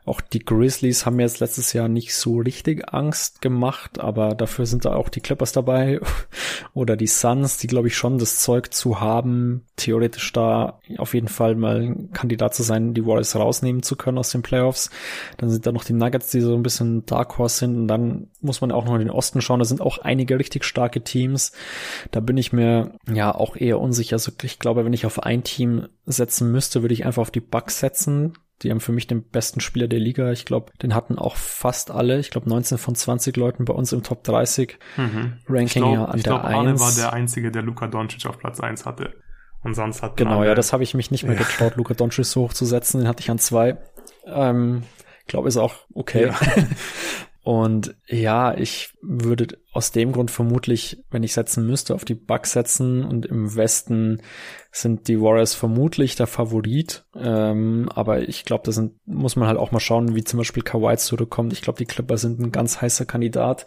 Auch 0.03 0.19
die 0.19 0.43
Grizzlies 0.43 1.05
haben 1.05 1.17
mir 1.17 1.23
jetzt 1.23 1.39
letztes 1.39 1.73
Jahr 1.73 1.87
nicht 1.87 2.15
so 2.15 2.39
richtig 2.39 2.91
Angst 2.91 3.41
gemacht, 3.41 3.99
aber 3.99 4.33
dafür 4.33 4.65
sind 4.65 4.83
da 4.83 4.95
auch 4.95 5.09
die 5.09 5.21
Clippers 5.21 5.51
dabei 5.51 5.99
oder 6.73 6.97
die 6.97 7.07
Suns, 7.07 7.57
die 7.57 7.67
glaube 7.67 7.87
ich 7.87 7.95
schon 7.95 8.17
das 8.17 8.41
Zeug 8.41 8.73
zu 8.73 8.99
haben, 8.99 9.65
theoretisch 9.75 10.33
da 10.33 10.79
auf 10.97 11.13
jeden 11.13 11.27
Fall 11.27 11.55
mal 11.55 11.95
Kandidat 12.31 12.55
zu 12.55 12.63
sein, 12.63 12.93
die 12.93 13.05
Warriors 13.05 13.35
rausnehmen 13.35 13.83
zu 13.83 13.97
können 13.97 14.17
aus 14.17 14.29
den 14.29 14.41
Playoffs. 14.41 14.89
Dann 15.37 15.49
sind 15.49 15.65
da 15.65 15.73
noch 15.73 15.83
die 15.83 15.91
Nuggets, 15.91 16.31
die 16.31 16.39
so 16.39 16.55
ein 16.55 16.63
bisschen 16.63 17.05
Dark 17.05 17.37
Horse 17.37 17.57
sind 17.57 17.75
und 17.75 17.87
dann 17.89 18.27
muss 18.39 18.61
man 18.61 18.71
auch 18.71 18.85
noch 18.85 18.93
in 18.93 18.99
den 18.99 19.09
Osten 19.09 19.41
schauen. 19.41 19.59
Da 19.59 19.65
sind 19.65 19.81
auch 19.81 19.97
einige 19.97 20.39
richtig 20.39 20.63
starke 20.63 21.03
Teams. 21.03 21.51
Da 22.11 22.21
bin 22.21 22.37
ich 22.37 22.53
mir 22.53 22.93
ja 23.13 23.35
auch 23.35 23.57
eher 23.57 23.81
unsicher. 23.81 24.15
Also 24.15 24.31
ich 24.43 24.59
glaube, 24.59 24.85
wenn 24.85 24.93
ich 24.93 25.05
auf 25.05 25.23
ein 25.23 25.43
Team 25.43 25.87
setzen 26.05 26.53
müsste, 26.53 26.81
würde 26.83 26.93
ich 26.93 27.05
einfach 27.05 27.21
auf 27.21 27.31
die 27.31 27.41
Bucks 27.41 27.79
setzen. 27.79 28.33
Die 28.61 28.71
haben 28.71 28.79
für 28.79 28.93
mich 28.93 29.07
den 29.07 29.23
besten 29.23 29.59
Spieler 29.59 29.89
der 29.89 29.99
Liga. 29.99 30.31
Ich 30.31 30.45
glaube, 30.45 30.71
den 30.81 30.95
hatten 30.95 31.17
auch 31.17 31.35
fast 31.35 31.91
alle. 31.91 32.17
Ich 32.19 32.29
glaube, 32.29 32.47
19 32.47 32.77
von 32.77 32.95
20 32.95 33.35
Leuten 33.35 33.65
bei 33.65 33.73
uns 33.73 33.91
im 33.91 34.03
Top 34.03 34.23
30 34.23 34.77
mhm. 34.95 35.33
Ranking 35.49 35.81
glaub, 35.81 35.93
ja 35.93 36.05
an 36.05 36.17
ich 36.17 36.23
der 36.23 36.33
glaub, 36.33 36.45
1. 36.45 36.55
Arne 36.55 36.79
war 36.79 36.91
der 36.93 37.11
Einzige, 37.11 37.51
der 37.51 37.63
Luka 37.63 37.87
Doncic 37.87 38.25
auf 38.27 38.37
Platz 38.37 38.61
1 38.61 38.85
hatte. 38.85 39.15
Und 39.63 39.75
sonst 39.75 40.01
hat 40.01 40.17
Genau, 40.17 40.43
ja, 40.43 40.55
das 40.55 40.73
habe 40.73 40.83
ich 40.83 40.93
mich 40.93 41.11
nicht 41.11 41.23
mehr 41.23 41.35
getraut, 41.35 41.75
Luka 41.75 41.93
Doncic 41.93 42.25
so 42.25 42.41
hoch 42.41 42.53
zu 42.53 42.65
setzen. 42.65 42.99
Den 42.99 43.07
hatte 43.07 43.21
ich 43.21 43.29
an 43.29 43.39
zwei. 43.39 43.77
Ähm, 44.25 44.83
glaube, 45.31 45.47
ist 45.47 45.57
auch 45.57 45.73
okay. 45.93 46.27
Ja. 46.27 46.39
Und 47.43 47.95
ja, 48.05 48.55
ich 48.55 48.93
würde 49.01 49.57
aus 49.73 49.91
dem 49.91 50.11
Grund 50.11 50.29
vermutlich, 50.29 51.03
wenn 51.09 51.23
ich 51.23 51.33
setzen 51.33 51.65
müsste, 51.65 51.95
auf 51.95 52.05
die 52.05 52.13
Bucks 52.13 52.51
setzen 52.51 53.03
und 53.03 53.25
im 53.25 53.55
Westen 53.55 54.21
sind 54.71 55.07
die 55.07 55.19
Warriors 55.19 55.55
vermutlich 55.55 56.15
der 56.15 56.27
Favorit. 56.27 57.03
Ähm, 57.15 57.89
aber 57.95 58.21
ich 58.29 58.45
glaube, 58.45 58.61
da 58.63 58.71
sind, 58.71 58.93
muss 59.07 59.37
man 59.37 59.47
halt 59.47 59.57
auch 59.57 59.71
mal 59.71 59.79
schauen, 59.79 60.13
wie 60.13 60.23
zum 60.23 60.37
Beispiel 60.37 60.61
Kawhi 60.61 60.97
zurückkommt. 60.97 61.51
Ich 61.51 61.63
glaube, 61.63 61.79
die 61.79 61.87
Clippers 61.87 62.21
sind 62.21 62.39
ein 62.39 62.51
ganz 62.51 62.79
heißer 62.79 63.05
Kandidat. 63.05 63.65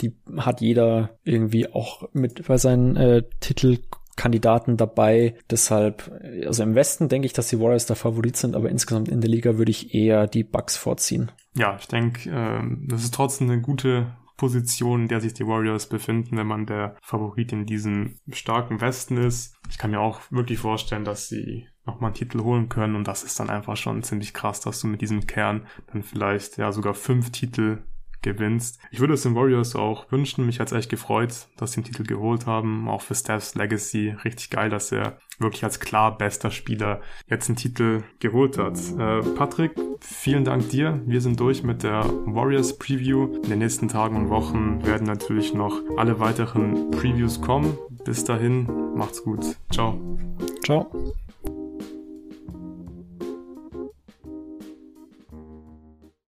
Die 0.00 0.16
hat 0.38 0.62
jeder 0.62 1.10
irgendwie 1.22 1.70
auch 1.70 2.08
mit 2.14 2.46
bei 2.46 2.56
seinen 2.56 2.96
äh, 2.96 3.24
Titel 3.40 3.80
Kandidaten 4.20 4.76
dabei. 4.76 5.34
Deshalb, 5.50 6.12
also 6.46 6.62
im 6.62 6.74
Westen 6.74 7.08
denke 7.08 7.24
ich, 7.24 7.32
dass 7.32 7.48
die 7.48 7.58
Warriors 7.58 7.86
der 7.86 7.96
Favorit 7.96 8.36
sind, 8.36 8.54
aber 8.54 8.68
insgesamt 8.68 9.08
in 9.08 9.22
der 9.22 9.30
Liga 9.30 9.56
würde 9.56 9.70
ich 9.70 9.94
eher 9.94 10.26
die 10.26 10.44
Bucks 10.44 10.76
vorziehen. 10.76 11.32
Ja, 11.54 11.78
ich 11.80 11.88
denke, 11.88 12.28
äh, 12.28 12.62
das 12.86 13.02
ist 13.02 13.14
trotzdem 13.14 13.50
eine 13.50 13.62
gute 13.62 14.14
Position, 14.36 15.02
in 15.02 15.08
der 15.08 15.22
sich 15.22 15.32
die 15.32 15.46
Warriors 15.46 15.88
befinden, 15.88 16.36
wenn 16.36 16.46
man 16.46 16.66
der 16.66 16.96
Favorit 17.02 17.52
in 17.52 17.64
diesem 17.64 18.18
starken 18.30 18.82
Westen 18.82 19.16
ist. 19.16 19.56
Ich 19.70 19.78
kann 19.78 19.90
mir 19.90 20.00
auch 20.00 20.20
wirklich 20.30 20.58
vorstellen, 20.58 21.04
dass 21.04 21.28
sie 21.28 21.66
nochmal 21.86 22.08
einen 22.08 22.14
Titel 22.14 22.42
holen 22.42 22.68
können 22.68 22.96
und 22.96 23.08
das 23.08 23.24
ist 23.24 23.40
dann 23.40 23.48
einfach 23.48 23.78
schon 23.78 24.02
ziemlich 24.02 24.34
krass, 24.34 24.60
dass 24.60 24.80
du 24.80 24.86
mit 24.86 25.00
diesem 25.00 25.26
Kern 25.26 25.66
dann 25.92 26.02
vielleicht 26.02 26.58
ja 26.58 26.72
sogar 26.72 26.92
fünf 26.92 27.30
Titel 27.30 27.78
gewinnst. 28.22 28.78
Ich 28.90 29.00
würde 29.00 29.14
es 29.14 29.22
den 29.22 29.34
Warriors 29.34 29.76
auch 29.76 30.10
wünschen. 30.10 30.46
Mich 30.46 30.60
hat's 30.60 30.72
echt 30.72 30.90
gefreut, 30.90 31.48
dass 31.56 31.72
sie 31.72 31.80
den 31.80 31.86
Titel 31.86 32.04
geholt 32.04 32.46
haben. 32.46 32.88
Auch 32.88 33.02
für 33.02 33.14
Steph's 33.14 33.54
Legacy 33.54 34.14
richtig 34.24 34.50
geil, 34.50 34.70
dass 34.70 34.92
er 34.92 35.18
wirklich 35.38 35.64
als 35.64 35.80
klar 35.80 36.16
bester 36.16 36.50
Spieler 36.50 37.00
jetzt 37.28 37.48
einen 37.48 37.56
Titel 37.56 38.02
geholt 38.18 38.58
hat. 38.58 38.78
Äh, 38.98 39.22
Patrick, 39.36 39.72
vielen 40.00 40.44
Dank 40.44 40.68
dir. 40.68 41.00
Wir 41.06 41.20
sind 41.20 41.40
durch 41.40 41.62
mit 41.62 41.82
der 41.82 42.04
Warriors 42.26 42.78
Preview. 42.78 43.40
In 43.42 43.50
den 43.50 43.58
nächsten 43.60 43.88
Tagen 43.88 44.16
und 44.16 44.28
Wochen 44.28 44.84
werden 44.84 45.06
natürlich 45.06 45.54
noch 45.54 45.80
alle 45.96 46.20
weiteren 46.20 46.90
Previews 46.90 47.40
kommen. 47.40 47.76
Bis 48.04 48.24
dahin, 48.24 48.68
macht's 48.94 49.22
gut. 49.22 49.44
Ciao. 49.70 49.98
Ciao. 50.64 50.90